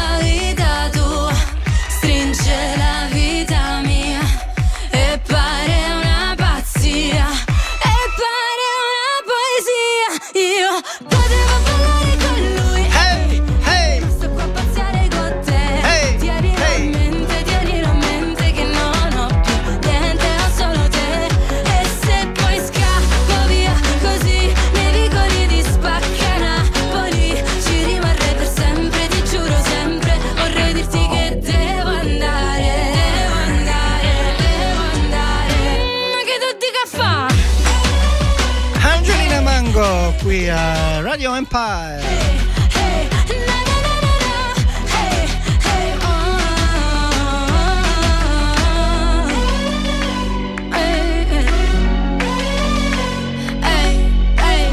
hey, 53.53 54.09
hey. 54.35 54.71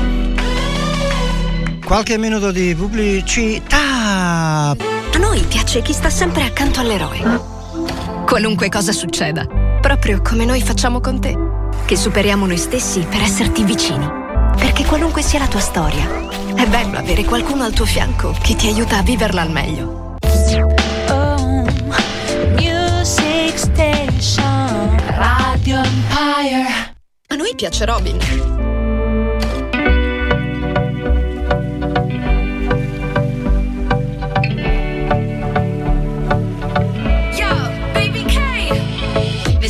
Qualche 1.84 2.16
minuto 2.16 2.50
di 2.50 2.74
pubblicità. 2.74 3.76
A 4.70 5.18
noi 5.18 5.40
piace 5.48 5.82
chi 5.82 5.92
sta 5.92 6.08
sempre 6.08 6.44
accanto 6.44 6.80
all'eroe. 6.80 7.20
Qualunque 8.24 8.68
cosa 8.70 8.92
succeda, 8.92 9.46
proprio 9.80 10.22
come 10.22 10.44
noi 10.44 10.62
facciamo 10.62 11.00
con 11.00 11.20
te, 11.20 11.36
che 11.84 11.96
superiamo 11.96 12.46
noi 12.46 12.58
stessi 12.58 13.00
per 13.00 13.20
esserti 13.20 13.64
vicini. 13.64 14.06
Perché 14.56 14.84
qualunque 14.84 15.22
sia 15.22 15.38
la 15.38 15.46
tua 15.46 15.60
storia, 15.60 16.27
è 16.58 16.66
bello 16.66 16.98
avere 16.98 17.24
qualcuno 17.24 17.62
al 17.62 17.72
tuo 17.72 17.84
fianco 17.84 18.34
che 18.42 18.56
ti 18.56 18.66
aiuta 18.66 18.98
a 18.98 19.02
viverla 19.02 19.42
al 19.42 19.50
meglio. 19.50 20.16
Oh, 21.08 21.64
Music 22.56 23.56
Station 23.56 25.00
Radio 25.06 25.76
Empire 25.76 26.96
A 27.28 27.36
noi 27.36 27.54
piace 27.54 27.84
Robin. 27.84 28.77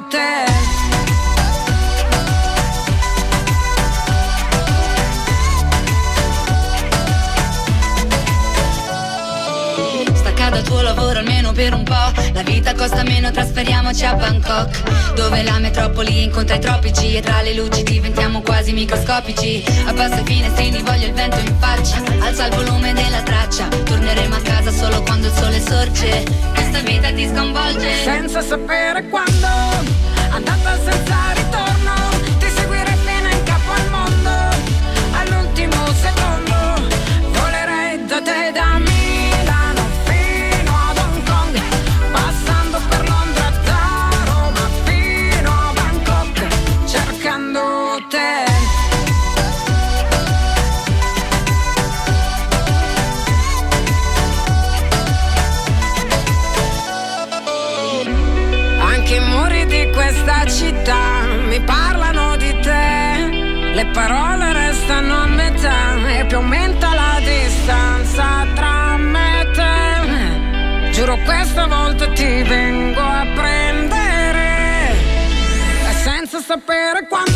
hotel. 0.00 0.50
da 10.50 10.62
tuo 10.62 10.82
lavoro 10.82 11.20
almeno 11.20 11.52
per 11.52 11.74
un 11.74 11.84
po' 11.84 12.29
La 12.40 12.50
vita 12.50 12.74
costa 12.74 13.02
meno, 13.02 13.30
trasferiamoci 13.30 14.02
a 14.06 14.14
Bangkok 14.14 15.12
Dove 15.12 15.42
la 15.42 15.58
metropoli 15.58 16.22
incontra 16.22 16.56
i 16.56 16.58
tropici 16.58 17.14
E 17.14 17.20
tra 17.20 17.42
le 17.42 17.52
luci 17.52 17.82
diventiamo 17.82 18.40
quasi 18.40 18.72
microscopici. 18.72 19.62
Abbasso 19.84 20.22
i 20.22 20.24
finestrini, 20.24 20.80
voglio 20.80 21.08
il 21.08 21.12
vento 21.12 21.38
in 21.38 21.54
faccia 21.58 22.02
Alza 22.20 22.46
il 22.46 22.54
volume 22.54 22.94
della 22.94 23.20
traccia 23.20 23.68
Torneremo 23.68 24.34
a 24.34 24.40
casa 24.40 24.70
solo 24.70 25.02
quando 25.02 25.26
il 25.26 25.34
sole 25.34 25.60
sorge. 25.60 26.24
Questa 26.54 26.78
vita 26.78 27.12
ti 27.12 27.28
sconvolge. 27.28 28.04
Senza 28.04 28.40
sapere 28.40 29.06
quando 29.10 29.46
Andata 30.30 30.78
senza 30.82 31.16
ritorno 31.34 31.92
Ti 32.38 32.46
seguirei 32.56 32.96
fino 33.04 33.28
in 33.28 33.42
capo 33.42 33.70
al 33.70 33.90
mondo 33.90 34.30
All'ultimo 35.12 35.92
secondo 35.92 36.88
Volerei 37.32 38.06
da 38.06 38.22
te 38.22 38.50
da 38.54 38.78
Milano 38.78 38.89
questa 71.30 71.66
volta 71.68 72.08
ti 72.08 72.42
vengo 72.42 73.00
a 73.00 73.24
prendere 73.34 74.96
senza 76.02 76.40
sapere 76.40 77.06
quando. 77.08 77.29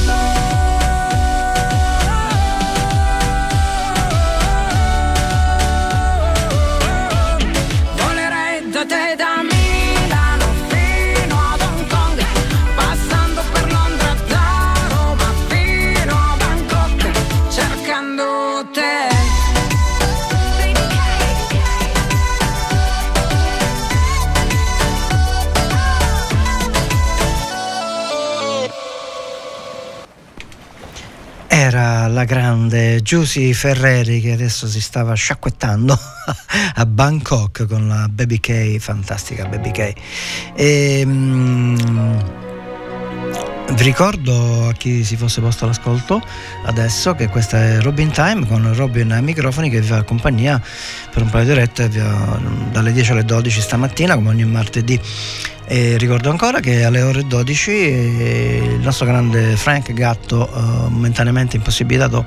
Era 32.05 32.13
la 32.13 32.25
grande 32.25 33.01
Giusy 33.01 33.55
Ferreri 33.55 34.21
che 34.21 34.33
adesso 34.33 34.67
si 34.67 34.83
stava 34.83 35.15
sciacquettando 35.15 35.99
a 36.77 36.85
Bangkok 36.85 37.67
con 37.67 37.89
la 37.89 38.09
Baby 38.11 38.41
K, 38.41 38.77
fantastica 38.77 39.47
Baby 39.47 39.71
K. 39.71 39.95
E, 40.55 41.03
mm, 41.03 41.77
vi 43.71 43.83
ricordo 43.83 44.69
a 44.69 44.73
chi 44.75 45.03
si 45.03 45.17
fosse 45.17 45.41
posto 45.41 45.65
all'ascolto 45.65 46.21
adesso 46.67 47.15
che 47.15 47.29
questa 47.29 47.59
è 47.59 47.81
Robin 47.81 48.11
Time 48.11 48.47
con 48.47 48.75
Robin 48.75 49.11
ai 49.13 49.23
microfoni 49.23 49.71
che 49.71 49.81
vi 49.81 49.87
fa 49.87 50.03
compagnia 50.03 50.61
per 51.11 51.23
un 51.23 51.31
paio 51.31 51.47
di 51.47 51.51
orette 51.53 51.89
dalle 51.89 52.93
10 52.93 53.13
alle 53.13 53.25
12 53.25 53.61
stamattina 53.63 54.15
come 54.15 54.29
ogni 54.29 54.45
martedì. 54.45 55.01
E 55.67 55.97
ricordo 55.97 56.31
ancora 56.31 56.61
che 56.61 56.85
alle 56.85 57.03
ore 57.03 57.27
12 57.27 57.71
eh, 57.71 58.61
il 58.75 58.81
nostro 58.81 59.07
grande 59.07 59.57
Frank 59.57 59.93
Gatto, 59.93 60.47
eh, 60.47 60.61
momentaneamente 60.91 61.57
impossibilitato 61.57 62.27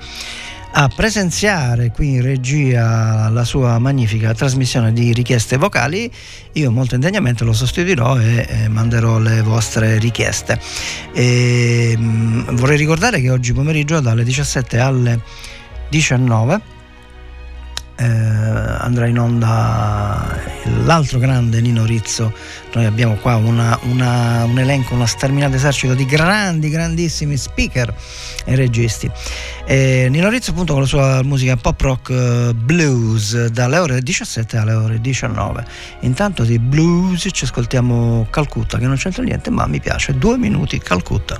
a 0.79 0.89
presenziare 0.93 1.91
qui 1.91 2.15
in 2.15 2.21
regia 2.21 3.29
la 3.29 3.43
sua 3.43 3.79
magnifica 3.79 4.33
trasmissione 4.33 4.93
di 4.93 5.11
richieste 5.11 5.57
vocali, 5.57 6.11
io 6.53 6.71
molto 6.71 6.93
indegnamente 6.93 7.43
lo 7.43 7.53
sostituirò 7.53 8.19
e 8.19 8.45
eh, 8.47 8.67
manderò 8.67 9.17
le 9.17 9.41
vostre 9.41 9.97
richieste. 9.97 10.59
E, 11.13 11.95
mh, 11.97 12.55
vorrei 12.55 12.77
ricordare 12.77 13.19
che 13.21 13.31
oggi 13.31 13.53
pomeriggio 13.53 13.99
dalle 14.01 14.23
17 14.23 14.79
alle 14.79 15.21
19 15.89 16.75
eh, 17.97 18.05
andrà 18.05 19.07
in 19.07 19.19
onda 19.19 20.39
l'altro 20.83 21.19
grande 21.19 21.59
Nino 21.61 21.85
Rizzo. 21.85 22.33
Noi 22.73 22.85
abbiamo 22.85 23.15
qua 23.15 23.35
una- 23.37 23.77
una- 23.83 24.43
un 24.45 24.59
elenco, 24.59 24.93
una 24.93 25.05
sterminato 25.07 25.55
esercito 25.55 25.93
di 25.95 26.05
grandi, 26.05 26.69
grandissimi 26.69 27.35
speaker 27.37 27.93
e 28.45 28.55
registi. 28.55 29.09
E 29.65 30.07
Nino 30.09 30.29
Rizzo 30.29 30.51
appunto 30.51 30.73
con 30.73 30.83
la 30.83 30.87
sua 30.87 31.23
musica 31.23 31.55
pop 31.57 31.79
rock 31.81 32.09
eh, 32.11 32.53
blues 32.53 33.47
dalle 33.47 33.77
ore 33.77 34.01
17 34.01 34.57
alle 34.57 34.73
ore 34.73 35.01
19. 35.01 35.65
Intanto 36.01 36.43
di 36.43 36.59
blues 36.59 37.27
ci 37.31 37.43
ascoltiamo 37.45 38.27
Calcutta 38.29 38.77
che 38.77 38.85
non 38.85 38.95
c'entra 38.95 39.23
niente 39.23 39.49
ma 39.49 39.65
mi 39.67 39.79
piace. 39.79 40.17
Due 40.17 40.37
minuti 40.37 40.77
Calcutta. 40.79 41.39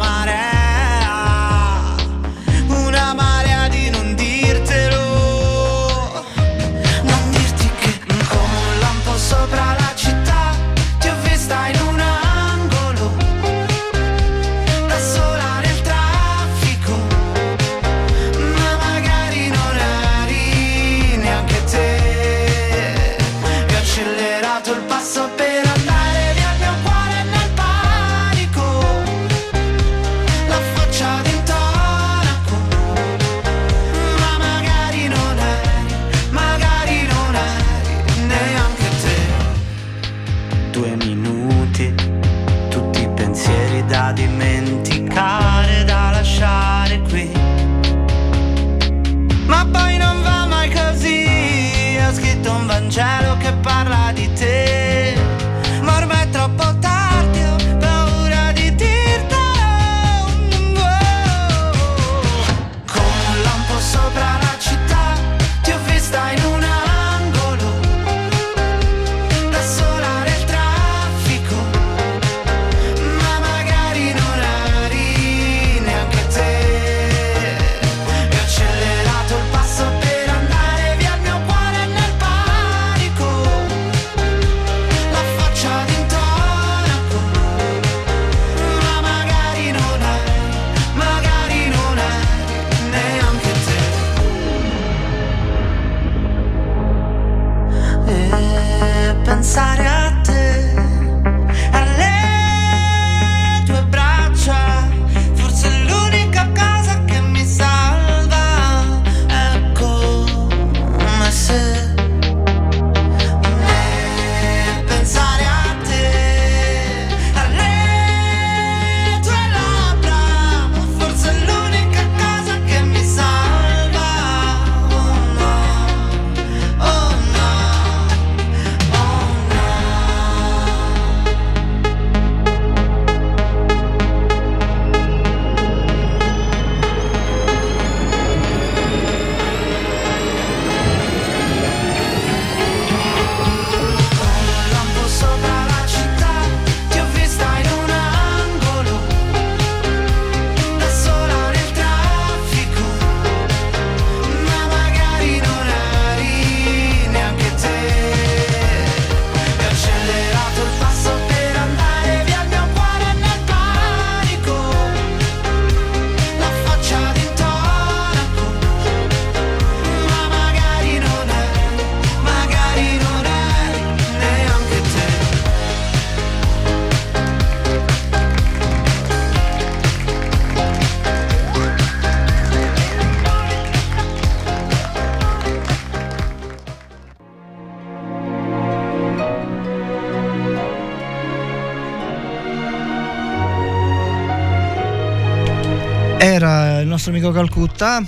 Amico 197.11 197.31
Calcutta. 197.31 198.01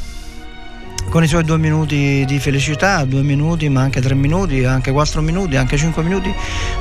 Con 1.10 1.24
i 1.24 1.28
suoi 1.28 1.44
due 1.44 1.58
minuti 1.58 2.24
di 2.26 2.40
felicità, 2.40 3.04
due 3.04 3.22
minuti, 3.22 3.68
ma 3.68 3.82
anche 3.82 4.00
tre 4.00 4.16
minuti, 4.16 4.64
anche 4.64 4.92
quattro 4.94 5.22
minuti, 5.22 5.58
anche 5.58 5.76
cinque 5.76 6.02
minuti, 6.04 6.34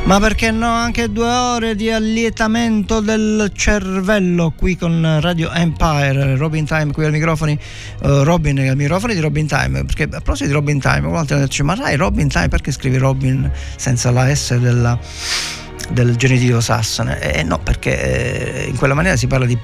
ma 0.05 0.21
perché 0.21 0.53
no, 0.53 0.69
anche 0.69 1.11
due 1.11 1.29
ore 1.29 1.75
di 1.75 1.91
allietamento 1.91 3.01
del 3.01 3.51
cervello 3.53 4.53
qui 4.57 4.77
con 4.77 5.19
Radio 5.21 5.51
Empire, 5.51 6.37
Robin 6.37 6.65
Time 6.65 6.93
qui 6.93 7.05
ai 7.05 7.11
microfoni, 7.11 7.59
uh, 8.03 8.23
Robin 8.23 8.57
ai 8.61 8.77
microfoni 8.77 9.15
di 9.15 9.21
Robin 9.21 9.49
Time, 9.49 9.85
perché 9.85 10.05
a 10.05 10.21
proposito 10.21 10.47
di 10.47 10.53
Robin 10.53 10.79
Time, 10.79 11.09
qualcuno 11.09 11.41
dice 11.41 11.63
ma 11.65 11.75
sai 11.75 11.97
Robin 11.97 12.29
Time 12.29 12.49
perché 12.49 12.71
scrivi 12.71 12.99
Robin 12.99 13.51
senza 13.77 14.13
la 14.13 14.33
S 14.33 14.57
della, 14.57 14.97
del 15.91 16.15
genitivo 16.15 16.61
sassone? 16.61 17.21
Eh 17.21 17.43
no, 17.43 17.59
perché 17.59 18.65
eh, 18.65 18.69
in 18.69 18.77
quella 18.77 18.95
maniera 18.95 19.17
si 19.17 19.27
parla 19.27 19.45
di 19.45 19.59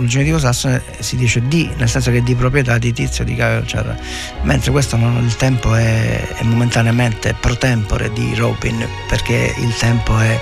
il 0.00 0.08
genitivo 0.08 0.38
sassone 0.38 0.82
si 0.98 1.16
dice 1.16 1.42
di, 1.46 1.70
nel 1.76 1.88
senso 1.88 2.10
che 2.10 2.18
è 2.18 2.22
di 2.22 2.34
proprietà 2.34 2.78
di 2.78 2.92
tizio, 2.92 3.24
di 3.24 3.34
caio, 3.34 3.60
eccetera. 3.60 3.96
Mentre 4.42 4.70
questo 4.70 4.96
non, 4.96 5.22
il 5.22 5.36
tempo 5.36 5.74
è, 5.74 6.26
è 6.36 6.42
momentaneamente 6.44 7.34
pro 7.38 7.56
tempore 7.56 8.12
di 8.12 8.34
Robin, 8.34 8.86
perché 9.08 9.54
il 9.58 9.74
tempo 9.76 10.18
è 10.18 10.40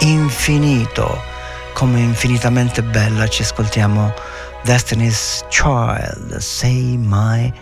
infinito, 0.00 1.22
come 1.72 2.00
infinitamente 2.00 2.82
bella. 2.82 3.26
Ci 3.28 3.42
ascoltiamo 3.42 4.12
Destiny's 4.62 5.44
Child, 5.48 6.36
Say 6.36 6.96
My 6.96 7.52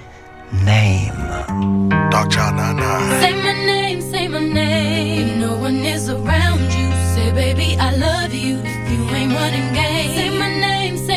Name. 0.65 1.45
Dog 2.11 2.29
Child 2.29 2.55
99. 2.55 3.21
Say 3.21 3.35
my 3.35 3.53
name, 3.65 4.01
say 4.01 4.29
my 4.29 4.41
name. 4.41 5.41
No 5.41 5.57
one 5.57 5.85
is 5.85 6.09
around 6.09 6.73
you. 6.73 6.91
Say, 7.15 7.33
baby, 7.33 7.77
I 7.79 7.95
love 7.97 8.33
you. 8.33 8.59
If 8.59 8.91
you 8.91 9.15
ain't 9.15 9.33
running 9.33 9.73
game, 9.75 9.96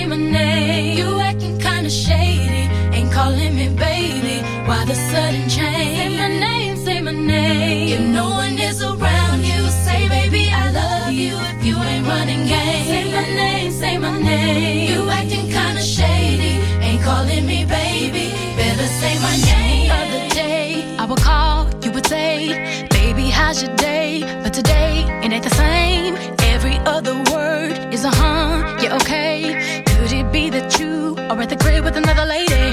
my 0.09 0.17
name. 0.17 0.97
You 0.97 1.19
acting 1.19 1.59
kinda 1.59 1.89
shady, 1.89 2.63
ain't 2.95 3.11
calling 3.11 3.55
me 3.55 3.67
baby. 3.69 4.41
Why 4.67 4.83
the 4.85 4.95
sudden 4.95 5.47
change? 5.47 5.97
Say 5.99 6.09
my 6.17 6.27
name, 6.27 6.75
say 6.77 6.99
my 6.99 7.11
name. 7.11 7.93
If 7.93 8.01
no 8.17 8.29
one 8.29 8.57
is 8.57 8.81
around 8.81 9.41
you, 9.45 9.61
say, 9.85 10.09
baby, 10.09 10.49
I 10.51 10.71
love 10.71 11.13
you. 11.13 11.37
If 11.53 11.65
you 11.67 11.75
ain't 11.77 12.07
running 12.07 12.47
game, 12.47 12.85
say 12.91 13.03
my 13.13 13.25
name, 13.41 13.71
say 13.71 13.97
my 13.99 14.19
name. 14.19 14.89
You 14.91 15.09
acting 15.09 15.47
kinda 15.57 15.81
shady, 15.81 16.53
ain't 16.87 17.03
calling 17.03 17.45
me 17.45 17.65
baby. 17.65 18.25
Better 18.57 18.89
say 18.99 19.13
my 19.27 19.35
name. 19.51 19.91
Other 19.91 20.23
day, 20.33 20.95
I 20.97 21.05
would 21.05 21.21
call, 21.21 21.69
you 21.83 21.91
would 21.91 22.07
say, 22.07 22.87
baby, 22.89 23.29
how's 23.29 23.61
your 23.61 23.75
day? 23.75 24.23
But 24.43 24.53
today, 24.53 25.05
it 25.23 25.31
ain't 25.31 25.43
the 25.43 25.55
same. 25.65 26.15
Every 26.55 26.77
other 26.95 27.15
word 27.31 27.93
is 27.93 28.03
a 28.05 28.09
huh, 28.09 28.77
yeah, 28.81 28.97
okay 29.01 29.83
you 30.79 31.15
or 31.29 31.41
at 31.41 31.49
the 31.49 31.55
crib 31.55 31.83
with 31.83 31.95
another 31.95 32.25
lady. 32.25 32.68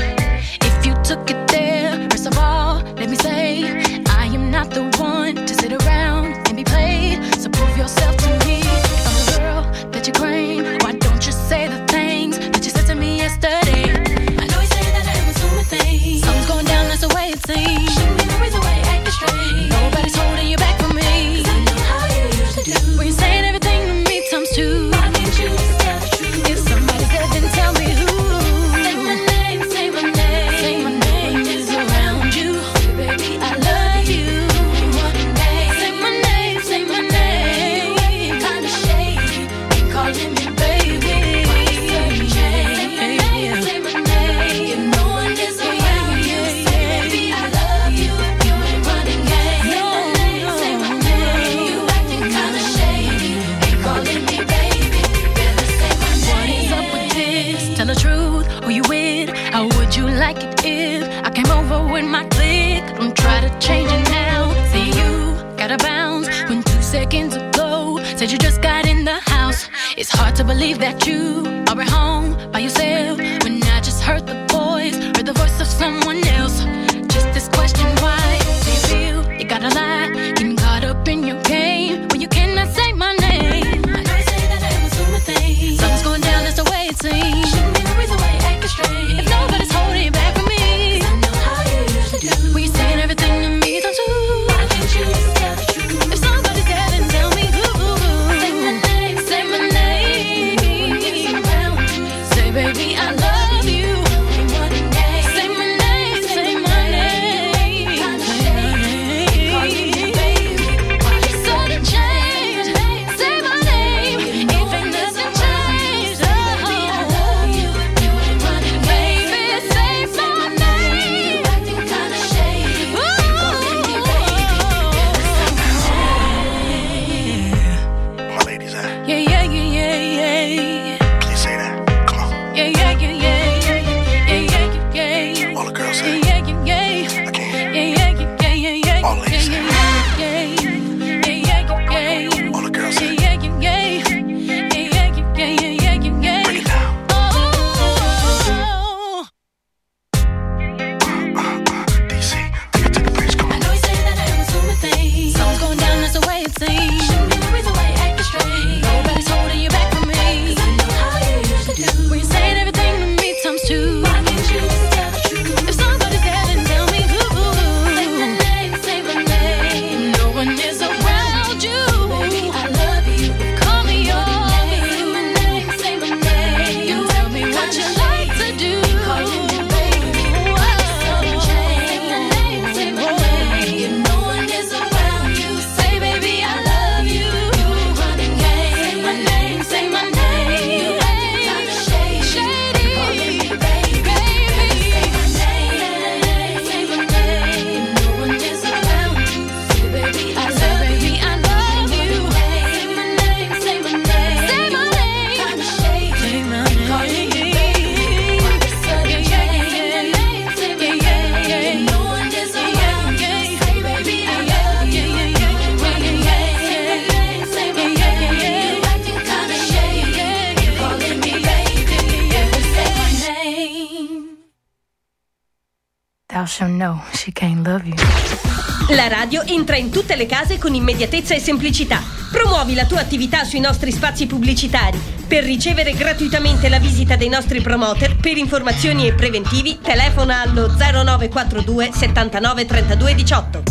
Radio 229.17 229.43
entra 229.47 229.77
in 229.77 229.89
tutte 229.89 230.15
le 230.15 230.27
case 230.27 230.59
con 230.59 230.75
immediatezza 230.75 231.35
e 231.35 231.41
semplicità. 231.41 232.03
Promuovi 232.31 232.75
la 232.75 232.85
tua 232.85 233.01
attività 233.01 233.45
sui 233.45 233.61
nostri 233.61 233.91
spazi 233.91 234.27
pubblicitari. 234.27 235.01
Per 235.27 235.43
ricevere 235.43 235.93
gratuitamente 235.93 236.69
la 236.69 236.79
visita 236.79 237.17
dei 237.17 237.31
nostri 237.31 237.63
promoter, 237.63 238.17
per 238.17 238.37
informazioni 238.37 239.07
e 239.07 239.15
preventivi, 239.15 239.79
telefona 239.81 240.43
allo 240.43 240.69
0942 240.69 241.91
79 241.95 242.67
32 242.67 243.15
18. 243.15 243.63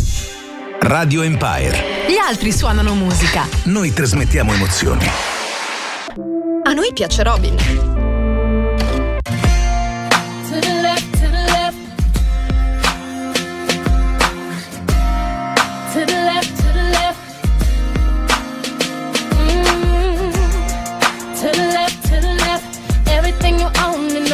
Radio 0.80 1.22
Empire. 1.22 1.80
Gli 2.08 2.16
altri 2.16 2.50
suonano 2.50 2.94
musica. 2.94 3.46
Noi 3.64 3.92
trasmettiamo 3.92 4.52
emozioni. 4.52 5.08
A 6.64 6.72
noi 6.72 6.92
piace 6.92 7.22
Robin. 7.22 7.95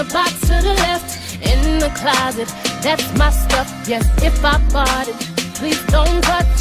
The 0.03 0.13
box 0.13 0.41
to 0.41 0.55
the 0.63 0.75
left. 0.87 1.11
In 1.43 1.79
the 1.79 1.91
closet, 2.01 2.49
that's 2.83 3.07
my 3.19 3.31
stuff. 3.31 3.69
Yes, 3.87 4.05
if 4.23 4.45
I 4.45 4.59
bought 4.73 5.09
it, 5.09 5.17
please 5.59 5.83
don't 5.87 6.23
touch. 6.23 6.59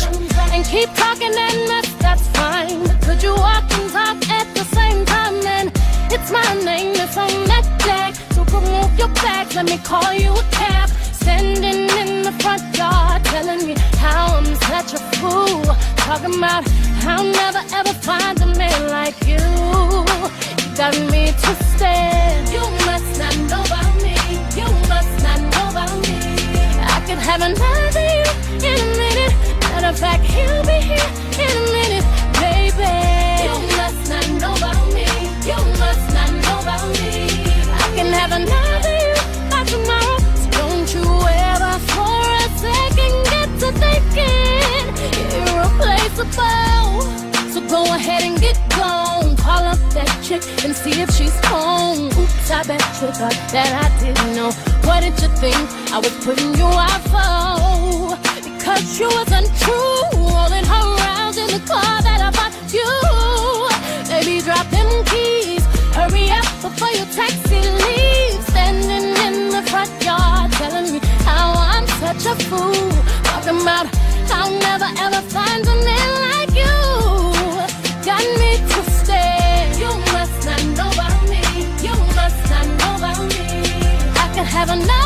And 0.53 0.65
keep 0.65 0.89
talking 0.95 1.34
and 1.47 1.57
mess, 1.69 1.88
that's 1.99 2.27
fine. 2.39 2.81
Could 3.01 3.22
you 3.22 3.34
walk 3.35 3.65
and 3.77 3.89
talk 3.91 4.18
at 4.30 4.47
the 4.55 4.65
same 4.76 5.05
time? 5.05 5.41
Then 5.41 5.72
it's 6.09 6.31
my 6.31 6.49
name 6.65 6.93
that's 6.93 7.18
on 7.18 7.34
that 7.51 7.65
tag. 7.80 8.15
So 8.34 8.43
come 8.45 8.63
move 8.63 8.93
your 8.97 9.13
back, 9.26 9.53
let 9.55 9.65
me 9.65 9.77
call 9.77 10.13
you 10.13 10.31
a 10.34 10.43
cab. 10.51 10.89
Standing 11.22 11.89
in 12.01 12.23
the 12.23 12.34
front 12.41 12.63
yard, 12.76 13.23
telling 13.26 13.65
me 13.68 13.76
how 13.97 14.38
I'm 14.38 14.55
such 14.69 14.93
a 14.93 15.01
fool. 15.18 15.63
Talking 16.07 16.35
about 16.38 16.68
how 17.03 17.18
I'll 17.18 17.23
never 17.23 17.63
ever 17.73 17.93
find 17.93 18.41
a 18.41 18.47
man 18.47 18.89
like 18.89 19.18
you. 19.27 20.40
Got 20.77 20.95
me 21.11 21.31
twisted. 21.43 22.49
You 22.49 22.64
must 22.88 23.19
not 23.19 23.35
know 23.49 23.61
about 23.61 23.93
me. 24.02 24.15
You 24.56 24.65
must 24.88 25.14
not 25.22 25.39
know 25.52 25.69
about 25.69 25.93
me. 26.07 26.15
I 26.80 27.03
could 27.06 27.19
have 27.19 27.41
another 27.41 27.99
you 27.99 28.26
in 28.65 28.80
a 28.80 28.88
minute. 28.98 29.34
Matter 29.69 29.88
of 29.88 29.99
fact, 29.99 30.23
he'll 30.23 30.64
be 30.64 30.80
here 30.81 31.11
in 31.43 31.52
a 31.52 31.65
minute, 31.76 32.06
baby. 32.39 32.95
You 33.45 33.56
must 33.77 34.10
not 34.10 34.26
know 34.41 34.53
about 34.56 34.88
me. 34.95 35.06
You 35.45 35.60
must 35.77 36.07
not 36.15 36.31
know 36.43 36.60
about 36.64 36.88
me. 36.98 37.30
I 37.69 37.91
can 37.95 38.07
have 38.14 38.31
another 38.31 38.95
you 39.06 39.15
by 39.52 39.64
tomorrow. 39.65 40.18
So 40.39 40.48
don't 40.56 40.88
you 40.95 41.06
ever 41.52 41.77
for 41.91 42.22
a 42.41 42.48
second 42.64 43.14
get 43.30 43.49
to 43.60 43.69
thinking 43.84 44.88
irreplaceable. 45.35 47.02
So 47.53 47.60
go 47.68 47.84
ahead 47.93 48.23
and 48.23 48.34
get 48.34 48.39
gone. 48.39 48.40
Call 48.40 48.40
chick 50.39 50.63
and 50.63 50.75
see 50.75 51.01
if 51.01 51.09
she's 51.11 51.37
home. 51.45 52.05
Oops, 52.05 52.51
I 52.51 52.63
bet 52.63 52.81
you 53.01 53.09
thought 53.19 53.39
that 53.51 53.71
I 53.83 53.87
didn't 53.99 54.35
know. 54.35 54.51
What 54.87 55.01
did 55.01 55.19
you 55.21 55.29
think 55.43 55.59
I 55.91 55.97
was 55.99 56.13
putting 56.23 56.53
you 56.55 56.69
out 56.87 57.03
for? 57.11 58.15
Because 58.39 58.99
you 58.99 59.07
was 59.07 59.29
untrue. 59.31 59.99
Rolling 60.15 60.67
her 60.71 60.83
around 60.95 61.35
in 61.37 61.49
the 61.55 61.61
car 61.67 61.97
that 62.07 62.19
I 62.23 62.31
bought 62.37 62.55
you. 62.71 62.91
Baby, 64.07 64.39
drop 64.47 64.67
them 64.71 64.89
keys. 65.11 65.63
Hurry 65.97 66.31
up 66.31 66.47
before 66.63 66.93
your 66.95 67.09
taxi 67.11 67.59
leaves. 67.83 68.45
Standing 68.47 69.11
in 69.27 69.35
the 69.51 69.63
front 69.69 69.91
yard 70.03 70.51
telling 70.53 70.93
me 70.93 70.99
how 71.27 71.51
I'm 71.55 71.87
such 71.99 72.23
a 72.31 72.35
fool. 72.47 72.89
Talking 73.27 73.61
about 73.61 73.87
I'll 74.31 74.51
never 74.59 74.89
ever 74.97 75.21
find 75.27 75.65
a 75.67 75.75
man 75.83 76.20
never 84.65 84.75
know 84.85 85.01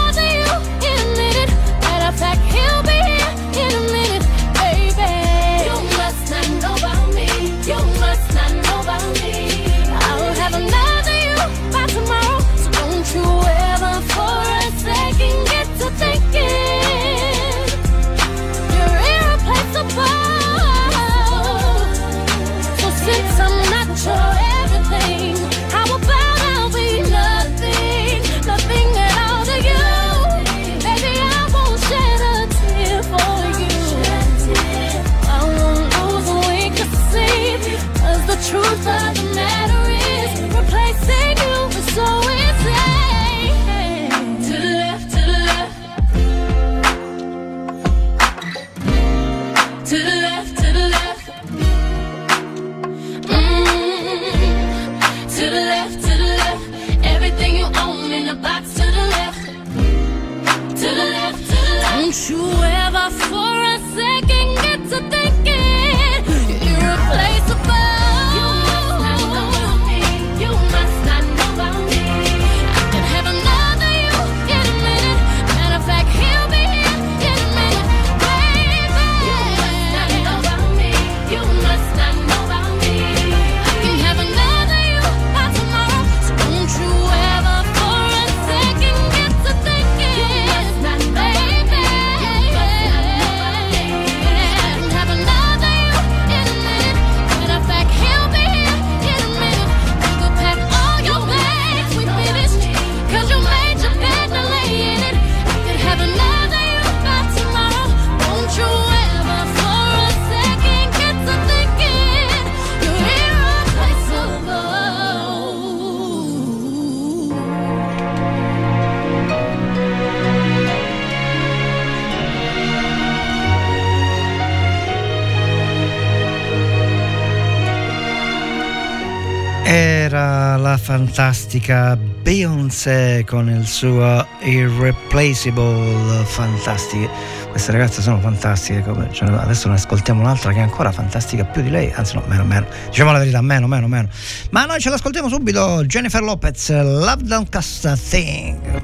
fantastica 130.95 131.97
Beyoncé 131.97 133.25
con 133.27 133.49
il 133.49 133.67
suo 133.67 134.25
Irreplaceable 134.43 136.23
Fantastic. 136.23 137.09
Queste 137.49 137.73
ragazze 137.73 138.01
sono 138.01 138.17
fantastiche, 138.21 138.81
come- 138.81 139.09
cioè, 139.11 139.29
adesso 139.29 139.67
ne 139.67 139.73
ascoltiamo 139.73 140.21
un'altra 140.21 140.53
che 140.53 140.59
è 140.59 140.61
ancora 140.61 140.93
fantastica 140.93 141.43
più 141.43 141.61
di 141.61 141.69
lei, 141.69 141.91
anzi 141.93 142.15
no, 142.15 142.23
meno 142.27 142.45
meno. 142.45 142.65
Diciamo 142.87 143.11
la 143.11 143.19
verità, 143.19 143.41
meno, 143.41 143.67
meno, 143.67 143.89
meno. 143.89 144.07
Ma 144.51 144.63
noi 144.63 144.79
ce 144.79 144.89
l'ascoltiamo 144.89 145.27
subito, 145.27 145.83
Jennifer 145.85 146.21
Lopez, 146.21 146.69
Love 146.69 147.35
a 147.35 147.97
Thing. 147.97 148.83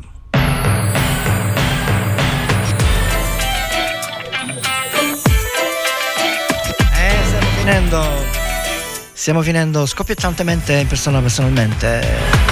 Eh, 6.94 7.24
stiamo 7.26 7.48
finendo. 7.58 8.41
Stiamo 9.22 9.44
finendo 9.44 9.86
scoppiettantemente 9.86 10.74
in 10.74 10.88
persona 10.88 11.22
personalmente. 11.22 12.51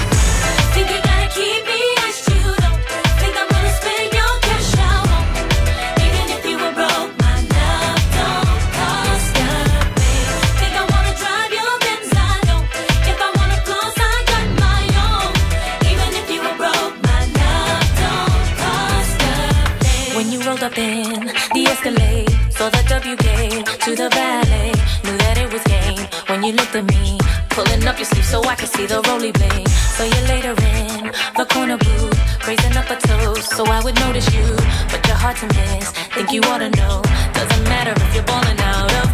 See 28.80 28.85
the 28.85 29.01
roly 29.10 29.31
bling. 29.31 29.68
So 29.97 30.03
you 30.03 30.22
later 30.34 30.56
in 30.73 31.11
the 31.39 31.45
corner 31.53 31.77
booth, 31.77 32.19
raising 32.47 32.76
up 32.77 32.89
a 32.89 32.97
toast 33.07 33.49
so 33.56 33.64
I 33.65 33.80
would 33.84 33.95
notice 34.06 34.27
you. 34.34 34.47
But 34.91 34.99
you're 35.07 35.22
hard 35.26 35.38
to 35.38 35.47
miss. 35.47 35.91
Think 36.15 36.31
you 36.31 36.41
ought 36.49 36.60
to 36.65 36.69
know. 36.80 37.01
Doesn't 37.34 37.65
matter 37.73 37.93
if 38.03 38.15
you're 38.15 38.30
balling 38.31 38.60
out 38.60 38.93
of 39.01 39.09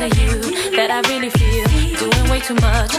Of 0.00 0.18
you 0.18 0.40
that 0.76 0.90
I 0.90 1.06
really 1.12 1.28
feel. 1.28 1.68
Doing 1.98 2.30
way 2.30 2.40
too 2.40 2.54
much, 2.54 2.96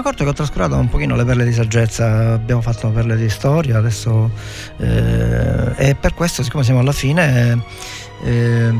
sono 0.00 0.14
accorto 0.14 0.24
che 0.24 0.30
ho 0.30 0.32
trascurato 0.32 0.76
un 0.76 0.88
pochino 0.88 1.14
le 1.14 1.24
perle 1.24 1.44
di 1.44 1.52
saggezza, 1.52 2.32
abbiamo 2.32 2.62
fatto 2.62 2.88
perle 2.88 3.16
di 3.16 3.28
storia, 3.28 3.76
adesso 3.76 4.30
eh, 4.78 5.74
e 5.76 5.94
per 5.94 6.14
questo, 6.14 6.42
siccome 6.42 6.64
siamo 6.64 6.80
alla 6.80 6.92
fine, 6.92 7.62
eh, 8.24 8.72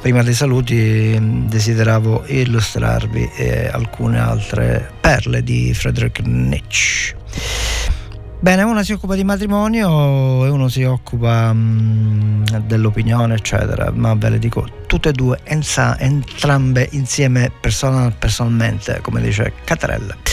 prima 0.00 0.22
dei 0.22 0.34
saluti 0.34 1.18
desideravo 1.20 2.24
illustrarvi 2.26 3.30
eh, 3.36 3.68
alcune 3.72 4.20
altre 4.20 4.88
perle 5.00 5.42
di 5.42 5.74
Friedrich 5.74 6.20
Nietzsche. 6.20 7.16
Bene, 8.40 8.62
una 8.62 8.84
si 8.84 8.92
occupa 8.92 9.16
di 9.16 9.24
matrimonio 9.24 10.44
e 10.44 10.48
uno 10.48 10.68
si 10.68 10.84
occupa 10.84 11.52
mh, 11.52 12.66
dell'opinione, 12.66 13.34
eccetera, 13.34 13.90
ma 13.92 14.14
ve 14.14 14.30
le 14.30 14.38
dico 14.38 14.64
tutte 14.86 15.08
e 15.08 15.12
due, 15.12 15.40
enza- 15.42 15.98
entrambe 15.98 16.88
insieme 16.92 17.50
personal- 17.60 18.14
personalmente, 18.16 19.00
come 19.02 19.20
dice 19.20 19.54
Catarella. 19.64 20.27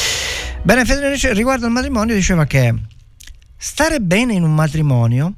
Bene, 0.65 0.83
Federico 0.83 1.31
riguardo 1.31 1.67
al 1.67 1.71
matrimonio 1.71 2.15
diceva 2.15 2.45
che 2.45 2.73
stare 3.55 4.01
bene 4.01 4.33
in 4.33 4.41
un 4.41 4.55
matrimonio 4.55 5.31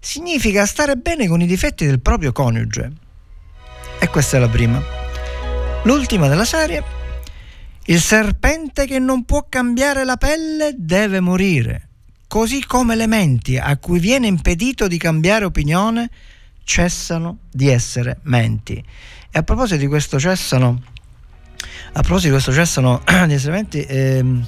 significa 0.00 0.66
stare 0.66 0.96
bene 0.96 1.28
con 1.28 1.40
i 1.40 1.46
difetti 1.46 1.86
del 1.86 2.00
proprio 2.00 2.32
coniuge. 2.32 2.90
E 4.00 4.08
questa 4.08 4.36
è 4.36 4.40
la 4.40 4.48
prima. 4.48 4.82
L'ultima 5.84 6.26
della 6.26 6.44
serie. 6.44 6.82
Il 7.84 8.00
serpente 8.00 8.84
che 8.86 8.98
non 8.98 9.24
può 9.24 9.46
cambiare 9.48 10.04
la 10.04 10.16
pelle 10.16 10.74
deve 10.76 11.20
morire, 11.20 11.90
così 12.26 12.66
come 12.66 12.96
le 12.96 13.06
menti 13.06 13.56
a 13.58 13.76
cui 13.76 14.00
viene 14.00 14.26
impedito 14.26 14.88
di 14.88 14.98
cambiare 14.98 15.44
opinione 15.44 16.10
cessano 16.64 17.42
di 17.48 17.68
essere 17.68 18.18
menti. 18.22 18.84
E 19.30 19.38
a 19.38 19.44
proposito 19.44 19.78
di 19.78 19.86
questo 19.86 20.18
cessano, 20.18 20.82
a 21.92 22.00
proposito 22.00 22.26
di 22.26 22.30
questo 22.32 22.52
cessano 22.52 23.02
di 23.26 23.32
essere 23.34 23.52
menti, 23.52 23.82
ehm, 23.82 24.46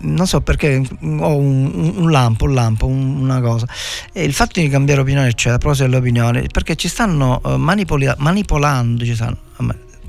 non 0.00 0.26
so 0.26 0.40
perché 0.40 0.76
ho 0.76 1.36
un, 1.36 1.92
un- 1.96 2.10
lampo, 2.10 2.44
un 2.46 2.54
lampo, 2.54 2.86
un- 2.86 3.20
una 3.22 3.40
cosa. 3.40 3.66
E 4.12 4.24
il 4.24 4.32
fatto 4.32 4.60
di 4.60 4.68
cambiare 4.68 5.00
opinione, 5.02 5.28
eccetera, 5.28 5.56
a 5.56 5.58
proposito 5.58 5.84
delle 5.86 5.98
opinioni, 5.98 6.46
perché 6.50 6.74
ci 6.76 6.88
stanno 6.88 7.40
eh, 7.44 7.56
manipoli- 7.56 8.10
manipolando, 8.16 9.04
ci 9.04 9.14
stanno, 9.14 9.36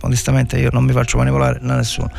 onestamente 0.02 0.57
io 0.57 0.69
non 0.72 0.84
mi 0.84 0.91
faccio 0.93 1.18
manipolare 1.18 1.60
da 1.61 1.76
nessuno, 1.76 2.10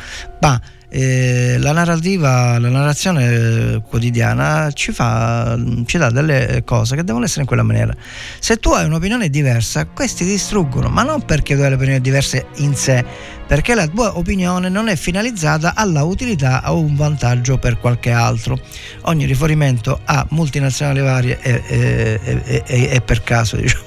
ma 0.41 0.59
eh, 0.89 1.57
la 1.59 1.73
narrativa, 1.73 2.57
la 2.59 2.69
narrazione 2.69 3.25
eh, 3.73 3.81
quotidiana 3.87 4.71
ci 4.71 4.91
fa, 4.91 5.57
ci 5.85 5.97
dà 5.97 6.09
delle 6.09 6.61
cose 6.65 6.95
che 6.95 7.03
devono 7.03 7.25
essere 7.25 7.41
in 7.41 7.47
quella 7.47 7.63
maniera. 7.63 7.93
Se 8.39 8.57
tu 8.57 8.71
hai 8.71 8.85
un'opinione 8.85 9.29
diversa, 9.29 9.85
questi 9.85 10.23
ti 10.23 10.31
distruggono, 10.31 10.87
ma 10.89 11.03
non 11.03 11.23
perché 11.25 11.55
tu 11.55 11.61
hai 11.61 11.69
le 11.69 11.75
opinioni 11.75 11.99
diverse 12.01 12.47
in 12.57 12.73
sé, 12.75 13.03
perché 13.45 13.75
la 13.75 13.87
tua 13.87 14.17
opinione 14.17 14.69
non 14.69 14.87
è 14.87 14.95
finalizzata 14.95 15.73
alla 15.75 16.03
utilità 16.03 16.71
o 16.71 16.79
un 16.79 16.95
vantaggio 16.95 17.57
per 17.57 17.77
qualche 17.79 18.11
altro. 18.11 18.57
Ogni 19.03 19.25
riferimento 19.25 19.99
a 20.05 20.25
multinazionali 20.29 21.01
varie 21.01 21.39
è, 21.39 21.61
è- 21.63 22.19
è- 22.21 22.63
è- 22.63 22.89
è 22.89 23.01
per 23.01 23.23
caso, 23.23 23.55
diciamo. 23.59 23.83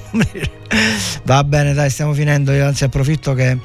Va 1.23 1.43
bene, 1.43 1.73
dai, 1.73 1.89
stiamo 1.89 2.13
finendo. 2.13 2.51
Io 2.51 2.65
anzi 2.65 2.83
approfitto 2.83 3.33
che 3.33 3.57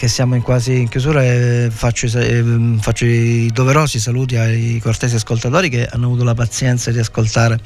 che 0.00 0.08
siamo 0.08 0.34
in 0.34 0.40
quasi 0.40 0.78
in 0.78 0.88
chiusura 0.88 1.22
e 1.22 1.68
faccio, 1.70 2.06
i 2.06 2.08
sa- 2.08 2.20
eh, 2.20 2.42
faccio 2.80 3.04
i 3.04 3.50
doverosi 3.52 4.00
saluti 4.00 4.34
ai 4.34 4.80
cortesi 4.82 5.14
ascoltatori 5.16 5.68
che 5.68 5.86
hanno 5.86 6.06
avuto 6.06 6.24
la 6.24 6.32
pazienza 6.32 6.90
di 6.90 6.98
ascoltare 6.98 7.60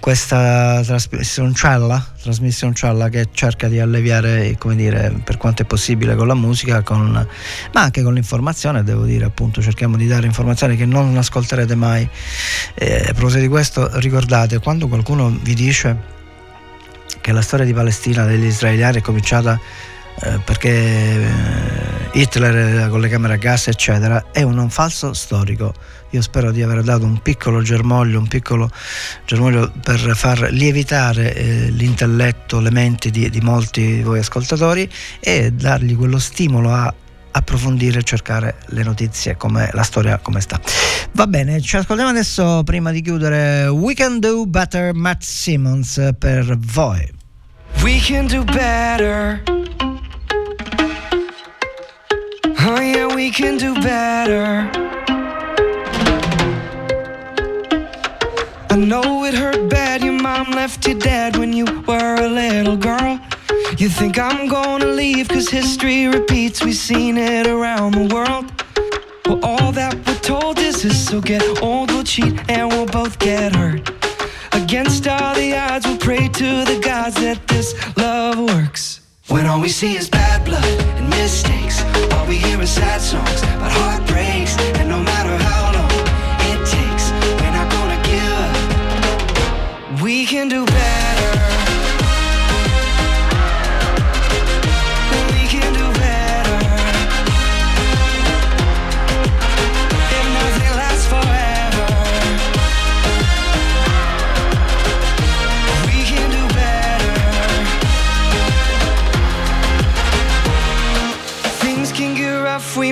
questa 0.00 0.80
trasmissioncella, 0.82 2.12
trasmissioncella 2.22 3.10
che 3.10 3.28
cerca 3.32 3.68
di 3.68 3.78
alleviare, 3.78 4.56
come 4.56 4.74
dire, 4.74 5.20
per 5.22 5.36
quanto 5.36 5.60
è 5.60 5.64
possibile 5.66 6.14
con 6.14 6.28
la 6.28 6.34
musica, 6.34 6.80
con, 6.80 7.10
ma 7.74 7.80
anche 7.82 8.02
con 8.02 8.14
l'informazione, 8.14 8.82
devo 8.82 9.04
dire 9.04 9.26
appunto, 9.26 9.60
cerchiamo 9.60 9.98
di 9.98 10.06
dare 10.06 10.24
informazioni 10.24 10.76
che 10.76 10.86
non 10.86 11.14
ascolterete 11.14 11.74
mai. 11.74 12.08
Eh, 12.72 13.04
a 13.06 13.12
proposito 13.12 13.42
di 13.42 13.48
questo, 13.48 13.90
ricordate, 13.98 14.60
quando 14.60 14.88
qualcuno 14.88 15.28
vi 15.42 15.52
dice 15.52 15.94
che 17.20 17.32
la 17.32 17.42
storia 17.42 17.66
di 17.66 17.74
Palestina 17.74 18.24
degli 18.24 18.46
israeliani 18.46 18.96
è 18.96 19.02
cominciata 19.02 19.60
eh, 20.20 20.38
perché 20.44 20.70
eh, 20.70 21.28
Hitler 22.12 22.88
con 22.88 23.00
le 23.00 23.08
camere 23.08 23.34
a 23.34 23.36
gas 23.36 23.68
eccetera 23.68 24.26
è 24.30 24.42
un, 24.42 24.58
un 24.58 24.70
falso 24.70 25.12
storico. 25.12 25.74
Io 26.10 26.22
spero 26.22 26.52
di 26.52 26.62
aver 26.62 26.82
dato 26.82 27.04
un 27.04 27.20
piccolo 27.20 27.60
germoglio 27.60 28.20
un 28.20 28.28
piccolo 28.28 28.70
germoglio 29.24 29.72
per 29.82 30.12
far 30.14 30.50
lievitare 30.52 31.34
eh, 31.34 31.70
l'intelletto 31.70 32.60
le 32.60 32.70
menti 32.70 33.10
di, 33.10 33.28
di 33.28 33.40
molti 33.40 33.96
di 33.96 34.02
voi 34.02 34.20
ascoltatori 34.20 34.88
e 35.18 35.50
dargli 35.50 35.96
quello 35.96 36.20
stimolo 36.20 36.72
a 36.72 36.94
approfondire 37.32 37.98
e 37.98 38.02
cercare 38.04 38.58
le 38.66 38.84
notizie 38.84 39.36
come 39.36 39.68
la 39.72 39.82
storia 39.82 40.18
come 40.18 40.40
sta. 40.40 40.60
Va 41.12 41.26
bene 41.26 41.60
ci 41.60 41.76
ascoltiamo 41.76 42.10
adesso 42.10 42.62
prima 42.62 42.92
di 42.92 43.00
chiudere 43.00 43.66
We 43.66 43.94
Can 43.94 44.20
Do 44.20 44.46
Better 44.46 44.94
Matt 44.94 45.22
Simmons 45.22 46.10
per 46.16 46.56
voi. 46.58 47.10
We 47.82 47.98
can 47.98 48.26
do 48.28 48.44
better 48.44 49.63
We 53.14 53.30
can 53.30 53.56
do 53.56 53.74
better. 53.74 54.68
I 58.70 58.76
know 58.76 59.24
it 59.24 59.34
hurt 59.34 59.70
bad. 59.70 60.02
Your 60.02 60.14
mom 60.14 60.50
left 60.50 60.86
you 60.88 60.98
dead 60.98 61.36
when 61.36 61.52
you 61.52 61.64
were 61.86 62.16
a 62.16 62.28
little 62.28 62.76
girl. 62.76 63.20
You 63.78 63.88
think 63.88 64.18
I'm 64.18 64.48
gonna 64.48 64.86
leave 64.86 65.28
cause 65.28 65.48
history 65.48 66.08
repeats. 66.08 66.64
We've 66.64 66.74
seen 66.74 67.16
it 67.16 67.46
around 67.46 67.92
the 67.92 68.12
world. 68.12 68.46
Well, 69.26 69.44
all 69.44 69.70
that 69.72 69.94
we're 70.04 70.18
told 70.18 70.58
is 70.58 70.82
this. 70.82 71.08
So 71.08 71.20
get 71.20 71.42
old, 71.62 71.92
we'll 71.92 72.02
cheat, 72.02 72.34
and 72.50 72.68
we'll 72.68 72.86
both 72.86 73.20
get 73.20 73.54
hurt. 73.54 73.90
Against 74.52 75.06
all 75.06 75.34
the 75.36 75.56
odds, 75.56 75.86
we'll 75.86 75.98
pray 75.98 76.26
to 76.26 76.64
the 76.64 76.80
gods 76.82 77.14
that 77.16 77.46
this 77.46 77.74
love 77.96 78.38
works. 78.40 79.03
When 79.28 79.46
all 79.46 79.58
we 79.58 79.70
see 79.70 79.96
is 79.96 80.08
bad 80.10 80.44
blood 80.44 80.64
and 80.98 81.08
mistakes, 81.08 81.82
all 82.12 82.26
we 82.26 82.36
hear 82.36 82.60
is 82.60 82.70
sad 82.70 83.00
songs 83.00 83.42
about 83.42 83.72
heartbreaks. 83.72 84.54
And 84.78 84.88
no 84.88 85.02
matter 85.02 85.34
how 85.42 85.72
long 85.72 85.90
it 86.50 86.60
takes, 86.68 87.10
we're 87.40 87.50
not 87.50 87.70
gonna 87.72 88.00
give 88.04 88.32
up. 89.96 90.02
We 90.02 90.26
can 90.26 90.48
do 90.48 90.66
better. 90.66 91.03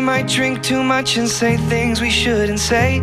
Might 0.02 0.26
drink 0.26 0.62
too 0.62 0.82
much 0.82 1.16
and 1.16 1.28
say 1.28 1.56
things 1.56 2.00
we 2.00 2.10
shouldn't 2.10 2.58
say. 2.58 2.98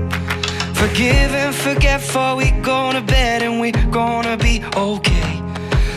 Forgive 0.73 1.33
and 1.33 1.55
forget 1.55 2.01
before 2.01 2.35
we 2.35 2.51
go 2.61 2.91
to 2.91 3.01
bed 3.01 3.41
and 3.41 3.59
we 3.61 3.71
gonna 3.71 4.35
be 4.35 4.61
okay. 4.75 5.41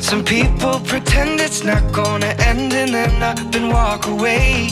Some 0.00 0.24
people 0.24 0.80
pretend 0.80 1.40
it's 1.40 1.64
not 1.64 1.82
gonna 1.92 2.34
end 2.50 2.72
and 2.72 2.94
then 2.94 3.22
up 3.22 3.38
and 3.54 3.68
walk 3.68 4.06
away. 4.06 4.70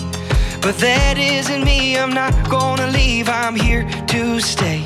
But 0.60 0.78
that 0.78 1.18
isn't 1.18 1.64
me, 1.64 1.98
I'm 1.98 2.12
not 2.12 2.34
gonna 2.48 2.88
leave, 2.88 3.28
I'm 3.28 3.56
here 3.56 3.84
to 4.08 4.40
stay. 4.40 4.80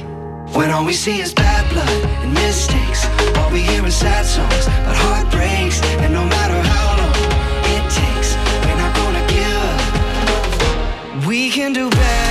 When 0.56 0.70
all 0.70 0.84
we 0.84 0.94
see 0.94 1.20
is 1.20 1.34
bad 1.34 1.70
blood 1.72 2.04
and 2.22 2.32
mistakes, 2.32 3.04
all 3.36 3.50
we 3.50 3.60
hear 3.60 3.84
is 3.84 3.96
sad 3.96 4.24
songs 4.24 4.66
about 4.66 4.96
heartbreaks. 4.96 5.82
And 6.02 6.14
no 6.14 6.24
matter 6.24 6.60
how 6.68 6.93
We 11.44 11.50
can 11.50 11.74
do 11.74 11.90
better. 11.90 12.23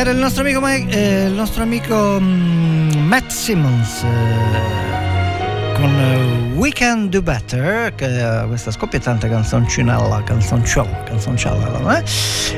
Era 0.00 0.12
il 0.12 0.16
nostro 0.16 0.40
amico, 0.40 0.66
eh, 0.66 1.26
il 1.26 1.34
nostro 1.34 1.62
amico 1.62 2.18
mm, 2.18 3.06
Matt 3.06 3.28
Simmons 3.28 4.02
eh, 4.02 5.74
con 5.74 5.94
eh, 5.94 6.54
We 6.54 6.70
Can 6.70 7.10
Do 7.10 7.20
Better, 7.20 7.94
che 7.94 8.06
è 8.06 8.46
questa 8.46 8.70
scoppiettante 8.70 9.28
canzoncinella, 9.28 10.22
canzonciola, 10.22 11.02
canzoncella, 11.02 11.78
no, 11.80 11.94
eh? 11.94 12.02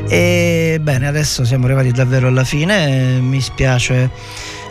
E 0.06 0.78
bene, 0.80 1.08
adesso 1.08 1.44
siamo 1.44 1.64
arrivati 1.64 1.90
davvero 1.90 2.28
alla 2.28 2.44
fine, 2.44 3.16
eh, 3.16 3.20
mi 3.20 3.40
spiace 3.40 4.08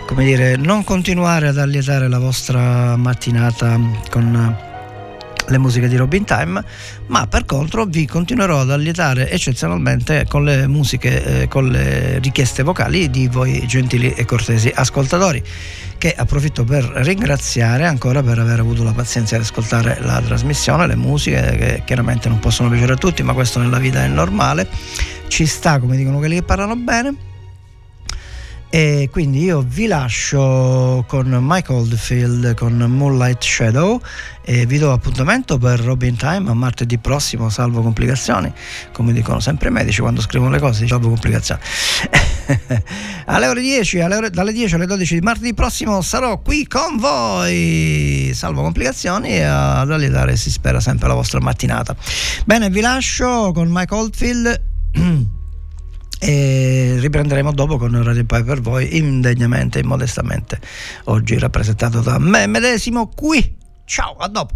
come 0.07 0.23
dire, 0.23 0.55
non 0.55 0.85
continuare 0.85 1.49
ad 1.49 1.57
allietare 1.57 2.07
la 2.07 2.19
vostra 2.19 2.95
mattinata 2.95 3.77
con 4.09 4.69
le 5.47 5.57
musiche 5.57 5.87
di 5.87 5.95
Robin 5.95 6.23
Time, 6.23 6.63
ma 7.07 7.27
per 7.27 7.45
contro 7.45 7.85
vi 7.85 8.05
continuerò 8.05 8.61
ad 8.61 8.71
allietare 8.71 9.29
eccezionalmente 9.29 10.25
con 10.27 10.43
le 10.43 10.67
musiche, 10.67 11.41
eh, 11.41 11.47
con 11.47 11.67
le 11.67 12.19
richieste 12.19 12.63
vocali 12.63 13.09
di 13.09 13.27
voi 13.27 13.65
gentili 13.67 14.13
e 14.13 14.25
cortesi 14.25 14.71
ascoltatori, 14.73 15.41
che 15.97 16.13
approfitto 16.13 16.63
per 16.63 16.83
ringraziare 16.83 17.85
ancora 17.85 18.23
per 18.23 18.39
aver 18.39 18.59
avuto 18.59 18.83
la 18.83 18.93
pazienza 18.93 19.35
di 19.35 19.43
ascoltare 19.43 19.99
la 20.01 20.21
trasmissione, 20.21 20.87
le 20.87 20.95
musiche 20.95 21.55
che 21.57 21.81
chiaramente 21.85 22.29
non 22.29 22.39
possono 22.39 22.69
piacere 22.69 22.93
a 22.93 22.97
tutti, 22.97 23.23
ma 23.23 23.33
questo 23.33 23.59
nella 23.59 23.79
vita 23.79 24.03
è 24.03 24.07
normale, 24.07 24.67
ci 25.27 25.45
sta 25.45 25.79
come 25.79 25.95
dicono 25.95 26.17
quelli 26.17 26.35
che 26.35 26.43
parlano 26.43 26.75
bene. 26.75 27.29
E 28.73 29.09
quindi 29.11 29.43
io 29.43 29.65
vi 29.67 29.85
lascio 29.85 31.03
con 31.05 31.27
Mike 31.41 31.73
Oldfield 31.73 32.55
con 32.55 32.77
Moonlight 32.77 33.43
Shadow 33.43 33.99
e 34.45 34.65
vi 34.65 34.77
do 34.77 34.93
appuntamento 34.93 35.57
per 35.57 35.81
Robin 35.81 36.15
Time 36.15 36.49
a 36.49 36.53
martedì 36.53 36.97
prossimo, 36.97 37.49
salvo 37.49 37.81
complicazioni, 37.81 38.49
come 38.93 39.11
dicono 39.11 39.41
sempre 39.41 39.67
i 39.67 39.71
medici 39.73 39.99
quando 39.99 40.21
scrivono 40.21 40.51
le 40.51 40.59
cose, 40.59 40.87
salvo 40.87 41.09
complicazioni. 41.09 41.59
alle 43.27 43.47
ore 43.47 43.59
10, 43.59 43.99
alle 43.99 44.15
ore- 44.15 44.29
dalle 44.29 44.53
10 44.53 44.75
alle 44.75 44.85
12 44.85 45.15
di 45.15 45.21
martedì 45.21 45.53
prossimo 45.53 46.01
sarò 46.01 46.39
qui 46.39 46.65
con 46.65 46.95
voi, 46.95 48.31
salvo 48.33 48.61
complicazioni 48.61 49.31
e 49.31 49.43
ad 49.43 49.91
allietare 49.91 50.37
si 50.37 50.49
spera 50.49 50.79
sempre 50.79 51.09
la 51.09 51.13
vostra 51.13 51.41
mattinata. 51.41 51.93
Bene, 52.45 52.69
vi 52.69 52.79
lascio 52.79 53.51
con 53.51 53.67
Mike 53.69 53.93
Oldfield. 53.93 54.61
e 56.23 56.97
riprenderemo 56.99 57.51
dopo 57.51 57.77
con 57.77 58.03
Radio 58.03 58.23
Pie 58.25 58.43
per 58.43 58.61
voi 58.61 58.95
indegnamente 58.95 59.79
e 59.79 59.83
modestamente 59.83 60.59
oggi 61.05 61.39
rappresentato 61.39 61.99
da 62.01 62.19
me 62.19 62.45
medesimo 62.45 63.07
qui. 63.07 63.57
Ciao 63.85 64.15
a 64.17 64.27
dopo 64.27 64.53